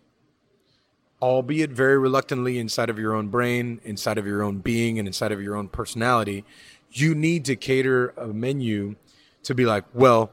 Albeit 1.21 1.71
very 1.71 1.99
reluctantly 1.99 2.59
inside 2.59 2.91
of 2.91 2.99
your 2.99 3.15
own 3.15 3.29
brain, 3.29 3.81
inside 3.83 4.19
of 4.19 4.27
your 4.27 4.43
own 4.43 4.59
being, 4.59 4.99
and 4.99 5.09
inside 5.09 5.33
of 5.33 5.43
your 5.43 5.57
own 5.57 5.69
personality, 5.69 6.45
you 6.93 7.15
need 7.15 7.45
to 7.47 7.57
cater 7.57 8.11
a 8.11 8.29
menu 8.29 8.95
to 9.43 9.55
be 9.55 9.65
like, 9.65 9.85
well, 9.93 10.31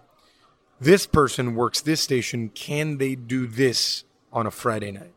this 0.79 1.07
person 1.07 1.55
works 1.55 1.81
this 1.81 2.01
station. 2.01 2.49
Can 2.49 2.97
they 2.97 3.15
do 3.15 3.47
this 3.47 4.03
on 4.31 4.45
a 4.45 4.51
Friday 4.51 4.91
night? 4.91 5.13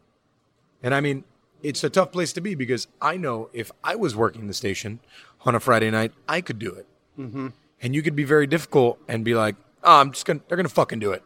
And 0.82 0.94
I 0.94 1.00
mean, 1.00 1.24
it's 1.62 1.84
a 1.84 1.90
tough 1.90 2.12
place 2.12 2.32
to 2.34 2.40
be 2.40 2.54
because 2.54 2.86
I 3.00 3.16
know 3.16 3.50
if 3.52 3.70
I 3.82 3.96
was 3.96 4.14
working 4.14 4.46
the 4.46 4.54
station 4.54 5.00
on 5.44 5.54
a 5.54 5.60
Friday 5.60 5.90
night, 5.90 6.12
I 6.28 6.40
could 6.40 6.58
do 6.58 6.72
it. 6.72 6.86
Mm-hmm. 7.18 7.48
And 7.80 7.94
you 7.94 8.02
could 8.02 8.16
be 8.16 8.24
very 8.24 8.46
difficult 8.46 8.98
and 9.08 9.24
be 9.24 9.34
like, 9.34 9.56
oh, 9.84 10.00
I'm 10.00 10.12
just 10.12 10.26
going 10.26 10.40
to, 10.40 10.44
they're 10.48 10.56
going 10.56 10.66
to 10.66 10.74
fucking 10.74 10.98
do 10.98 11.12
it. 11.12 11.22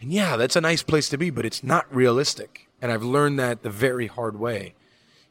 And 0.00 0.12
yeah, 0.12 0.36
that's 0.36 0.56
a 0.56 0.60
nice 0.60 0.82
place 0.82 1.08
to 1.10 1.16
be, 1.16 1.30
but 1.30 1.46
it's 1.46 1.62
not 1.62 1.92
realistic. 1.94 2.68
And 2.80 2.90
I've 2.90 3.04
learned 3.04 3.38
that 3.38 3.62
the 3.62 3.70
very 3.70 4.08
hard 4.08 4.38
way, 4.38 4.74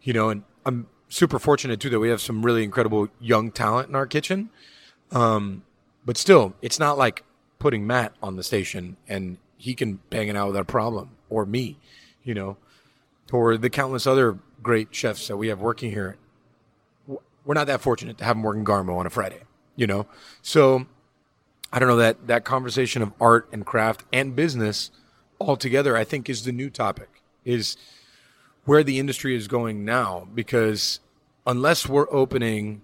you 0.02 0.14
know, 0.14 0.30
and 0.30 0.44
I'm 0.66 0.88
super 1.10 1.40
fortunate 1.40 1.80
too 1.80 1.90
that 1.90 2.00
we 2.00 2.10
have 2.10 2.22
some 2.22 2.46
really 2.46 2.64
incredible 2.64 3.10
young 3.20 3.52
talent 3.52 3.90
in 3.90 3.96
our 3.96 4.08
kitchen. 4.08 4.50
Um, 5.12 5.64
but 6.06 6.18
still, 6.18 6.54
it's 6.62 6.80
not 6.80 6.98
like 6.98 7.24
putting 7.60 7.86
Matt 7.86 8.14
on 8.24 8.38
the 8.38 8.44
station 8.44 8.98
and 9.08 9.38
he 9.58 9.76
can 9.76 10.00
bang 10.10 10.30
it 10.30 10.36
out 10.36 10.48
without 10.48 10.64
a 10.64 10.66
problem, 10.66 11.12
or 11.30 11.46
me, 11.46 11.78
you 12.24 12.34
know, 12.34 12.58
or 13.34 13.58
the 13.58 13.70
countless 13.70 14.08
other 14.08 14.38
great 14.62 14.94
chefs 14.94 15.28
that 15.28 15.38
we 15.38 15.48
have 15.48 15.60
working 15.60 15.92
here. 15.92 16.18
We're 17.08 17.56
not 17.56 17.68
that 17.68 17.82
fortunate 17.82 18.18
to 18.20 18.24
have 18.24 18.36
them 18.36 18.44
working 18.44 18.64
Garmo 18.64 18.98
on 18.98 19.06
a 19.06 19.10
Friday, 19.10 19.42
you 19.76 19.88
know. 19.88 20.06
So 20.42 20.86
I 21.74 21.80
don't 21.80 21.88
know 21.88 21.98
that 21.98 22.28
that 22.28 22.44
conversation 22.44 23.02
of 23.02 23.14
art 23.20 23.50
and 23.52 23.66
craft 23.66 24.04
and 24.14 24.36
business 24.36 24.92
altogether. 25.40 25.98
I 25.98 26.04
think 26.04 26.30
is 26.30 26.44
the 26.44 26.52
new 26.52 26.70
topic 26.70 27.24
is 27.44 27.78
where 28.66 28.84
the 28.84 29.00
industry 29.00 29.36
is 29.36 29.48
going 29.48 29.84
now 29.84 30.28
because 30.34 31.00
unless 31.48 31.90
we're 31.90 32.12
opening 32.12 32.82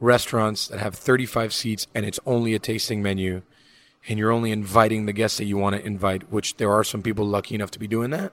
restaurants 0.00 0.66
that 0.66 0.80
have 0.80 0.94
35 0.94 1.54
seats 1.54 1.86
and 1.94 2.04
it's 2.04 2.18
only 2.26 2.54
a 2.54 2.58
tasting 2.58 3.02
menu 3.02 3.42
and 4.08 4.18
you're 4.18 4.32
only 4.32 4.50
inviting 4.50 5.06
the 5.06 5.12
guests 5.12 5.38
that 5.38 5.44
you 5.44 5.56
want 5.56 5.76
to 5.76 5.86
invite, 5.86 6.32
which 6.32 6.56
there 6.56 6.72
are 6.72 6.82
some 6.82 7.02
people 7.02 7.24
lucky 7.24 7.54
enough 7.54 7.70
to 7.70 7.78
be 7.78 7.86
doing 7.86 8.10
that, 8.10 8.32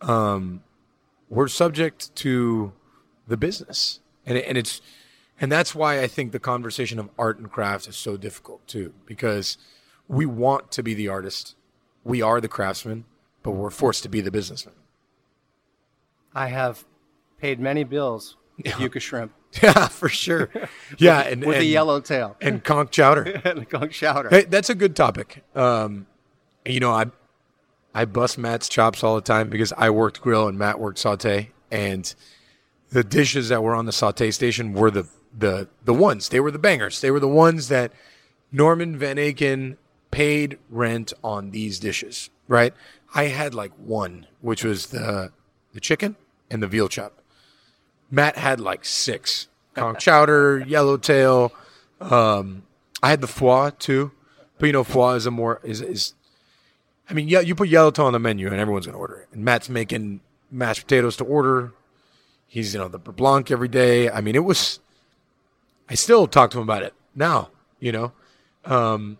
um, 0.00 0.62
we're 1.28 1.48
subject 1.48 2.14
to 2.16 2.72
the 3.26 3.36
business. 3.36 4.00
And, 4.26 4.38
it, 4.38 4.44
and 4.46 4.58
it's, 4.58 4.80
and 5.40 5.50
that's 5.52 5.74
why 5.74 6.00
I 6.00 6.06
think 6.06 6.32
the 6.32 6.38
conversation 6.40 6.98
of 6.98 7.10
art 7.18 7.38
and 7.38 7.50
craft 7.50 7.88
is 7.88 7.96
so 7.96 8.16
difficult 8.16 8.66
too, 8.66 8.94
because 9.06 9.58
we 10.08 10.26
want 10.26 10.70
to 10.72 10.82
be 10.82 10.94
the 10.94 11.08
artist. 11.08 11.54
We 12.04 12.22
are 12.22 12.40
the 12.40 12.48
craftsman, 12.48 13.04
but 13.42 13.52
we're 13.52 13.70
forced 13.70 14.02
to 14.04 14.08
be 14.08 14.20
the 14.20 14.30
businessman. 14.30 14.74
I 16.34 16.48
have 16.48 16.84
paid 17.38 17.60
many 17.60 17.84
bills 17.84 18.36
with 18.56 18.66
Yeah. 18.66 18.78
Yucca 18.78 19.00
shrimp 19.00 19.32
Yeah, 19.62 19.88
for 19.88 20.08
sure. 20.08 20.50
Yeah, 20.98 21.20
and 21.20 21.44
with 21.44 21.56
and, 21.56 21.62
a 21.62 21.66
yellow 21.66 22.00
tail 22.00 22.36
and 22.40 22.62
conch 22.64 22.90
chowder. 22.90 23.22
and 23.44 23.68
conch 23.68 23.92
chowder. 23.92 24.28
Hey, 24.30 24.44
that's 24.44 24.70
a 24.70 24.74
good 24.74 24.96
topic. 24.96 25.44
Um, 25.54 26.06
you 26.66 26.80
know, 26.80 26.92
I 26.92 27.06
I 27.98 28.04
bust 28.04 28.38
Matt's 28.38 28.68
chops 28.68 29.02
all 29.02 29.16
the 29.16 29.20
time 29.20 29.48
because 29.48 29.72
I 29.76 29.90
worked 29.90 30.20
grill 30.20 30.46
and 30.46 30.56
Matt 30.56 30.78
worked 30.78 31.00
saute, 31.00 31.50
and 31.68 32.14
the 32.90 33.02
dishes 33.02 33.48
that 33.48 33.60
were 33.60 33.74
on 33.74 33.86
the 33.86 33.92
saute 33.92 34.30
station 34.30 34.72
were 34.72 34.92
the 34.92 35.08
the 35.36 35.66
the 35.84 35.92
ones. 35.92 36.28
They 36.28 36.38
were 36.38 36.52
the 36.52 36.60
bangers. 36.60 37.00
They 37.00 37.10
were 37.10 37.18
the 37.18 37.26
ones 37.26 37.66
that 37.70 37.90
Norman 38.52 38.96
Van 38.96 39.16
Aken 39.16 39.78
paid 40.12 40.60
rent 40.70 41.12
on 41.24 41.50
these 41.50 41.80
dishes. 41.80 42.30
Right? 42.46 42.72
I 43.16 43.24
had 43.24 43.52
like 43.52 43.72
one, 43.72 44.28
which 44.42 44.62
was 44.62 44.86
the 44.86 45.32
the 45.72 45.80
chicken 45.80 46.14
and 46.48 46.62
the 46.62 46.68
veal 46.68 46.88
chop. 46.88 47.20
Matt 48.12 48.38
had 48.38 48.60
like 48.60 48.84
six 48.84 49.48
conch 49.74 49.98
chowder, 50.04 50.60
yellowtail. 50.60 51.52
Um, 52.00 52.62
I 53.02 53.10
had 53.10 53.22
the 53.22 53.26
foie 53.26 53.70
too, 53.70 54.12
but 54.60 54.66
you 54.66 54.72
know, 54.72 54.84
foie 54.84 55.14
is 55.14 55.26
a 55.26 55.32
more 55.32 55.60
is 55.64 55.80
is. 55.80 56.14
I 57.10 57.14
mean, 57.14 57.28
yeah, 57.28 57.40
you 57.40 57.54
put 57.54 57.68
yellowtail 57.68 58.06
on 58.06 58.12
the 58.12 58.18
menu 58.18 58.48
and 58.48 58.56
everyone's 58.56 58.86
gonna 58.86 58.98
order 58.98 59.20
it. 59.20 59.28
And 59.32 59.44
Matt's 59.44 59.68
making 59.68 60.20
mashed 60.50 60.82
potatoes 60.82 61.16
to 61.16 61.24
order. 61.24 61.72
He's 62.46 62.74
you 62.74 62.80
know 62.80 62.88
the 62.88 62.98
blanc 62.98 63.50
every 63.50 63.68
day. 63.68 64.10
I 64.10 64.20
mean, 64.20 64.34
it 64.34 64.44
was. 64.44 64.80
I 65.88 65.94
still 65.94 66.26
talk 66.26 66.50
to 66.50 66.58
him 66.58 66.64
about 66.64 66.82
it 66.82 66.94
now. 67.14 67.50
You 67.80 67.92
know, 67.92 68.12
um, 68.64 69.18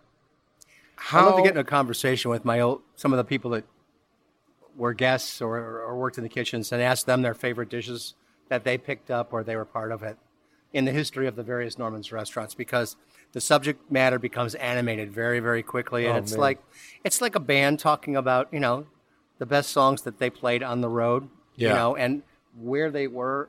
how 0.96 1.26
love 1.26 1.36
to 1.36 1.42
get 1.42 1.52
in 1.52 1.58
a 1.58 1.64
conversation 1.64 2.30
with 2.30 2.44
my 2.44 2.60
old, 2.60 2.82
some 2.96 3.12
of 3.12 3.16
the 3.16 3.24
people 3.24 3.52
that 3.52 3.64
were 4.76 4.92
guests 4.92 5.40
or, 5.40 5.56
or 5.56 5.96
worked 5.96 6.18
in 6.18 6.24
the 6.24 6.30
kitchens 6.30 6.72
and 6.72 6.82
ask 6.82 7.06
them 7.06 7.22
their 7.22 7.34
favorite 7.34 7.68
dishes 7.68 8.14
that 8.48 8.64
they 8.64 8.78
picked 8.78 9.10
up 9.10 9.32
or 9.32 9.42
they 9.42 9.56
were 9.56 9.64
part 9.64 9.92
of 9.92 10.02
it 10.02 10.16
in 10.72 10.84
the 10.84 10.92
history 10.92 11.26
of 11.26 11.36
the 11.36 11.42
various 11.42 11.78
Norman's 11.78 12.12
restaurants 12.12 12.54
because 12.54 12.96
the 13.38 13.42
subject 13.42 13.88
matter 13.88 14.18
becomes 14.18 14.56
animated 14.56 15.12
very, 15.12 15.38
very 15.38 15.62
quickly. 15.62 16.06
And 16.06 16.16
Oh, 16.16 16.18
it's 16.18 16.32
man. 16.32 16.40
like 16.40 16.58
it's 17.04 17.20
like 17.20 17.36
a 17.36 17.40
band 17.40 17.78
talking 17.78 18.16
about, 18.16 18.48
you 18.52 18.58
know, 18.58 18.86
the 19.38 19.46
best 19.46 19.70
songs 19.70 20.02
that 20.02 20.18
they 20.18 20.28
played 20.28 20.60
on 20.60 20.80
the 20.80 20.88
road. 20.88 21.28
You 21.54 21.68
know, 21.68 21.94
and 21.96 22.22
where 22.60 22.90
they 22.90 23.06
were 23.06 23.48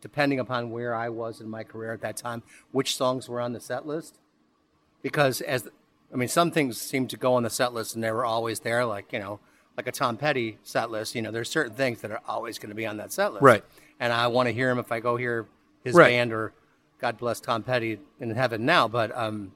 depending 0.00 0.38
upon 0.40 0.70
where 0.70 0.94
I 0.94 1.08
was 1.08 1.40
in 1.40 1.48
my 1.50 1.62
career 1.64 1.92
at 1.92 2.00
that 2.02 2.16
time, 2.16 2.42
which 2.72 2.96
songs 2.96 3.28
were 3.28 3.40
on 3.40 3.52
the 3.52 3.60
set 3.60 3.84
list 3.86 4.18
because 5.02 5.40
as 5.40 5.68
I 6.12 6.16
mean, 6.16 6.28
some 6.28 6.50
things 6.52 6.80
seem 6.80 7.06
to 7.08 7.16
go 7.16 7.34
on 7.34 7.42
the 7.42 7.50
set 7.50 7.72
list 7.72 7.94
and 7.94 8.02
they 8.04 8.10
were 8.12 8.24
always 8.24 8.60
there, 8.60 8.84
like 8.84 9.12
you 9.12 9.18
know, 9.18 9.40
like 9.76 9.86
a 9.88 9.92
Tom 9.92 10.16
Petty 10.16 10.58
set 10.62 10.90
list. 10.90 11.14
You 11.16 11.22
know, 11.22 11.30
there's 11.32 11.50
certain 11.50 11.74
things 11.74 12.00
that 12.02 12.10
are 12.12 12.20
always 12.28 12.58
going 12.60 12.70
to 12.70 12.74
be 12.76 12.86
on 12.86 12.96
that 12.98 13.12
set 13.12 13.32
list, 13.32 13.42
Right. 13.42 13.64
And 13.98 14.12
I 14.12 14.26
want 14.28 14.48
to 14.48 14.52
hear 14.52 14.70
him 14.70 14.78
if 14.78 14.90
I 14.92 15.00
go 15.00 15.16
hear 15.16 15.46
his 15.84 15.94
Right. 15.94 16.10
band 16.10 16.32
or 16.32 16.52
God 17.00 17.18
bless 17.18 17.40
Tom 17.40 17.62
Petty 17.62 17.98
in 18.20 18.30
heaven 18.30 18.64
now. 18.64 18.86
But 18.88 19.16
um, 19.16 19.52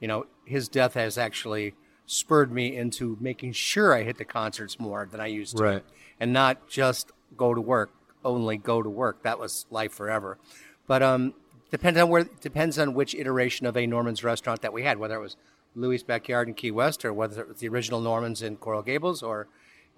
you 0.00 0.08
know, 0.08 0.26
his 0.44 0.68
death 0.68 0.94
has 0.94 1.18
actually 1.18 1.74
spurred 2.06 2.50
me 2.50 2.74
into 2.76 3.16
making 3.20 3.52
sure 3.52 3.94
I 3.94 4.02
hit 4.02 4.16
the 4.18 4.24
concerts 4.24 4.80
more 4.80 5.06
than 5.10 5.20
I 5.20 5.26
used 5.26 5.56
to, 5.58 5.62
Right. 5.62 5.84
and 6.18 6.32
not 6.32 6.68
just 6.68 7.12
go 7.36 7.52
to 7.52 7.60
work, 7.60 7.90
only 8.24 8.56
go 8.56 8.82
to 8.82 8.88
work. 8.88 9.22
That 9.22 9.38
was 9.38 9.66
life 9.70 9.92
forever. 9.92 10.38
But 10.86 11.02
um, 11.02 11.34
depends 11.70 12.00
on 12.00 12.08
where 12.08 12.24
depends 12.24 12.78
on 12.78 12.94
which 12.94 13.14
iteration 13.14 13.66
of 13.66 13.76
a 13.76 13.86
Norman's 13.86 14.24
restaurant 14.24 14.62
that 14.62 14.72
we 14.72 14.82
had, 14.84 14.98
whether 14.98 15.16
it 15.16 15.20
was 15.20 15.36
Louie's 15.74 16.02
Backyard 16.02 16.48
in 16.48 16.54
Key 16.54 16.70
West, 16.70 17.04
or 17.04 17.12
whether 17.12 17.40
it 17.42 17.48
was 17.48 17.58
the 17.58 17.68
original 17.68 18.00
Norman's 18.00 18.40
in 18.42 18.56
Coral 18.56 18.82
Gables, 18.82 19.22
or 19.22 19.46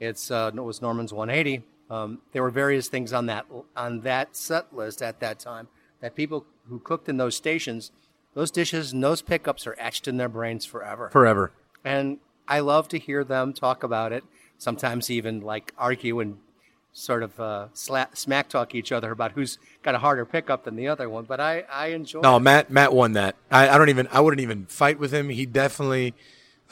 it's 0.00 0.30
uh, 0.32 0.50
it 0.52 0.60
was 0.60 0.82
Norman's 0.82 1.12
180. 1.12 1.62
Um, 1.90 2.18
there 2.32 2.42
were 2.42 2.50
various 2.50 2.88
things 2.88 3.12
on 3.12 3.26
that 3.26 3.46
on 3.76 4.00
that 4.00 4.34
set 4.36 4.74
list 4.74 5.00
at 5.02 5.20
that 5.20 5.38
time 5.38 5.68
that 6.00 6.14
people 6.14 6.46
who 6.68 6.78
cooked 6.78 7.08
in 7.08 7.16
those 7.16 7.36
stations, 7.36 7.90
those 8.34 8.50
dishes 8.50 8.92
and 8.92 9.02
those 9.02 9.22
pickups 9.22 9.66
are 9.66 9.76
etched 9.78 10.08
in 10.08 10.16
their 10.16 10.28
brains 10.28 10.64
forever. 10.64 11.10
forever. 11.10 11.52
And 11.84 12.18
I 12.48 12.60
love 12.60 12.88
to 12.88 12.98
hear 12.98 13.24
them 13.24 13.52
talk 13.52 13.82
about 13.82 14.12
it. 14.12 14.24
Sometimes 14.58 15.10
even 15.10 15.40
like 15.40 15.72
argue 15.78 16.20
and 16.20 16.36
sort 16.92 17.22
of 17.22 17.38
uh, 17.38 17.68
smack 17.72 18.48
talk 18.48 18.74
each 18.74 18.92
other 18.92 19.10
about 19.12 19.32
who's 19.32 19.58
got 19.82 19.94
a 19.94 19.98
harder 19.98 20.26
pickup 20.26 20.64
than 20.64 20.76
the 20.76 20.88
other 20.88 21.08
one. 21.08 21.24
But 21.24 21.40
I, 21.40 21.64
I 21.70 21.88
enjoy. 21.88 22.20
No, 22.20 22.36
it. 22.36 22.40
Matt. 22.40 22.70
Matt 22.70 22.92
won 22.92 23.12
that. 23.12 23.36
I, 23.50 23.68
I 23.68 23.78
don't 23.78 23.88
even. 23.88 24.08
I 24.12 24.20
wouldn't 24.20 24.40
even 24.40 24.66
fight 24.66 24.98
with 24.98 25.12
him. 25.12 25.28
He 25.30 25.46
definitely. 25.46 26.14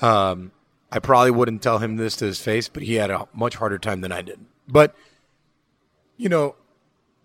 Um, 0.03 0.53
I 0.91 0.99
probably 1.01 1.31
wouldn't 1.31 1.63
tell 1.63 1.79
him 1.79 1.97
this 1.97 2.17
to 2.17 2.25
his 2.25 2.41
face, 2.41 2.69
but 2.69 2.83
he 2.83 2.95
had 2.95 3.11
a 3.11 3.29
much 3.35 3.57
harder 3.57 3.79
time 3.79 4.01
than 4.01 4.11
I 4.11 4.23
did. 4.23 4.41
But, 4.67 4.95
you 6.17 6.29
know, 6.29 6.57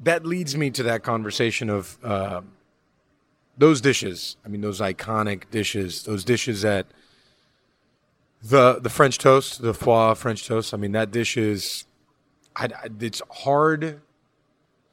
that 0.02 0.26
leads 0.26 0.56
me 0.58 0.70
to 0.72 0.84
that 0.84 1.04
conversation 1.04 1.70
of 1.70 1.98
uh, 2.04 2.42
those 3.58 3.82
dishes. 3.82 4.38
I 4.46 4.50
mean, 4.50 4.62
those 4.62 4.82
iconic 4.82 5.44
dishes. 5.52 6.04
Those 6.04 6.24
dishes 6.24 6.62
that 6.64 6.88
the 8.42 8.80
the 8.80 8.90
French 8.90 9.18
toast, 9.18 9.62
the 9.62 9.74
foie 9.74 10.14
French 10.14 10.46
toast. 10.48 10.74
I 10.74 10.78
mean, 10.78 10.92
that 10.94 11.12
dish 11.12 11.38
is. 11.38 11.86
I, 12.56 12.66
I- 12.66 12.90
it's 13.00 13.22
hard 13.30 14.02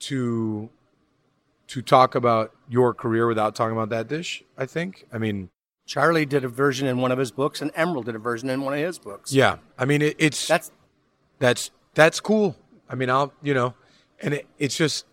to 0.00 0.70
to 1.68 1.82
talk 1.82 2.14
about 2.14 2.54
your 2.68 2.92
career 2.94 3.26
without 3.26 3.54
talking 3.54 3.76
about 3.76 3.90
that 3.90 4.08
dish. 4.08 4.42
I 4.56 4.66
think. 4.66 5.06
I 5.12 5.18
mean, 5.18 5.50
Charlie 5.86 6.26
did 6.26 6.44
a 6.44 6.48
version 6.48 6.86
in 6.86 6.98
one 6.98 7.10
of 7.12 7.18
his 7.18 7.30
books, 7.30 7.60
and 7.60 7.72
Emeril 7.74 8.04
did 8.04 8.14
a 8.14 8.18
version 8.18 8.48
in 8.50 8.62
one 8.62 8.74
of 8.74 8.80
his 8.80 8.98
books. 8.98 9.32
yeah. 9.32 9.56
I 9.78 9.84
mean, 9.84 10.02
it, 10.02 10.16
it's 10.18 10.46
That's 10.46 10.70
that's 11.38 11.70
that's 11.94 12.20
cool. 12.20 12.56
I 12.88 12.94
mean, 12.94 13.10
I'll 13.10 13.32
you 13.42 13.54
know, 13.54 13.74
and 14.20 14.34
it, 14.34 14.46
it's 14.58 14.76
just 14.76 15.04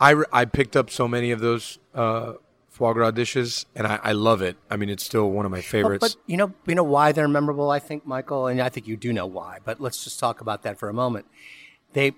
I 0.00 0.22
I 0.32 0.44
picked 0.44 0.76
up 0.76 0.90
so 0.90 1.06
many 1.08 1.30
of 1.30 1.40
those 1.40 1.78
uh, 1.94 2.34
foie 2.68 2.92
gras 2.92 3.12
dishes, 3.12 3.66
and 3.74 3.86
I, 3.86 3.98
I 4.02 4.12
love 4.12 4.42
it. 4.42 4.56
I 4.70 4.76
mean, 4.76 4.88
it's 4.88 5.04
still 5.04 5.30
one 5.30 5.44
of 5.46 5.52
my 5.52 5.58
But, 5.58 5.64
favorites. 5.64 6.00
but 6.00 6.16
you 6.26 6.36
know, 6.36 6.52
you 6.66 6.74
know 6.74 6.82
why 6.84 7.12
they're 7.12 7.28
memorable. 7.28 7.70
I 7.70 7.78
think 7.78 8.06
Michael, 8.06 8.46
and 8.48 8.60
I 8.60 8.68
think 8.68 8.86
you 8.88 8.96
do 8.96 9.12
know 9.12 9.26
why. 9.26 9.58
But 9.64 9.80
let's 9.80 10.02
just 10.04 10.18
talk 10.18 10.40
about 10.40 10.62
that 10.62 10.78
for 10.78 10.88
a 10.88 10.94
moment. 10.94 11.26
They 11.92 12.12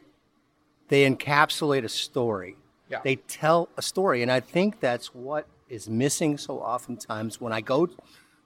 they 0.89 1.09
encapsulate 1.09 1.85
a 1.85 1.89
story. 1.89 2.57
Yeah. 2.89 3.01
They 3.03 3.17
tell 3.17 3.69
a 3.77 3.83
story, 3.83 4.23
and 4.23 4.31
I 4.31 4.41
think 4.41 4.81
that's 4.81 5.15
what 5.15 5.47
is 5.69 5.89
missing 5.89 6.39
so 6.39 6.61
oftentimes 6.61 7.41
when 7.41 7.53
I 7.53 7.61
go, 7.61 7.89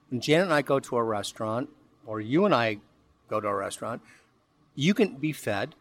when 0.09 0.19
Janet 0.19 0.45
and 0.45 0.53
I 0.53 0.63
go 0.63 0.79
to 0.79 0.97
a 0.97 1.03
restaurant, 1.03 1.69
or 2.07 2.19
you 2.19 2.45
and 2.45 2.53
I 2.55 2.79
go 3.29 3.39
to 3.39 3.47
a 3.47 3.55
restaurant. 3.55 4.01
You 4.75 4.93
can 4.93 5.15
be 5.17 5.31
fed. 5.33 5.75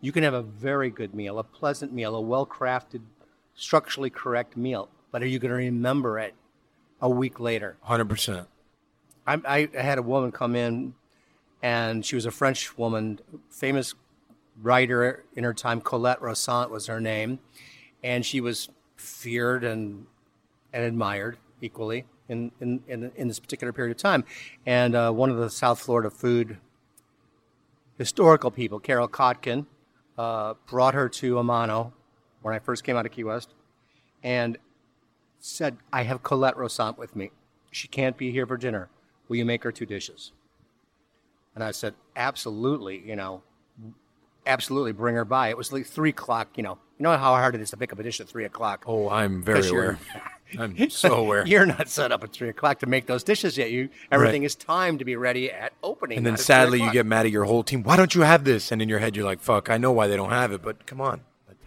You 0.00 0.12
can 0.12 0.22
have 0.22 0.34
a 0.34 0.42
very 0.42 0.90
good 0.90 1.14
meal, 1.14 1.38
a 1.38 1.44
pleasant 1.44 1.92
meal, 1.92 2.14
a 2.14 2.20
well 2.20 2.46
crafted, 2.46 3.02
structurally 3.54 4.10
correct 4.10 4.56
meal. 4.56 4.88
But 5.10 5.22
are 5.22 5.26
you 5.26 5.38
going 5.38 5.50
to 5.50 5.56
remember 5.56 6.18
it 6.18 6.34
a 7.00 7.08
week 7.08 7.40
later? 7.40 7.76
Hundred 7.82 8.08
percent. 8.08 8.48
I, 9.26 9.68
I 9.74 9.80
had 9.80 9.98
a 9.98 10.02
woman 10.02 10.32
come 10.32 10.56
in, 10.56 10.94
and 11.62 12.04
she 12.04 12.14
was 12.14 12.26
a 12.26 12.30
French 12.30 12.76
woman, 12.78 13.20
famous 13.50 13.94
writer 14.62 15.24
in 15.36 15.44
her 15.44 15.54
time. 15.54 15.80
Colette 15.80 16.20
Rossant 16.20 16.70
was 16.70 16.86
her 16.86 17.00
name, 17.00 17.38
and 18.02 18.24
she 18.24 18.40
was 18.40 18.68
feared 18.96 19.64
and 19.64 20.06
and 20.72 20.84
admired 20.84 21.36
equally 21.60 22.06
in 22.28 22.52
in, 22.60 22.82
in, 22.88 23.12
in 23.16 23.28
this 23.28 23.38
particular 23.38 23.72
period 23.72 23.90
of 23.90 23.98
time. 23.98 24.24
And 24.64 24.94
uh, 24.94 25.12
one 25.12 25.30
of 25.30 25.36
the 25.36 25.50
South 25.50 25.80
Florida 25.80 26.10
food 26.10 26.58
historical 27.98 28.50
people, 28.50 28.80
Carol 28.80 29.08
Kotkin, 29.08 29.66
uh, 30.18 30.54
brought 30.66 30.94
her 30.94 31.08
to 31.08 31.38
A 31.38 31.42
Mano 31.44 31.92
when 32.42 32.54
I 32.54 32.58
first 32.58 32.84
came 32.84 32.96
out 32.96 33.06
of 33.06 33.12
Key 33.12 33.24
West, 33.24 33.54
and 34.22 34.56
said, 35.40 35.76
I 35.92 36.02
have 36.04 36.22
Colette 36.22 36.56
Rossant 36.56 36.98
with 36.98 37.16
me. 37.16 37.30
She 37.70 37.88
can't 37.88 38.16
be 38.16 38.30
here 38.32 38.46
for 38.46 38.56
dinner. 38.56 38.88
Will 39.28 39.36
you 39.36 39.44
make 39.44 39.62
her 39.62 39.72
two 39.72 39.86
dishes? 39.86 40.32
And 41.54 41.62
I 41.62 41.70
said, 41.70 41.94
absolutely, 42.16 43.02
you 43.04 43.16
know, 43.16 43.42
absolutely 44.46 44.92
bring 44.92 45.14
her 45.14 45.24
by. 45.24 45.48
It 45.48 45.56
was 45.56 45.72
like 45.72 45.86
three 45.86 46.10
o'clock, 46.10 46.48
you 46.56 46.62
know. 46.62 46.78
You 46.98 47.04
know 47.04 47.10
how 47.16 47.32
hard 47.32 47.54
it 47.54 47.60
is 47.60 47.70
to 47.70 47.76
pick 47.76 47.92
up 47.92 47.98
a 47.98 48.02
dish 48.02 48.20
at 48.20 48.28
three 48.28 48.44
o'clock? 48.44 48.84
Oh, 48.86 49.08
I'm 49.08 49.42
very 49.42 49.68
aware. 49.68 49.98
I'm 50.58 50.90
so 50.90 51.14
aware. 51.24 51.46
You're 51.46 51.66
not 51.66 51.88
set 51.88 52.12
up 52.12 52.24
at 52.24 52.32
three 52.32 52.48
o'clock 52.48 52.78
to 52.80 52.86
make 52.86 53.06
those 53.06 53.22
dishes 53.22 53.56
yet. 53.58 53.70
You 53.70 53.88
everything 54.10 54.42
is 54.42 54.54
timed 54.54 54.98
to 55.00 55.04
be 55.04 55.16
ready 55.16 55.50
at 55.50 55.72
opening. 55.82 56.18
And 56.18 56.26
then 56.26 56.34
not 56.34 56.40
at 56.40 56.44
3 56.44 56.54
sadly, 56.54 56.82
you 56.82 56.92
get 56.92 57.06
mad 57.06 57.26
at 57.26 57.32
your 57.32 57.44
whole 57.44 57.62
team. 57.62 57.82
Why 57.82 57.96
don't 57.96 58.14
you 58.14 58.22
have 58.22 58.44
this? 58.44 58.72
And 58.72 58.80
in 58.80 58.88
your 58.88 58.98
head, 58.98 59.16
you're 59.16 59.24
like, 59.24 59.40
"Fuck, 59.40 59.70
I 59.70 59.78
know 59.78 59.92
why 59.92 60.06
they 60.06 60.16
don't 60.16 60.30
have 60.30 60.52
it, 60.52 60.62
but 60.62 60.86
come 60.86 61.00
on, 61.00 61.22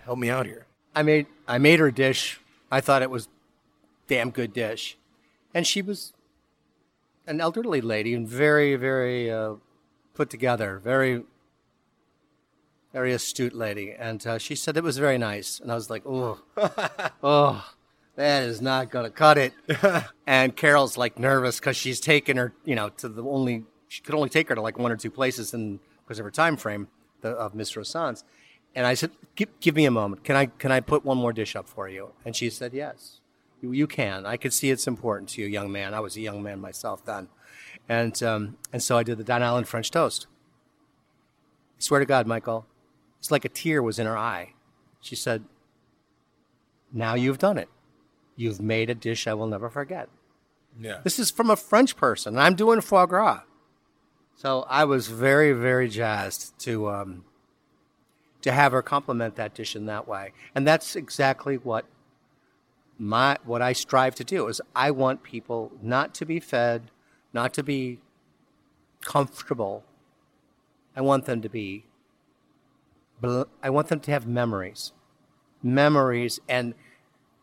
help 0.06 0.20
me 0.20 0.30
out 0.30 0.46
here." 0.46 0.66
I 0.96 1.04
made 1.04 1.28
I 1.48 1.58
made 1.58 1.80
her 1.80 1.88
a 1.88 1.94
dish. 1.94 2.40
I 2.72 2.82
thought 2.82 3.02
it 3.02 3.10
was 3.10 3.28
damn 4.08 4.32
good 4.32 4.54
dish, 4.54 4.98
and 5.54 5.66
she 5.66 5.82
was 5.82 6.14
an 7.26 7.40
elderly 7.40 7.82
lady 7.82 8.14
and 8.14 8.28
very 8.28 8.76
very 8.76 9.32
uh, 9.32 9.56
put 10.14 10.30
together, 10.30 10.80
very 10.84 11.24
very 12.94 13.12
astute 13.12 13.54
lady, 13.54 13.92
and 13.92 14.26
uh, 14.28 14.38
she 14.38 14.56
said 14.56 14.78
it 14.78 14.84
was 14.84 15.00
very 15.00 15.18
nice, 15.18 15.60
and 15.60 15.72
I 15.72 15.76
was 15.76 15.90
like, 15.90 16.04
oh, 16.06 16.40
oh, 17.24 17.72
that 18.16 18.44
is 18.44 18.62
not 18.62 18.92
gonna 18.92 19.10
cut 19.10 19.38
it. 19.38 19.54
and 20.28 20.56
Carol's 20.56 20.98
like 20.98 21.18
nervous 21.18 21.60
because 21.60 21.78
she's 21.78 22.00
taken 22.00 22.38
her, 22.38 22.54
you 22.64 22.76
know, 22.76 22.90
to 22.90 23.10
the 23.10 23.24
only 23.24 23.66
she 23.88 24.02
could 24.02 24.16
only 24.16 24.30
take 24.30 24.50
her 24.50 24.56
to 24.56 24.62
like 24.62 24.78
one 24.78 24.92
or 24.92 24.98
two 24.98 25.12
places, 25.12 25.54
and 25.54 25.80
because 26.04 26.20
of 26.20 26.26
her 26.26 26.32
time 26.32 26.58
frame 26.58 26.88
the, 27.22 27.30
of 27.30 27.56
Miss 27.56 27.74
Rossant's. 27.74 28.24
And 28.76 28.88
I 28.88 28.96
said, 28.96 29.12
give, 29.36 29.50
give 29.60 29.76
me 29.76 29.86
a 29.86 29.92
moment. 29.92 30.24
Can 30.24 30.36
I 30.36 30.48
can 30.48 30.72
I 30.72 30.80
put 30.80 31.06
one 31.06 31.18
more 31.18 31.34
dish 31.34 31.56
up 31.56 31.68
for 31.68 31.88
you? 31.88 32.12
And 32.26 32.36
she 32.36 32.50
said, 32.50 32.74
yes, 32.74 33.20
you, 33.62 33.72
you 33.72 33.88
can. 33.88 34.26
I 34.26 34.38
could 34.38 34.54
see 34.54 34.72
it's 34.72 34.88
important 34.88 35.30
to 35.30 35.42
you, 35.42 35.48
young 35.48 35.72
man. 35.72 35.94
I 35.94 36.00
was 36.00 36.18
a 36.18 36.22
young 36.22 36.42
man 36.42 36.60
myself 36.60 37.06
then, 37.06 37.30
and 37.88 38.22
um, 38.24 38.58
and 38.72 38.82
so 38.82 38.98
I 38.98 39.04
did 39.04 39.18
the 39.18 39.24
Don 39.24 39.44
Island 39.44 39.68
French 39.68 39.92
toast. 39.92 40.28
I 41.78 41.82
swear 41.82 42.00
to 42.00 42.06
God, 42.06 42.28
Michael, 42.28 42.66
it's 43.20 43.32
like 43.32 43.46
a 43.46 43.50
tear 43.50 43.82
was 43.84 44.00
in 44.00 44.08
her 44.08 44.18
eye. 44.18 44.54
She 45.02 45.16
said, 45.16 45.44
"Now 46.92 47.14
you've 47.14 47.40
done 47.40 47.58
it. 47.58 47.70
You've 48.36 48.62
made 48.62 48.90
a 48.90 48.96
dish 48.96 49.28
I 49.28 49.34
will 49.34 49.48
never 49.48 49.70
forget." 49.70 50.10
Yeah. 50.80 51.00
This 51.04 51.20
is 51.20 51.30
from 51.30 51.50
a 51.50 51.56
French 51.56 51.96
person, 51.96 52.38
I'm 52.38 52.56
doing 52.56 52.82
foie 52.82 53.06
gras. 53.06 53.42
So 54.36 54.66
I 54.68 54.86
was 54.86 55.08
very, 55.08 55.54
very 55.54 55.88
jazzed 55.88 56.58
to 56.60 56.90
um, 56.90 57.26
to 58.42 58.52
have 58.52 58.72
her 58.72 58.82
compliment 58.82 59.36
that 59.36 59.54
dish 59.54 59.76
in 59.76 59.86
that 59.86 60.08
way, 60.08 60.34
and 60.56 60.68
that's 60.68 60.96
exactly 60.96 61.56
what 61.56 61.86
my 62.98 63.38
what 63.46 63.62
I 63.62 63.74
strive 63.74 64.16
to 64.16 64.24
do. 64.24 64.48
Is 64.48 64.62
I 64.76 64.92
want 64.92 65.24
people 65.24 65.72
not 65.82 66.14
to 66.16 66.26
be 66.26 66.40
fed, 66.40 66.92
not 67.32 67.54
to 67.54 67.64
be 67.64 68.00
comfortable. 69.02 69.84
I 70.96 71.02
want 71.02 71.26
them 71.26 71.42
to 71.42 71.50
be. 71.50 71.86
I 73.62 73.70
want 73.70 73.88
them 73.88 74.02
to 74.02 74.12
have 74.12 74.28
memories, 74.28 74.92
memories, 75.62 76.42
and 76.50 76.74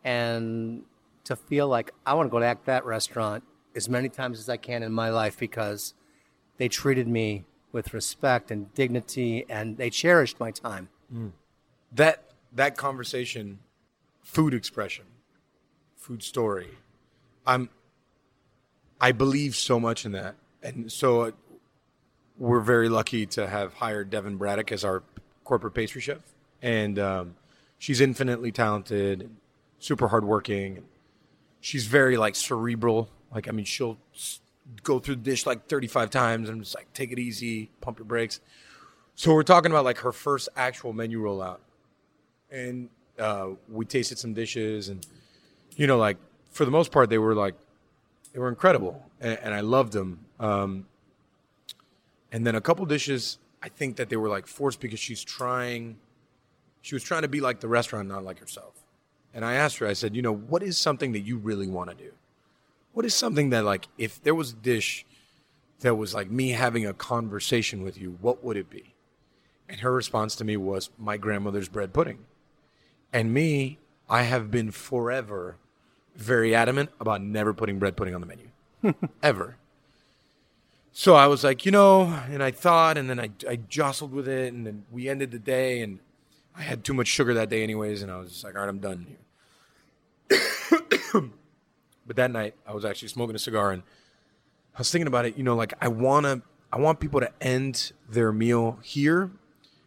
and 0.03 0.83
to 1.25 1.35
feel 1.35 1.67
like 1.67 1.91
I 2.05 2.13
want 2.13 2.27
to 2.27 2.31
go 2.31 2.39
to 2.39 2.57
that- 2.65 2.85
restaurant 2.85 3.43
as 3.75 3.87
many 3.87 4.09
times 4.09 4.39
as 4.39 4.49
I 4.49 4.57
can 4.57 4.83
in 4.83 4.91
my 4.91 5.09
life 5.09 5.37
because 5.37 5.93
they 6.57 6.67
treated 6.67 7.07
me 7.07 7.45
with 7.71 7.93
respect 7.93 8.51
and 8.51 8.73
dignity 8.73 9.45
and 9.49 9.77
they 9.77 9.89
cherished 9.89 10.39
my 10.39 10.51
time. 10.51 10.89
that 11.93 12.23
that 12.53 12.75
conversation, 12.77 13.59
food 14.23 14.53
expression, 14.53 15.05
food 15.95 16.23
story. 16.23 16.69
I'm. 17.45 17.69
I 18.99 19.11
believe 19.13 19.55
so 19.55 19.79
much 19.79 20.05
in 20.05 20.11
that, 20.11 20.35
and 20.61 20.91
so 20.91 21.21
uh, 21.21 21.31
we're 22.37 22.59
very 22.59 22.87
lucky 22.87 23.25
to 23.27 23.47
have 23.47 23.73
hired 23.73 24.09
Devin 24.09 24.37
Braddock 24.37 24.71
as 24.71 24.83
our 24.85 25.01
corporate 25.43 25.73
pastry 25.73 26.01
chef, 26.01 26.19
and 26.61 26.99
um, 26.99 27.35
she's 27.79 27.99
infinitely 27.99 28.51
talented, 28.51 29.29
super 29.81 30.07
hardworking. 30.07 30.83
She's 31.59 31.85
very 31.85 32.15
like 32.15 32.35
cerebral. 32.35 33.09
Like 33.33 33.49
I 33.49 33.51
mean, 33.51 33.65
she'll 33.65 33.97
go 34.83 34.99
through 34.99 35.15
the 35.15 35.21
dish 35.21 35.45
like 35.45 35.67
35 35.67 36.09
times 36.09 36.47
and 36.47 36.61
just 36.63 36.75
like 36.75 36.91
take 36.93 37.11
it 37.11 37.19
easy, 37.19 37.69
pump 37.81 37.97
your 37.99 38.05
brakes. 38.05 38.39
So 39.15 39.33
we're 39.33 39.43
talking 39.43 39.71
about 39.71 39.83
like 39.83 39.99
her 39.99 40.11
first 40.11 40.47
actual 40.55 40.93
menu 40.93 41.21
rollout, 41.21 41.59
and 42.49 42.89
uh, 43.19 43.49
we 43.69 43.85
tasted 43.85 44.17
some 44.17 44.33
dishes, 44.33 44.87
and 44.87 45.05
you 45.75 45.85
know, 45.85 45.97
like 45.97 46.17
for 46.51 46.63
the 46.63 46.71
most 46.71 46.91
part, 46.91 47.09
they 47.09 47.17
were 47.17 47.35
like 47.35 47.55
they 48.33 48.39
were 48.39 48.49
incredible, 48.49 49.03
and, 49.19 49.37
and 49.43 49.53
I 49.53 49.59
loved 49.59 49.91
them. 49.91 50.25
Um, 50.39 50.85
and 52.31 52.47
then 52.47 52.55
a 52.55 52.61
couple 52.61 52.85
dishes, 52.85 53.37
I 53.61 53.67
think 53.69 53.97
that 53.97 54.09
they 54.09 54.15
were 54.15 54.29
like 54.29 54.47
forced 54.47 54.79
because 54.79 54.99
she's 54.99 55.23
trying, 55.23 55.97
she 56.81 56.95
was 56.95 57.03
trying 57.03 57.23
to 57.23 57.27
be 57.27 57.41
like 57.41 57.59
the 57.59 57.67
restaurant, 57.67 58.07
not 58.07 58.23
like 58.23 58.39
herself. 58.39 58.80
And 59.33 59.45
I 59.45 59.53
asked 59.53 59.77
her, 59.77 59.87
I 59.87 59.93
said, 59.93 60.15
you 60.15 60.21
know, 60.21 60.33
what 60.33 60.61
is 60.63 60.77
something 60.77 61.13
that 61.13 61.21
you 61.21 61.37
really 61.37 61.67
want 61.67 61.89
to 61.89 61.95
do? 61.95 62.11
What 62.93 63.05
is 63.05 63.13
something 63.13 63.49
that 63.51 63.63
like 63.63 63.87
if 63.97 64.21
there 64.21 64.35
was 64.35 64.51
a 64.51 64.55
dish 64.55 65.05
that 65.79 65.95
was 65.95 66.13
like 66.13 66.29
me 66.29 66.49
having 66.49 66.85
a 66.85 66.93
conversation 66.93 67.83
with 67.83 67.97
you, 67.97 68.17
what 68.21 68.43
would 68.43 68.57
it 68.57 68.69
be? 68.69 68.93
And 69.69 69.79
her 69.79 69.93
response 69.93 70.35
to 70.35 70.43
me 70.43 70.57
was 70.57 70.89
my 70.97 71.17
grandmother's 71.17 71.69
bread 71.69 71.93
pudding. 71.93 72.19
And 73.13 73.33
me, 73.33 73.79
I 74.09 74.23
have 74.23 74.51
been 74.51 74.71
forever 74.71 75.57
very 76.15 76.53
adamant 76.53 76.91
about 76.99 77.21
never 77.21 77.53
putting 77.53 77.79
bread 77.79 77.95
pudding 77.95 78.13
on 78.13 78.21
the 78.21 78.27
menu. 78.27 78.51
Ever. 79.23 79.55
So 80.91 81.15
I 81.15 81.27
was 81.27 81.43
like, 81.43 81.65
you 81.65 81.71
know, 81.71 82.03
and 82.29 82.43
I 82.43 82.51
thought, 82.51 82.97
and 82.97 83.09
then 83.09 83.19
I, 83.19 83.29
I 83.47 83.55
jostled 83.55 84.11
with 84.11 84.27
it, 84.27 84.51
and 84.51 84.67
then 84.67 84.83
we 84.91 85.07
ended 85.07 85.31
the 85.31 85.39
day, 85.39 85.81
and 85.81 85.99
I 86.55 86.61
had 86.61 86.83
too 86.83 86.93
much 86.93 87.07
sugar 87.07 87.33
that 87.35 87.49
day, 87.49 87.63
anyways, 87.63 88.01
and 88.01 88.11
I 88.11 88.17
was 88.17 88.31
just 88.31 88.43
like, 88.43 88.55
all 88.55 88.61
right, 88.61 88.69
I'm 88.69 88.79
done 88.79 89.07
here. 90.29 90.41
but 92.07 92.15
that 92.15 92.31
night, 92.31 92.55
I 92.67 92.73
was 92.73 92.85
actually 92.85 93.07
smoking 93.07 93.35
a 93.35 93.39
cigar, 93.39 93.71
and 93.71 93.83
I 94.75 94.79
was 94.79 94.91
thinking 94.91 95.07
about 95.07 95.25
it. 95.25 95.37
You 95.37 95.43
know, 95.43 95.55
like 95.55 95.73
I 95.81 95.87
wanna, 95.87 96.41
I 96.71 96.79
want 96.79 96.99
people 96.99 97.19
to 97.21 97.31
end 97.41 97.93
their 98.09 98.31
meal 98.31 98.79
here, 98.83 99.31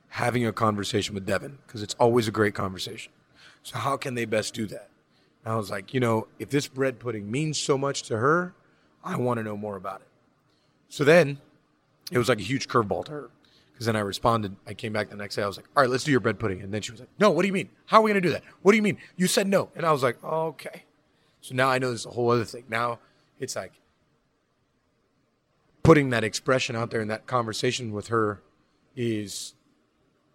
having 0.08 0.46
a 0.46 0.52
conversation 0.52 1.14
with 1.14 1.26
Devin, 1.26 1.58
because 1.66 1.82
it's 1.82 1.94
always 1.94 2.28
a 2.28 2.32
great 2.32 2.54
conversation. 2.54 3.12
So 3.62 3.78
how 3.78 3.96
can 3.96 4.14
they 4.14 4.24
best 4.24 4.54
do 4.54 4.66
that? 4.66 4.90
And 5.44 5.52
I 5.52 5.56
was 5.56 5.70
like, 5.70 5.92
you 5.92 6.00
know, 6.00 6.26
if 6.38 6.50
this 6.50 6.66
bread 6.66 6.98
pudding 6.98 7.30
means 7.30 7.58
so 7.58 7.76
much 7.76 8.02
to 8.04 8.18
her, 8.18 8.54
I 9.02 9.16
want 9.16 9.38
to 9.38 9.44
know 9.44 9.56
more 9.56 9.76
about 9.76 10.00
it. 10.00 10.08
So 10.88 11.04
then 11.04 11.38
it 12.10 12.18
was 12.18 12.28
like 12.28 12.38
a 12.38 12.42
huge 12.42 12.68
curveball 12.68 13.04
to 13.06 13.12
her. 13.12 13.30
Because 13.74 13.86
then 13.86 13.96
I 13.96 14.00
responded, 14.00 14.54
I 14.68 14.74
came 14.74 14.92
back 14.92 15.10
the 15.10 15.16
next 15.16 15.34
day, 15.34 15.42
I 15.42 15.48
was 15.48 15.56
like, 15.56 15.66
all 15.76 15.82
right, 15.82 15.90
let's 15.90 16.04
do 16.04 16.12
your 16.12 16.20
bread 16.20 16.38
pudding. 16.38 16.62
And 16.62 16.72
then 16.72 16.80
she 16.80 16.92
was 16.92 17.00
like, 17.00 17.08
no, 17.18 17.32
what 17.32 17.42
do 17.42 17.48
you 17.48 17.52
mean? 17.52 17.70
How 17.86 17.98
are 17.98 18.02
we 18.02 18.12
going 18.12 18.22
to 18.22 18.28
do 18.28 18.32
that? 18.32 18.44
What 18.62 18.70
do 18.70 18.76
you 18.76 18.82
mean? 18.82 18.98
You 19.16 19.26
said 19.26 19.48
no. 19.48 19.70
And 19.74 19.84
I 19.84 19.90
was 19.90 20.02
like, 20.02 20.22
okay. 20.22 20.84
So 21.40 21.56
now 21.56 21.68
I 21.68 21.78
know 21.78 21.88
there's 21.88 22.06
a 22.06 22.10
whole 22.10 22.30
other 22.30 22.44
thing. 22.44 22.64
Now 22.68 23.00
it's 23.40 23.56
like 23.56 23.72
putting 25.82 26.10
that 26.10 26.22
expression 26.22 26.76
out 26.76 26.90
there 26.90 27.00
in 27.00 27.08
that 27.08 27.26
conversation 27.26 27.92
with 27.92 28.08
her 28.08 28.42
is 28.96 29.54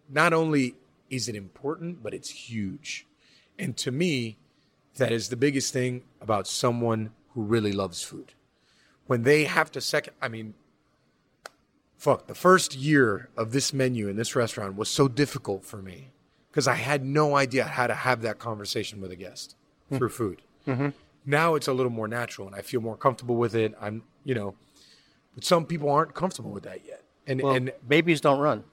not 0.10 0.34
only 0.34 0.76
is 1.10 1.30
it 1.30 1.36
important, 1.36 2.04
but 2.04 2.14
it's 2.14 2.30
huge. 2.30 3.08
And 3.58 3.76
to 3.78 3.92
me, 3.92 4.38
that 4.98 5.12
is 5.12 5.30
the 5.30 5.36
biggest 5.36 5.74
thing 5.74 6.04
about 6.22 6.46
someone 6.46 7.12
who 7.34 7.42
really 7.42 7.72
loves 7.72 8.04
food. 8.04 8.34
When 9.08 9.24
they 9.24 9.46
have 9.46 9.72
to 9.72 9.82
second, 9.82 10.14
I 10.22 10.28
mean, 10.28 10.54
fuck, 12.00 12.26
the 12.28 12.34
first 12.34 12.76
year 12.76 13.30
of 13.38 13.52
this 13.52 13.72
menu 13.74 14.08
in 14.08 14.16
this 14.16 14.36
restaurant 14.36 14.76
was 14.76 14.90
so 14.90 15.08
difficult 15.08 15.64
for 15.66 15.82
me 15.82 16.10
because 16.50 16.68
I 16.68 16.76
had 16.76 17.06
no 17.06 17.36
idea 17.36 17.66
how 17.66 17.86
to 17.88 17.94
have 17.94 18.22
that 18.24 18.40
conversation 18.40 19.02
with 19.02 19.12
a 19.12 19.16
guest 19.16 19.56
through 19.92 20.10
food. 20.10 20.42
Now 21.26 21.56
it's 21.56 21.68
a 21.68 21.74
little 21.74 21.92
more 21.92 22.08
natural 22.08 22.48
and 22.48 22.56
I 22.56 22.62
feel 22.62 22.80
more 22.82 22.96
comfortable 22.96 23.36
with 23.36 23.54
it. 23.54 23.76
I'm, 23.80 24.04
you 24.24 24.34
know, 24.34 24.56
but 25.36 25.44
some 25.44 25.66
people 25.66 25.90
aren't 25.92 26.14
comfortable 26.16 26.52
with 26.52 26.64
that 26.64 26.86
yet. 26.88 27.04
And, 27.28 27.42
Well, 27.42 27.54
and 27.56 27.72
babies 27.88 28.22
don't 28.22 28.40
run. 28.40 28.64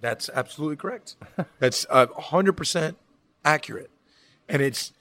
that's 0.00 0.30
absolutely 0.30 0.76
correct. 0.76 1.16
That's 1.58 1.86
uh, 1.90 2.06
100% 2.06 2.96
accurate. 3.44 3.90
And 4.48 4.62
it's, 4.62 4.92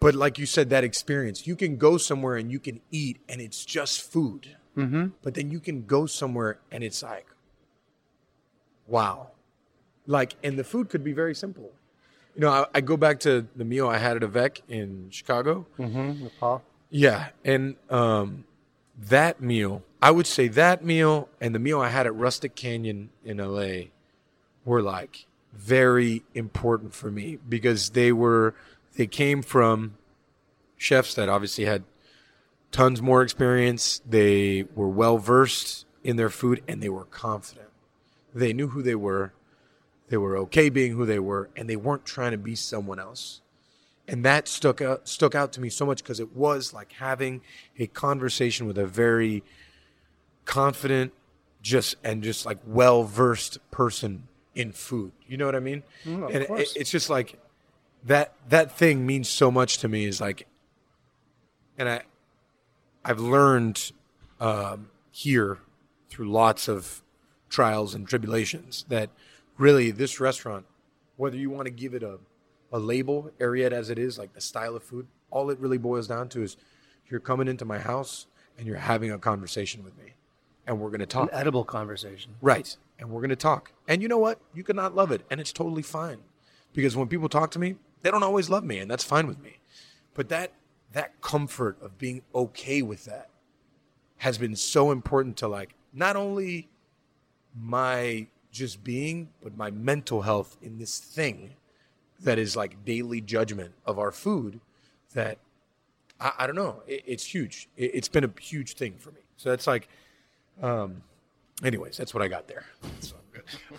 but 0.00 0.14
like 0.14 0.38
you 0.38 0.44
said, 0.46 0.68
that 0.70 0.84
experience, 0.84 1.46
you 1.46 1.56
can 1.56 1.76
go 1.78 1.96
somewhere 1.96 2.36
and 2.36 2.52
you 2.52 2.60
can 2.60 2.80
eat 2.90 3.18
and 3.28 3.40
it's 3.40 3.64
just 3.64 4.02
food. 4.02 4.56
Mm-hmm. 4.76 5.08
But 5.22 5.34
then 5.34 5.50
you 5.50 5.60
can 5.60 5.84
go 5.84 6.06
somewhere 6.06 6.58
and 6.70 6.82
it's 6.82 7.02
like, 7.02 7.26
wow. 8.86 9.28
Like, 10.06 10.34
and 10.42 10.58
the 10.58 10.64
food 10.64 10.88
could 10.88 11.04
be 11.04 11.12
very 11.12 11.34
simple. 11.34 11.70
You 12.34 12.42
know, 12.42 12.50
I, 12.50 12.66
I 12.74 12.80
go 12.80 12.96
back 12.96 13.20
to 13.20 13.46
the 13.54 13.64
meal 13.64 13.88
I 13.88 13.98
had 13.98 14.16
at 14.16 14.22
Avec 14.22 14.62
in 14.68 15.08
Chicago. 15.10 15.66
Mm-hmm. 15.78 16.26
Paul. 16.40 16.62
Yeah, 16.90 17.28
and 17.44 17.76
um, 17.90 18.44
that 18.98 19.40
meal, 19.40 19.82
I 20.02 20.10
would 20.10 20.26
say 20.26 20.48
that 20.48 20.84
meal 20.84 21.28
and 21.40 21.54
the 21.54 21.58
meal 21.58 21.80
I 21.80 21.88
had 21.88 22.06
at 22.06 22.14
Rustic 22.14 22.54
Canyon 22.54 23.10
in 23.24 23.38
LA 23.38 23.86
were 24.64 24.82
like 24.82 25.26
very 25.52 26.22
important 26.34 26.94
for 26.94 27.10
me 27.10 27.38
because 27.48 27.90
they 27.90 28.12
were 28.12 28.54
they 28.96 29.06
came 29.06 29.42
from 29.42 29.96
chefs 30.76 31.14
that 31.14 31.28
obviously 31.28 31.64
had 31.64 31.84
tons 32.74 33.00
more 33.00 33.22
experience. 33.22 34.02
They 34.04 34.64
were 34.74 34.88
well 34.88 35.18
versed 35.18 35.86
in 36.02 36.16
their 36.16 36.28
food 36.30 36.60
and 36.66 36.82
they 36.82 36.88
were 36.88 37.04
confident. 37.04 37.68
They 38.34 38.52
knew 38.52 38.68
who 38.68 38.82
they 38.82 38.96
were. 38.96 39.32
They 40.08 40.16
were 40.16 40.36
okay 40.38 40.68
being 40.70 40.92
who 40.92 41.06
they 41.06 41.20
were 41.20 41.50
and 41.56 41.70
they 41.70 41.76
weren't 41.76 42.04
trying 42.04 42.32
to 42.32 42.38
be 42.38 42.56
someone 42.56 42.98
else. 42.98 43.40
and 44.08 44.24
that 44.24 44.48
stuck 44.48 44.82
out 44.82 45.08
stuck 45.08 45.34
out 45.34 45.50
to 45.52 45.60
me 45.60 45.70
so 45.70 45.86
much 45.86 46.02
because 46.02 46.20
it 46.20 46.36
was 46.36 46.74
like 46.74 46.92
having 46.92 47.40
a 47.78 47.86
conversation 47.86 48.66
with 48.66 48.76
a 48.76 48.86
very 48.86 49.42
confident 50.44 51.12
just 51.62 51.94
and 52.04 52.22
just 52.22 52.44
like 52.44 52.58
well 52.66 53.04
versed 53.04 53.58
person 53.70 54.28
in 54.54 54.72
food 54.72 55.10
you 55.26 55.36
know 55.38 55.46
what 55.46 55.56
i 55.56 55.60
mean 55.60 55.82
Mm, 56.04 56.26
and 56.34 56.42
it, 56.44 56.68
it's 56.76 56.90
just 56.90 57.08
like 57.08 57.38
that 58.04 58.34
that 58.50 58.76
thing 58.76 59.06
means 59.06 59.26
so 59.28 59.50
much 59.50 59.78
to 59.78 59.88
me 59.88 60.04
is 60.04 60.20
like 60.20 60.46
and 61.78 61.88
i 61.88 62.02
i've 63.04 63.20
learned 63.20 63.92
um, 64.40 64.90
here 65.10 65.58
through 66.08 66.30
lots 66.30 66.68
of 66.68 67.02
trials 67.48 67.94
and 67.94 68.08
tribulations 68.08 68.84
that 68.88 69.10
really 69.58 69.90
this 69.90 70.20
restaurant 70.20 70.66
whether 71.16 71.36
you 71.36 71.48
want 71.50 71.66
to 71.66 71.70
give 71.72 71.94
it 71.94 72.02
a 72.02 72.18
a 72.74 72.78
label, 72.78 73.30
area 73.38 73.68
it 73.68 73.72
as 73.72 73.88
it 73.88 74.00
is, 74.00 74.18
like 74.18 74.32
the 74.32 74.40
style 74.40 74.74
of 74.74 74.82
food, 74.82 75.06
all 75.30 75.48
it 75.48 75.58
really 75.60 75.78
boils 75.78 76.08
down 76.08 76.28
to 76.28 76.42
is 76.42 76.56
you're 77.08 77.20
coming 77.20 77.46
into 77.46 77.64
my 77.64 77.78
house 77.78 78.26
and 78.58 78.66
you're 78.66 78.76
having 78.76 79.12
a 79.12 79.18
conversation 79.18 79.84
with 79.84 79.96
me. 79.96 80.14
And 80.66 80.80
we're 80.80 80.88
going 80.88 80.98
to 80.98 81.04
An 81.04 81.08
talk. 81.08 81.30
edible 81.32 81.64
conversation. 81.64 82.34
Right. 82.40 82.76
And 82.98 83.10
we're 83.10 83.20
going 83.20 83.30
to 83.30 83.36
talk. 83.36 83.72
And 83.86 84.02
you 84.02 84.08
know 84.08 84.18
what? 84.18 84.40
You 84.54 84.64
could 84.64 84.74
not 84.74 84.92
love 84.96 85.12
it. 85.12 85.24
And 85.30 85.40
it's 85.40 85.52
totally 85.52 85.82
fine. 85.82 86.18
Because 86.72 86.96
when 86.96 87.06
people 87.06 87.28
talk 87.28 87.52
to 87.52 87.60
me, 87.60 87.76
they 88.02 88.10
don't 88.10 88.24
always 88.24 88.50
love 88.50 88.64
me. 88.64 88.80
And 88.80 88.90
that's 88.90 89.04
fine 89.04 89.28
with 89.28 89.40
me. 89.40 89.58
But 90.14 90.28
that, 90.30 90.52
that 90.94 91.20
comfort 91.20 91.76
of 91.82 91.98
being 91.98 92.22
okay 92.34 92.80
with 92.80 93.04
that 93.04 93.28
has 94.18 94.38
been 94.38 94.56
so 94.56 94.90
important 94.90 95.36
to 95.36 95.48
like 95.48 95.74
not 95.92 96.16
only 96.16 96.68
my 97.54 98.26
just 98.50 98.82
being, 98.82 99.28
but 99.42 99.56
my 99.56 99.70
mental 99.70 100.22
health 100.22 100.56
in 100.62 100.78
this 100.78 100.98
thing 100.98 101.50
that 102.20 102.38
is 102.38 102.56
like 102.56 102.84
daily 102.84 103.20
judgment 103.20 103.74
of 103.84 103.98
our 103.98 104.12
food 104.12 104.60
that 105.12 105.38
I, 106.20 106.32
I 106.38 106.46
don't 106.46 106.56
know. 106.56 106.82
It, 106.86 107.02
it's 107.04 107.26
huge. 107.26 107.68
It, 107.76 107.90
it's 107.94 108.08
been 108.08 108.24
a 108.24 108.30
huge 108.40 108.74
thing 108.74 108.94
for 108.96 109.10
me. 109.10 109.20
So 109.36 109.50
that's 109.50 109.66
like, 109.66 109.88
um, 110.62 111.02
anyways, 111.64 111.96
that's 111.96 112.14
what 112.14 112.22
I 112.22 112.28
got 112.28 112.48
there. 112.48 112.64
So. 113.00 113.16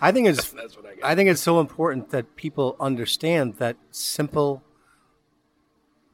I 0.01 0.11
think 0.11 0.27
it's 0.27 0.51
That's 0.51 0.75
what 0.75 0.85
I 0.85 0.95
got. 0.95 1.05
I 1.05 1.15
think 1.15 1.29
it's 1.29 1.41
so 1.41 1.61
important 1.61 2.09
that 2.09 2.35
people 2.35 2.75
understand 2.79 3.55
that 3.55 3.77
simple 3.89 4.61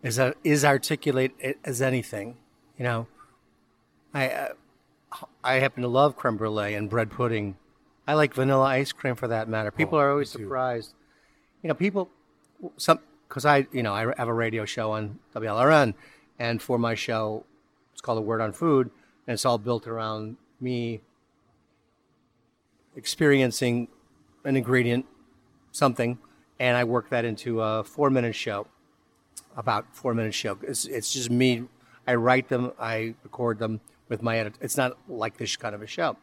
is 0.04 0.20
a, 0.20 0.34
is 0.44 0.66
articulate 0.66 1.34
as 1.64 1.82
anything. 1.82 2.38
You 2.78 2.84
know, 2.84 3.08
I 4.14 4.30
uh, 4.30 4.54
I 5.44 5.56
happen 5.56 5.84
to 5.84 5.90
love 5.90 6.16
creme 6.16 6.38
brulee 6.38 6.74
and 6.74 6.90
bread 6.90 7.12
pudding. 7.12 7.58
I 8.08 8.14
like 8.14 8.34
vanilla 8.34 8.66
ice 8.66 8.92
cream 8.92 9.16
for 9.16 9.28
that 9.28 9.48
matter. 9.48 9.72
People 9.72 9.98
Oh, 9.98 10.02
are 10.02 10.12
always 10.12 10.30
surprised. 10.30 10.94
You 11.62 11.68
know, 11.68 11.74
people 11.74 12.10
some 12.78 13.00
because 13.28 13.46
I 13.46 13.68
you 13.72 13.84
know 13.84 13.94
I 13.94 14.14
have 14.18 14.28
a 14.28 14.34
radio 14.34 14.66
show 14.66 14.92
on 14.92 15.20
WLRN, 15.36 15.94
and 16.40 16.62
for 16.62 16.78
my 16.78 16.96
show, 16.96 17.46
it's 17.94 18.02
called 18.02 18.18
A 18.18 18.22
Word 18.22 18.42
on 18.42 18.54
Food, 18.54 18.90
and 19.28 19.34
it's 19.34 19.46
all 19.46 19.58
built 19.58 19.88
around 19.88 20.38
me 20.60 21.02
experiencing 22.96 23.88
an 24.44 24.58
ingredient, 24.58 25.06
something, 25.72 26.18
and 26.60 26.76
I 26.76 26.84
work 26.84 27.10
that 27.10 27.26
into 27.26 27.62
a 27.62 27.84
four 27.84 28.10
minute 28.10 28.36
show, 28.36 28.68
about 29.56 29.86
four 29.96 30.14
minute 30.14 30.34
show. 30.34 30.58
It's, 30.64 30.86
it's 30.86 31.14
just 31.14 31.30
me. 31.30 31.64
I 32.08 32.16
write 32.16 32.50
them, 32.50 32.72
I 32.80 33.16
record 33.24 33.60
them 33.60 33.80
with 34.10 34.22
my 34.22 34.38
edit. 34.38 34.56
It's 34.62 34.78
not 34.78 34.98
like 35.08 35.38
this 35.38 35.56
kind 35.56 35.76
of 35.76 35.82
a 35.82 35.88
show, 35.88 36.18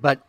but 0.00 0.26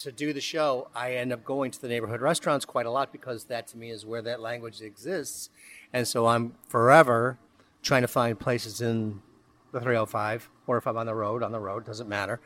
to 0.00 0.12
do 0.12 0.32
the 0.32 0.40
show, 0.40 0.88
I 0.94 1.14
end 1.14 1.32
up 1.32 1.44
going 1.44 1.70
to 1.70 1.80
the 1.80 1.88
neighborhood 1.88 2.20
restaurants 2.20 2.64
quite 2.64 2.84
a 2.84 2.90
lot 2.90 3.12
because 3.12 3.44
that 3.44 3.68
to 3.68 3.78
me 3.78 3.90
is 3.90 4.04
where 4.04 4.22
that 4.22 4.40
language 4.40 4.82
exists, 4.82 5.50
and 5.92 6.06
so 6.06 6.26
I'm 6.26 6.54
forever 6.68 7.38
trying 7.82 8.02
to 8.02 8.08
find 8.08 8.38
places 8.38 8.80
in 8.80 9.20
the 9.72 9.80
305 9.80 10.50
or 10.66 10.78
if 10.78 10.86
I'm 10.86 10.96
on 10.96 11.06
the 11.06 11.14
road, 11.14 11.42
on 11.42 11.52
the 11.52 11.60
road, 11.60 11.84
doesn't 11.84 12.08
matter, 12.08 12.40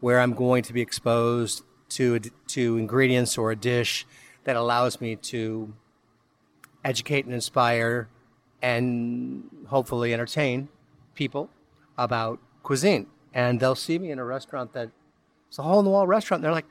where 0.00 0.20
I'm 0.20 0.32
going 0.32 0.62
to 0.64 0.72
be 0.72 0.80
exposed 0.80 1.62
to 1.90 2.18
to 2.18 2.76
ingredients 2.76 3.38
or 3.38 3.50
a 3.50 3.56
dish 3.56 4.06
that 4.44 4.56
allows 4.56 5.00
me 5.00 5.16
to 5.16 5.72
educate 6.84 7.24
and 7.24 7.34
inspire 7.34 8.08
and 8.62 9.44
hopefully 9.66 10.12
entertain 10.12 10.68
people 11.14 11.50
about 11.96 12.38
cuisine. 12.62 13.06
And 13.34 13.60
they'll 13.60 13.74
see 13.74 13.98
me 13.98 14.10
in 14.10 14.18
a 14.18 14.24
restaurant 14.24 14.72
that 14.72 14.90
it's 15.48 15.58
a 15.58 15.62
hole 15.62 15.78
in 15.78 15.84
the 15.84 15.90
wall 15.90 16.06
restaurant. 16.06 16.38
And 16.40 16.44
they're 16.44 16.52
like, 16.52 16.66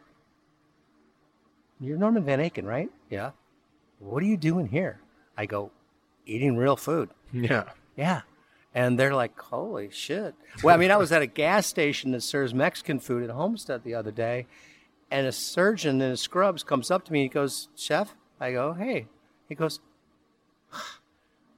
You're 1.79 1.97
Norman 1.97 2.23
Van 2.23 2.39
Aken, 2.39 2.65
right? 2.65 2.89
Yeah. 3.09 3.31
What 3.99 4.21
are 4.23 4.25
you 4.27 4.37
doing 4.37 4.67
here? 4.67 4.99
I 5.37 5.45
go, 5.45 5.71
Eating 6.25 6.57
real 6.57 6.75
food. 6.75 7.09
yeah. 7.31 7.65
Yeah. 7.95 8.21
And 8.75 8.99
they're 8.99 9.15
like, 9.15 9.39
holy 9.39 9.89
shit. 9.89 10.35
Well, 10.61 10.75
I 10.75 10.77
mean, 10.77 10.91
I 10.91 10.97
was 10.97 11.11
at 11.11 11.21
a 11.23 11.25
gas 11.27 11.65
station 11.65 12.11
that 12.11 12.21
serves 12.21 12.53
Mexican 12.53 12.99
food 12.99 13.23
in 13.23 13.29
Homestead 13.31 13.83
the 13.83 13.95
other 13.95 14.11
day, 14.11 14.45
and 15.09 15.25
a 15.25 15.31
surgeon 15.31 15.99
in 15.99 16.11
his 16.11 16.21
scrubs 16.21 16.63
comes 16.63 16.91
up 16.91 17.03
to 17.05 17.13
me 17.13 17.21
and 17.21 17.23
he 17.31 17.33
goes, 17.33 17.69
Chef? 17.75 18.13
I 18.39 18.51
go, 18.51 18.73
hey. 18.73 19.07
He 19.49 19.55
goes, 19.55 19.79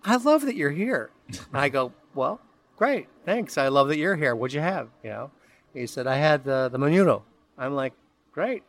I 0.09 0.15
love 0.17 0.41
that 0.45 0.55
you're 0.55 0.71
here. 0.71 1.11
And 1.27 1.39
I 1.53 1.69
go, 1.69 1.93
well, 2.15 2.41
great. 2.77 3.07
Thanks. 3.25 3.57
I 3.57 3.67
love 3.67 3.87
that 3.89 3.97
you're 3.97 4.15
here. 4.15 4.35
What'd 4.35 4.53
you 4.53 4.61
have? 4.61 4.89
You 5.03 5.09
know, 5.11 5.31
he 5.73 5.85
said, 5.87 6.07
I 6.07 6.15
had 6.15 6.43
the, 6.43 6.69
the 6.69 6.77
menudo. 6.79 7.21
I'm 7.57 7.73
like, 7.75 7.93
great. 8.31 8.63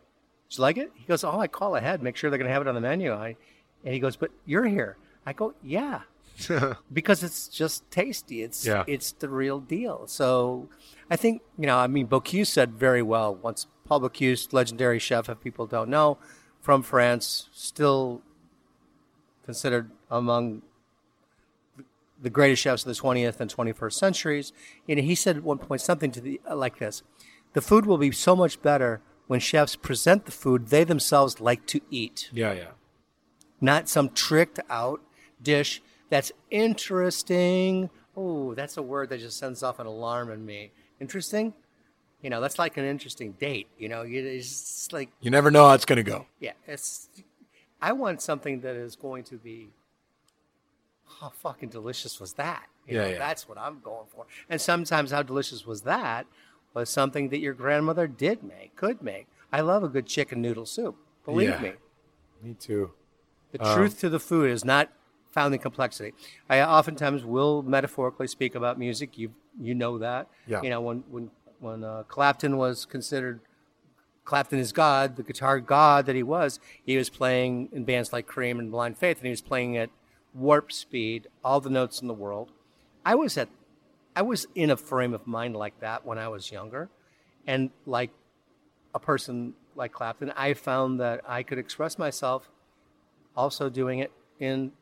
Did 0.48 0.58
you 0.58 0.62
like 0.62 0.76
it? 0.78 0.92
He 0.94 1.04
goes, 1.06 1.24
oh, 1.24 1.38
I 1.38 1.46
call 1.48 1.76
ahead, 1.76 2.02
make 2.02 2.16
sure 2.16 2.28
they're 2.30 2.38
going 2.38 2.48
to 2.48 2.52
have 2.52 2.62
it 2.62 2.68
on 2.68 2.74
the 2.74 2.80
menu. 2.80 3.12
I, 3.12 3.36
and 3.84 3.94
he 3.94 4.00
goes, 4.00 4.16
but 4.16 4.30
you're 4.44 4.64
here. 4.66 4.96
I 5.24 5.32
go, 5.32 5.54
yeah 5.62 6.00
because 6.92 7.22
it's 7.22 7.48
just 7.48 7.88
tasty. 7.90 8.42
It's 8.42 8.64
Yeah. 8.66 8.84
it's 8.86 9.12
the 9.12 9.28
real 9.28 9.60
deal. 9.60 10.06
So 10.06 10.68
I 11.10 11.16
think 11.16 11.42
you 11.58 11.66
know. 11.66 11.76
I 11.76 11.86
mean, 11.86 12.06
Bocuse 12.06 12.46
said 12.46 12.72
very 12.72 13.02
well 13.02 13.34
once. 13.34 13.66
Paul 13.86 14.00
Bocuse, 14.00 14.52
legendary 14.52 14.98
chef, 14.98 15.28
if 15.28 15.40
people 15.40 15.66
don't 15.66 15.90
know, 15.90 16.16
from 16.60 16.82
France, 16.82 17.50
still 17.52 18.22
considered 19.44 19.90
among 20.10 20.62
the 22.20 22.30
greatest 22.30 22.62
chefs 22.62 22.84
of 22.84 22.94
the 22.94 23.00
20th 23.00 23.40
and 23.40 23.54
21st 23.54 23.92
centuries. 23.92 24.52
And 24.88 24.98
he 24.98 25.14
said 25.14 25.36
at 25.38 25.42
one 25.42 25.58
point 25.58 25.80
something 25.80 26.10
to 26.12 26.20
the 26.20 26.40
uh, 26.48 26.56
like 26.56 26.78
this: 26.78 27.02
"The 27.54 27.60
food 27.60 27.86
will 27.86 27.98
be 27.98 28.12
so 28.12 28.34
much 28.36 28.60
better 28.62 29.00
when 29.26 29.40
chefs 29.40 29.76
present 29.76 30.26
the 30.26 30.32
food 30.32 30.68
they 30.68 30.84
themselves 30.84 31.40
like 31.40 31.66
to 31.66 31.80
eat." 31.90 32.30
Yeah. 32.32 32.52
Yeah. 32.52 32.68
not 33.60 33.88
some 33.88 34.08
tricked 34.10 34.60
out 34.70 35.00
dish 35.42 35.82
that's 36.10 36.32
interesting. 36.50 37.88
Oh, 38.16 38.54
that's 38.54 38.76
a 38.76 38.82
word 38.82 39.08
that 39.10 39.20
just 39.20 39.38
sends 39.38 39.62
off 39.62 39.78
an 39.78 39.86
alarm 39.86 40.30
in 40.30 40.44
me. 40.44 40.72
Interesting? 41.00 41.54
You 42.20 42.28
know, 42.30 42.40
that's 42.40 42.58
like 42.58 42.76
an 42.76 42.84
interesting 42.84 43.32
date. 43.32 43.68
You 43.78 43.88
know, 43.88 44.02
it's 44.06 44.48
just 44.48 44.92
like, 44.92 45.08
You 45.20 45.30
never 45.30 45.50
know 45.50 45.66
how 45.68 45.74
it's 45.74 45.84
going 45.86 45.96
to 45.96 46.02
go. 46.02 46.26
yeah, 46.40 46.52
it's. 46.66 47.08
I 47.80 47.92
want 47.92 48.20
something 48.20 48.60
that 48.60 48.76
is 48.76 48.94
going 48.96 49.24
to 49.24 49.36
be. 49.36 49.70
How 51.20 51.30
fucking 51.30 51.68
delicious 51.70 52.20
was 52.20 52.34
that? 52.34 52.66
You 52.86 52.96
Yeah, 52.96 53.02
know, 53.02 53.08
yeah. 53.10 53.18
That's 53.18 53.48
what 53.48 53.58
I'm 53.58 53.80
going 53.80 54.06
for. 54.14 54.26
And 54.48 54.60
sometimes, 54.60 55.10
how 55.10 55.22
delicious 55.22 55.66
was 55.66 55.82
that 55.82 56.26
was 56.74 56.88
something 56.88 57.30
that 57.30 57.38
your 57.40 57.52
grandmother 57.54 58.06
did 58.06 58.42
make, 58.42 58.76
could 58.76 59.02
make. 59.02 59.26
I 59.52 59.60
love 59.60 59.82
a 59.82 59.88
good 59.88 60.06
chicken 60.06 60.40
noodle 60.40 60.66
soup. 60.66 60.96
Believe 61.24 61.48
Yeah. 61.50 61.60
me. 61.60 61.72
Me 62.42 62.54
too. 62.54 62.92
The 63.52 63.60
Um, 63.62 63.74
truth 63.74 63.98
to 64.00 64.08
the 64.08 64.20
food 64.20 64.50
is 64.50 64.64
not 64.64 64.88
found 65.32 65.52
in 65.52 65.60
complexity. 65.60 66.14
I 66.48 66.60
oftentimes 66.62 67.24
will 67.24 67.62
metaphorically 67.62 68.28
speak 68.28 68.54
about 68.54 68.78
music. 68.78 69.18
You 69.18 69.32
you 69.60 69.74
know 69.74 69.98
that. 69.98 70.28
Yeah. 70.46 70.62
You 70.62 70.70
know 70.70 70.80
when 70.80 70.98
when 71.10 71.30
when 71.58 71.82
uh, 71.84 72.04
Clapton 72.04 72.56
was 72.56 72.86
considered 72.86 73.40
Clapton 74.24 74.60
is 74.60 74.70
God, 74.72 75.16
the 75.16 75.22
guitar 75.24 75.58
god 75.60 76.06
that 76.06 76.14
he 76.14 76.22
was. 76.22 76.60
He 76.84 76.96
was 76.96 77.10
playing 77.10 77.68
in 77.72 77.84
bands 77.84 78.12
like 78.12 78.26
Cream 78.26 78.58
and 78.60 78.70
Blind 78.70 78.96
Faith, 78.96 79.18
and 79.18 79.26
he 79.26 79.30
was 79.30 79.40
playing 79.42 79.76
at 79.76 79.90
warp 80.34 80.72
speed, 80.72 81.28
all 81.44 81.60
the 81.60 81.70
notes 81.70 82.00
in 82.00 82.08
the 82.08 82.14
world. 82.14 82.52
I 83.04 83.14
was 83.14 83.36
at 83.36 83.48
I 84.14 84.22
was 84.22 84.46
in 84.54 84.70
a 84.70 84.76
frame 84.76 85.14
of 85.14 85.26
mind 85.26 85.56
like 85.56 85.78
that 85.80 86.04
when 86.04 86.18
I 86.18 86.28
was 86.28 86.50
younger, 86.50 86.90
and 87.46 87.70
like 87.86 88.10
a 88.94 88.98
person 88.98 89.54
like 89.76 89.92
Clapton, 89.92 90.32
I 90.36 90.54
found 90.54 91.00
that 91.00 91.20
I 91.26 91.42
could 91.42 91.58
express 91.58 91.98
myself 91.98 92.50
also 93.36 93.68
doing 93.70 94.00
it 94.00 94.10
in 94.38 94.72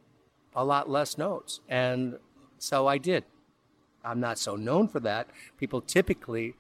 a 0.55 0.64
lot 0.64 0.88
less 0.88 1.18
notes. 1.18 1.61
And 1.68 2.18
so 2.59 2.86
I 2.86 2.99
did. 2.99 3.24
I'm 4.05 4.20
not 4.20 4.38
so 4.38 4.57
known 4.57 4.88
for 4.88 5.01
that. 5.01 5.28
People 5.59 5.80
typically 5.82 6.55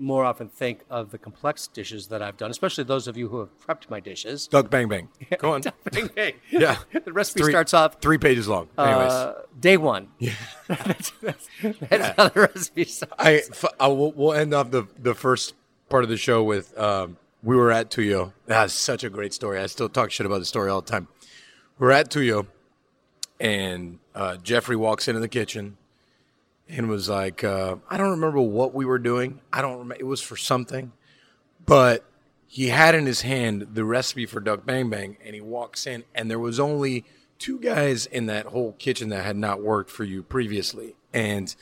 more 0.00 0.24
often 0.24 0.48
think 0.48 0.80
of 0.90 1.10
the 1.10 1.18
complex 1.18 1.66
dishes 1.66 2.08
that 2.08 2.22
I've 2.22 2.36
done, 2.36 2.50
especially 2.50 2.84
those 2.84 3.06
of 3.06 3.16
you 3.16 3.28
who 3.28 3.38
have 3.40 3.50
prepped 3.60 3.90
my 3.90 4.00
dishes. 4.00 4.46
Duck 4.48 4.70
bang 4.70 4.88
bang. 4.88 5.08
Go 5.38 5.52
on. 5.52 5.60
Doug 5.60 5.74
Bang 5.92 6.08
Bang. 6.16 6.32
Yeah. 6.50 6.78
the 7.04 7.12
recipe 7.12 7.42
Three- 7.42 7.52
starts 7.52 7.74
off 7.74 8.00
Three 8.00 8.18
pages 8.18 8.48
long. 8.48 8.68
Anyways. 8.78 9.12
uh, 9.12 9.42
day 9.60 9.76
one. 9.76 10.08
Yeah. 10.18 10.32
that's 10.68 11.10
that's, 11.22 11.48
that's 11.80 12.16
how 12.16 12.28
the 12.28 12.40
recipe 12.52 12.84
starts. 12.84 13.14
I, 13.18 13.34
f- 13.36 13.64
I 13.78 13.88
will, 13.88 14.12
we'll 14.12 14.32
end 14.32 14.54
off 14.54 14.70
the, 14.70 14.86
the 14.98 15.14
first 15.14 15.54
part 15.90 16.02
of 16.02 16.10
the 16.10 16.16
show 16.16 16.42
with 16.42 16.76
um, 16.78 17.18
we 17.42 17.54
were 17.56 17.70
at 17.70 17.90
Tuyo. 17.90 18.32
That's 18.46 18.72
such 18.72 19.04
a 19.04 19.10
great 19.10 19.34
story. 19.34 19.58
I 19.60 19.66
still 19.66 19.88
talk 19.88 20.10
shit 20.10 20.24
about 20.26 20.38
the 20.38 20.44
story 20.46 20.70
all 20.70 20.80
the 20.80 20.90
time. 20.90 21.08
We're 21.78 21.90
at 21.92 22.10
Tuyo. 22.10 22.46
and 23.38 23.98
uh, 24.14 24.36
Jeffrey 24.38 24.76
walks 24.76 25.08
into 25.08 25.20
the 25.20 25.28
kitchen 25.28 25.76
and 26.70 26.88
was 26.88 27.08
like, 27.08 27.44
uh, 27.44 27.76
I 27.88 27.96
don't 27.96 28.10
remember 28.10 28.40
what 28.40 28.74
we 28.74 28.84
were 28.84 28.98
doing. 28.98 29.40
I 29.52 29.62
don't 29.62 29.78
remember. 29.78 29.96
It 29.98 30.06
was 30.06 30.20
for 30.20 30.36
something, 30.36 30.92
but 31.66 32.04
he 32.46 32.68
had 32.68 32.94
in 32.94 33.06
his 33.06 33.22
hand 33.22 33.68
the 33.74 33.84
recipe 33.84 34.26
for 34.26 34.40
duck 34.40 34.64
bang 34.64 34.90
bang, 34.90 35.16
and 35.24 35.34
he 35.34 35.40
walks 35.40 35.86
in, 35.86 36.04
and 36.14 36.30
there 36.30 36.38
was 36.38 36.60
only 36.60 37.04
two 37.38 37.58
guys 37.58 38.06
in 38.06 38.26
that 38.26 38.46
whole 38.46 38.72
kitchen 38.72 39.08
that 39.10 39.24
had 39.24 39.36
not 39.36 39.62
worked 39.62 39.90
for 39.90 40.04
you 40.04 40.22
previously, 40.22 40.94
and 41.12 41.54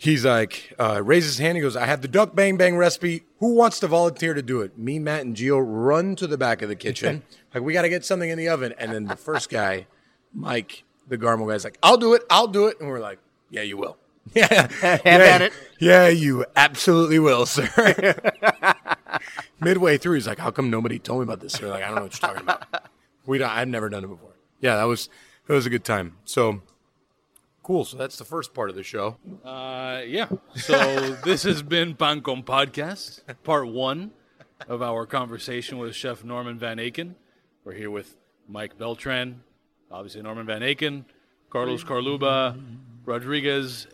he's 0.00 0.24
like, 0.24 0.72
uh, 0.78 1.02
raises 1.04 1.36
his 1.36 1.38
hand. 1.38 1.56
He 1.56 1.62
goes, 1.62 1.76
I 1.76 1.86
have 1.86 2.00
the 2.00 2.08
duck 2.08 2.34
bang 2.34 2.56
bang 2.56 2.76
recipe. 2.76 3.24
Who 3.38 3.54
wants 3.54 3.80
to 3.80 3.86
volunteer 3.86 4.34
to 4.34 4.42
do 4.42 4.62
it? 4.62 4.78
Me, 4.78 4.98
Matt, 4.98 5.22
and 5.22 5.36
Gio 5.36 5.62
run 5.62 6.16
to 6.16 6.26
the 6.26 6.38
back 6.38 6.62
of 6.62 6.68
the 6.68 6.76
kitchen. 6.76 7.22
like, 7.54 7.62
we 7.62 7.72
got 7.72 7.82
to 7.82 7.88
get 7.88 8.04
something 8.04 8.30
in 8.30 8.38
the 8.38 8.48
oven. 8.48 8.74
And 8.78 8.92
then 8.92 9.04
the 9.04 9.16
first 9.16 9.50
guy, 9.50 9.86
Mike, 10.32 10.84
the 11.06 11.18
Garmo 11.18 11.48
guy's 11.48 11.64
like, 11.64 11.78
I'll 11.82 11.98
do 11.98 12.14
it. 12.14 12.22
I'll 12.30 12.48
do 12.48 12.66
it. 12.66 12.80
And 12.80 12.88
we're 12.88 13.00
like, 13.00 13.18
yeah, 13.50 13.62
you 13.62 13.76
will. 13.76 13.96
Yeah. 14.34 14.68
Have 14.80 15.00
yeah, 15.04 15.12
at 15.16 15.42
it. 15.42 15.52
Yeah, 15.80 16.08
you 16.08 16.44
absolutely 16.54 17.18
will, 17.18 17.46
sir. 17.46 18.14
Midway 19.60 19.96
through, 19.98 20.14
he's 20.14 20.26
like, 20.28 20.38
how 20.38 20.50
come 20.50 20.70
nobody 20.70 20.98
told 21.00 21.20
me 21.20 21.24
about 21.24 21.40
this? 21.40 21.60
We're 21.60 21.68
like, 21.68 21.82
I 21.82 21.86
don't 21.86 21.96
know 21.96 22.02
what 22.02 22.20
you're 22.20 22.28
talking 22.28 22.42
about. 22.42 22.90
We 23.26 23.38
don't, 23.38 23.50
I've 23.50 23.68
never 23.68 23.88
done 23.88 24.04
it 24.04 24.08
before. 24.08 24.34
Yeah, 24.60 24.76
that 24.76 24.84
was, 24.84 25.08
that 25.46 25.54
was 25.54 25.66
a 25.66 25.70
good 25.70 25.84
time. 25.84 26.16
So, 26.24 26.62
Cool. 27.62 27.84
So 27.84 27.96
that's 27.96 28.16
the 28.16 28.24
first 28.24 28.54
part 28.54 28.70
of 28.70 28.76
the 28.76 28.82
show. 28.82 29.18
Uh, 29.44 30.00
yeah. 30.06 30.28
So 30.56 31.14
this 31.24 31.42
has 31.44 31.62
been 31.62 31.94
Pan 31.94 32.20
Con 32.22 32.42
Podcast, 32.42 33.20
part 33.44 33.68
one 33.68 34.12
of 34.68 34.82
our 34.82 35.06
conversation 35.06 35.78
with 35.78 35.94
Chef 35.94 36.24
Norman 36.24 36.58
Van 36.58 36.78
Aken. 36.78 37.14
We're 37.64 37.74
here 37.74 37.90
with 37.90 38.16
Mike 38.48 38.78
Beltran, 38.78 39.42
obviously 39.90 40.22
Norman 40.22 40.46
Van 40.46 40.62
Aken, 40.62 41.04
Carlos 41.50 41.84
Carluba, 41.84 42.60
Rodriguez. 43.10 43.88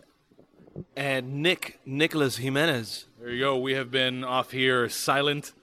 And 0.95 1.41
Nick 1.41 1.79
Nicholas 1.85 2.37
Jimenez. 2.37 3.07
There 3.19 3.31
you 3.31 3.39
go. 3.39 3.57
We 3.57 3.73
have 3.73 3.89
been 3.89 4.23
off 4.23 4.51
here 4.51 4.87
silent 4.89 5.53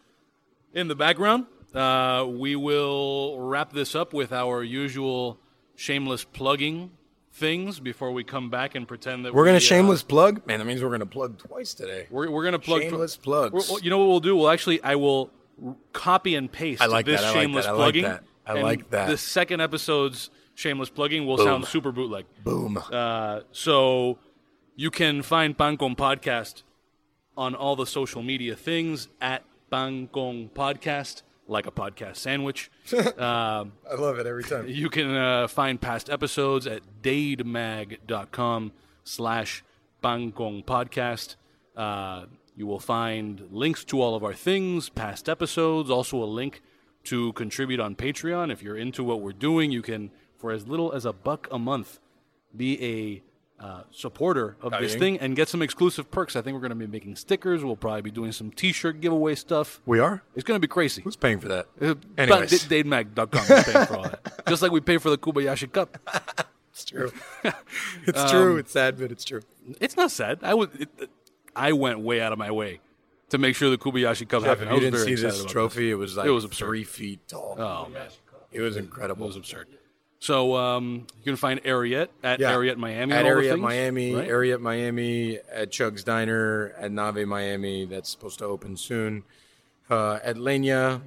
in 0.73 0.89
the 0.89 0.97
background. 0.97 1.47
Uh, 1.73 2.27
we 2.29 2.57
will 2.57 3.39
wrap 3.41 3.73
this 3.73 3.95
up 3.95 4.13
with 4.13 4.33
our 4.33 4.65
usual 4.65 5.39
shameless 5.77 6.25
plugging 6.25 6.91
things 7.33 7.79
before 7.79 8.11
we 8.11 8.25
come 8.25 8.51
back 8.51 8.75
and 8.75 8.89
pretend 8.89 9.25
that 9.25 9.33
We're 9.35 9.43
we, 9.43 9.49
gonna 9.49 9.57
uh, 9.59 9.61
shameless 9.61 10.03
plug. 10.03 10.45
Man, 10.47 10.59
that 10.59 10.65
means 10.65 10.83
we're 10.83 10.91
gonna 10.91 11.07
plug 11.07 11.39
twice 11.39 11.75
today. 11.75 12.07
We're, 12.11 12.31
we're 12.31 12.45
gonna 12.45 12.59
plug 12.59 12.83
Shameless 12.83 13.17
plugs. 13.17 13.71
We're- 13.71 13.83
you 13.85 13.91
know 13.91 13.99
what 13.99 14.09
we'll 14.09 14.21
do? 14.21 14.37
We'll 14.37 14.51
actually 14.51 14.83
I 14.83 14.97
will 14.97 15.31
r- 15.65 15.77
copy 15.93 16.35
and 16.35 16.51
paste 16.51 16.83
I 16.83 16.87
like 16.87 17.07
this 17.07 17.21
that, 17.21 17.27
I 17.29 17.31
like 17.31 17.41
shameless 17.41 17.67
that, 17.67 17.71
I 17.71 17.73
like 17.77 17.79
plugging. 17.79 18.03
that, 18.03 18.25
I 18.47 18.61
like 18.61 18.91
that. 18.91 19.09
The 19.09 19.19
second 19.19 19.61
episode's 19.61 20.31
shameless 20.55 20.91
plugging 20.91 21.27
will 21.27 21.37
Boom. 21.37 21.47
sound 21.47 21.65
super 21.67 21.93
bootleg. 21.93 22.27
Boom. 22.43 22.83
Uh, 22.91 23.41
so 23.53 24.19
you 24.77 24.91
can 24.91 25.23
find 25.23 25.57
Pancon 25.57 25.97
Podcast 25.97 26.63
on 27.37 27.55
all 27.55 27.77
the 27.77 27.87
social 27.87 28.23
media 28.23 28.55
things 28.55 29.09
at 29.21 29.43
Pancon 29.73 30.51
Podcast, 30.51 31.23
like 31.49 31.67
a 31.67 31.71
podcast 31.73 32.17
sandwich. 32.17 32.71
um, 32.95 33.73
I 33.91 33.95
love 33.99 34.19
it 34.19 34.27
every 34.27 34.45
time. 34.45 34.69
you 34.69 34.89
can 34.89 35.11
uh, 35.15 35.49
find 35.49 35.81
past 35.81 36.09
episodes 36.09 36.67
at 36.67 36.83
dademag.com 37.03 38.73
slash 39.05 39.65
Pancon 40.03 40.65
Podcast. 40.65 41.37
Uh, 41.77 42.27
you 42.57 42.67
will 42.67 42.79
find 42.79 43.49
links 43.51 43.85
to 43.85 44.01
all 44.01 44.15
of 44.15 44.23
our 44.23 44.33
things, 44.35 44.89
past 44.89 45.29
episodes, 45.29 45.91
also 45.91 46.23
a 46.23 46.25
link 46.25 46.63
to 47.05 47.33
contribute 47.33 47.81
on 47.81 47.97
Patreon. 47.97 48.53
If 48.53 48.63
you're 48.63 48.77
into 48.77 49.03
what 49.03 49.21
we're 49.21 49.33
doing, 49.33 49.73
you 49.73 49.83
can, 49.83 50.11
for 50.45 50.53
as 50.53 50.69
little 50.69 50.93
as 50.93 51.07
a 51.07 51.13
buck 51.15 51.49
a 51.51 51.59
month, 51.59 52.01
be 52.55 53.23
a 53.59 53.65
uh, 53.65 53.85
supporter 53.91 54.59
of 54.61 54.73
this 54.73 54.95
thing 54.95 55.19
and 55.19 55.35
get 55.35 55.49
some 55.49 55.63
exclusive 55.63 56.11
perks. 56.11 56.37
I 56.37 56.43
think 56.43 56.53
we're 56.53 56.61
going 56.61 56.79
to 56.79 56.87
be 56.87 56.87
making 56.87 57.17
stickers. 57.17 57.65
We'll 57.65 57.77
probably 57.77 58.03
be 58.03 58.11
doing 58.11 58.31
some 58.31 58.51
T-shirt 58.51 59.01
giveaway 59.01 59.37
stuff. 59.37 59.81
We 59.87 60.01
are. 60.01 60.23
It's 60.35 60.45
going 60.45 60.57
to 60.57 60.61
be 60.61 60.69
crazy. 60.69 61.01
Who's 61.01 61.17
paying 61.17 61.41
for 61.41 61.49
that? 61.49 61.69
Uh, 61.81 61.95
Anyways. 62.19 62.51
but 62.63 62.77
DadeMag.com 62.77 63.41
is 63.57 63.65
paying 63.65 63.87
for 63.87 63.97
all 63.97 64.03
that. 64.03 64.45
Just 64.47 64.61
like 64.61 64.71
we 64.71 64.83
pay 64.83 64.99
for 64.99 65.09
the 65.09 65.17
Kobayashi 65.17 65.73
Cup. 65.73 65.97
It's 66.75 66.85
true. 66.85 67.13
it's 68.05 68.33
true. 68.33 68.57
It's 68.57 68.73
sad, 68.73 68.99
but 68.99 69.13
it's 69.13 69.25
true. 69.25 69.43
It's 69.81 69.97
not 69.97 70.11
sad. 70.11 70.41
I 70.43 70.55
would. 70.55 70.71
It, 70.99 71.09
I 71.55 71.71
went 71.71 72.01
way 72.01 72.21
out 72.21 72.33
of 72.33 72.39
my 72.41 72.51
way 72.51 72.81
to 73.29 73.39
make 73.39 73.55
sure 73.55 73.71
the 73.71 73.79
Kobayashi 73.79 74.29
Cup 74.29 74.43
Jeff, 74.43 74.59
happened. 74.59 74.71
I 74.71 74.73
you 74.73 74.81
was 74.81 74.85
didn't 74.91 75.05
very 75.05 75.17
see 75.17 75.23
this 75.23 75.45
trophy, 75.45 75.93
it 75.93 75.95
was 75.95 76.17
like 76.17 76.27
It 76.27 76.33
was 76.33 76.43
absurd. 76.43 76.67
three 76.67 76.83
feet 76.83 77.29
tall. 77.29 77.55
Oh 77.61 77.89
man, 77.91 78.09
It 78.51 78.61
was 78.61 78.77
incredible. 78.77 79.27
it 79.27 79.29
was 79.29 79.37
absurd. 79.37 79.69
So 80.25 80.57
um, 80.57 81.07
you 81.19 81.25
can 81.25 81.37
find 81.37 81.63
Ariete 81.65 82.09
at 82.23 82.41
Yeah. 82.41 82.53
Ariete 82.53 82.79
Miami. 82.79 83.13
at 83.13 83.19
and 83.19 83.29
all 83.29 83.35
the 83.35 83.41
Area 83.41 83.51
things, 83.53 83.63
Miami, 83.63 84.15
right? 84.15 84.27
Area 84.27 84.59
Miami, 84.59 85.39
at 85.53 85.71
Chug's 85.71 86.03
Diner, 86.03 86.73
at 86.79 86.91
Nave 86.91 87.29
Miami. 87.29 87.85
That's 87.85 88.09
supposed 88.09 88.39
to 88.39 88.47
open 88.47 88.79
soon. 88.79 89.25
Uh, 89.91 90.21
at 90.25 90.37
Lenya, 90.37 91.03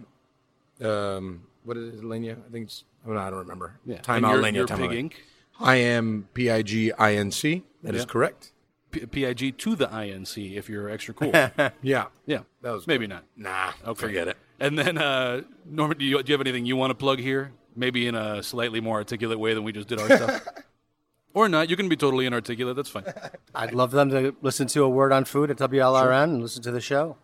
um, 0.83 1.41
what 1.63 1.77
is 1.77 1.95
it, 1.95 2.03
Lenya? 2.03 2.33
I 2.47 2.51
think 2.51 2.65
it's. 2.67 2.83
Oh, 3.07 3.13
no, 3.13 3.19
I 3.19 3.31
don't 3.31 3.39
remember. 3.39 3.79
Yeah. 3.87 3.97
Time 4.01 4.23
and 4.23 4.45
out, 4.45 4.53
you're, 4.53 4.67
time 4.67 4.77
Pig 4.81 4.89
out. 4.91 4.95
Inc. 4.95 5.13
I 5.59 5.77
am 5.77 6.27
P 6.35 6.51
I 6.51 6.61
G 6.61 6.91
I 6.91 7.15
N 7.15 7.31
C. 7.31 7.63
That 7.81 7.95
is 7.95 8.01
Yeah. 8.03 8.05
correct. 8.05 8.51
PIG 8.91 9.57
to 9.57 9.75
the 9.75 9.87
INC 9.87 10.55
if 10.55 10.69
you're 10.69 10.89
extra 10.89 11.13
cool. 11.15 11.31
Yeah. 11.81 12.05
yeah, 12.25 12.39
That 12.61 12.71
was 12.71 12.85
maybe 12.85 13.07
not. 13.07 13.23
Nah. 13.35 13.71
Okay. 13.85 13.99
Forget 14.07 14.27
it. 14.27 14.37
And 14.59 14.77
then, 14.77 14.97
uh, 14.97 15.41
Norman, 15.65 15.97
do 15.97 16.05
you, 16.05 16.21
do 16.23 16.31
you 16.31 16.33
have 16.33 16.41
anything 16.41 16.65
you 16.65 16.75
want 16.75 16.91
to 16.91 16.95
plug 16.95 17.19
here? 17.19 17.51
Maybe 17.77 18.07
in 18.07 18.15
a 18.15 18.41
slightly 18.41 18.81
more 18.81 18.97
articulate 18.97 19.39
way 19.39 19.53
than 19.53 19.63
we 19.63 19.71
just 19.71 19.87
did 19.87 19.99
our 19.99 20.07
stuff. 20.07 20.47
Or 21.33 21.47
not. 21.47 21.69
You 21.69 21.75
can 21.75 21.87
be 21.87 21.95
totally 21.95 22.25
inarticulate. 22.25 22.75
That's 22.75 22.89
fine. 22.89 23.03
I'd 23.53 23.71
love 23.71 23.91
them 23.91 24.09
to 24.09 24.35
listen 24.41 24.65
to 24.69 24.83
a 24.83 24.89
word 24.89 25.11
on 25.11 25.23
food 25.23 25.51
at 25.51 25.57
WLRN 25.57 26.23
and 26.23 26.41
listen 26.41 26.63
to 26.63 26.71
the 26.71 26.81
show. 26.81 27.17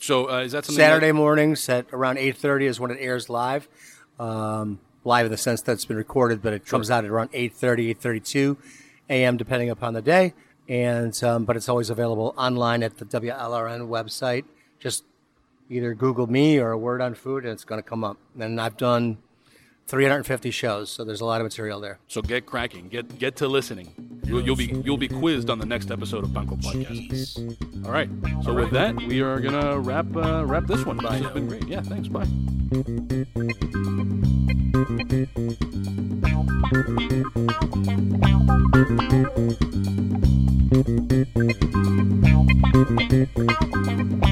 So 0.00 0.28
uh, 0.28 0.40
is 0.40 0.50
that 0.50 0.64
something? 0.64 0.80
Saturday 0.80 1.08
that- 1.08 1.14
mornings 1.14 1.68
at 1.68 1.86
around 1.92 2.16
8.30 2.16 2.62
is 2.62 2.80
when 2.80 2.90
it 2.90 2.96
airs 2.98 3.28
live. 3.28 3.68
Um, 4.18 4.80
live 5.04 5.26
in 5.26 5.30
the 5.30 5.38
sense 5.38 5.62
that 5.62 5.72
it's 5.72 5.84
been 5.84 5.96
recorded, 5.96 6.42
but 6.42 6.52
it 6.52 6.66
comes 6.66 6.90
out 6.90 7.04
at 7.04 7.10
around 7.10 7.30
8.30, 7.30 7.94
8.32 8.00 8.56
a.m. 9.10 9.36
depending 9.36 9.70
upon 9.70 9.94
the 9.94 10.02
day. 10.02 10.34
And 10.68 11.22
um, 11.22 11.44
But 11.44 11.56
it's 11.56 11.68
always 11.68 11.88
available 11.88 12.34
online 12.36 12.82
at 12.82 12.98
the 12.98 13.04
WLRN 13.04 13.86
website. 13.88 14.44
Just 14.80 15.04
either 15.70 15.94
Google 15.94 16.26
me 16.26 16.58
or 16.58 16.72
a 16.72 16.78
word 16.78 17.00
on 17.00 17.14
food 17.14 17.44
and 17.44 17.52
it's 17.52 17.64
going 17.64 17.80
to 17.80 17.88
come 17.88 18.02
up. 18.02 18.16
And 18.40 18.60
I've 18.60 18.76
done 18.76 19.18
350 19.86 20.50
shows, 20.50 20.90
so 20.90 21.04
there's 21.04 21.20
a 21.20 21.24
lot 21.24 21.40
of 21.40 21.44
material 21.44 21.80
there. 21.80 21.98
So 22.08 22.22
get 22.22 22.46
cracking. 22.46 22.88
Get 22.88 23.18
get 23.18 23.36
to 23.36 23.48
listening. 23.48 23.92
You'll, 24.24 24.40
you'll 24.40 24.56
be 24.56 24.80
you'll 24.84 24.96
be 24.96 25.08
quizzed 25.08 25.50
on 25.50 25.58
the 25.58 25.66
next 25.66 25.90
episode 25.90 26.24
of 26.24 26.30
Pancon 26.30 26.62
Podcast. 26.62 27.84
All 27.84 27.92
right. 27.92 28.08
So 28.44 28.54
with 28.54 28.70
that, 28.70 28.96
we 28.96 29.20
are 29.20 29.40
gonna 29.40 29.78
wrap 29.78 30.16
uh, 30.16 30.44
wrap 30.46 30.66
this 30.66 30.86
one. 30.86 30.96
Bye. 30.98 31.18
It's 31.18 31.30
been 31.30 31.48
great. 31.48 31.66
Yeah. 31.66 31.82
Thanks. 31.82 32.08
Bye. 32.08 32.26
Thank 42.94 44.22
you. 44.22 44.31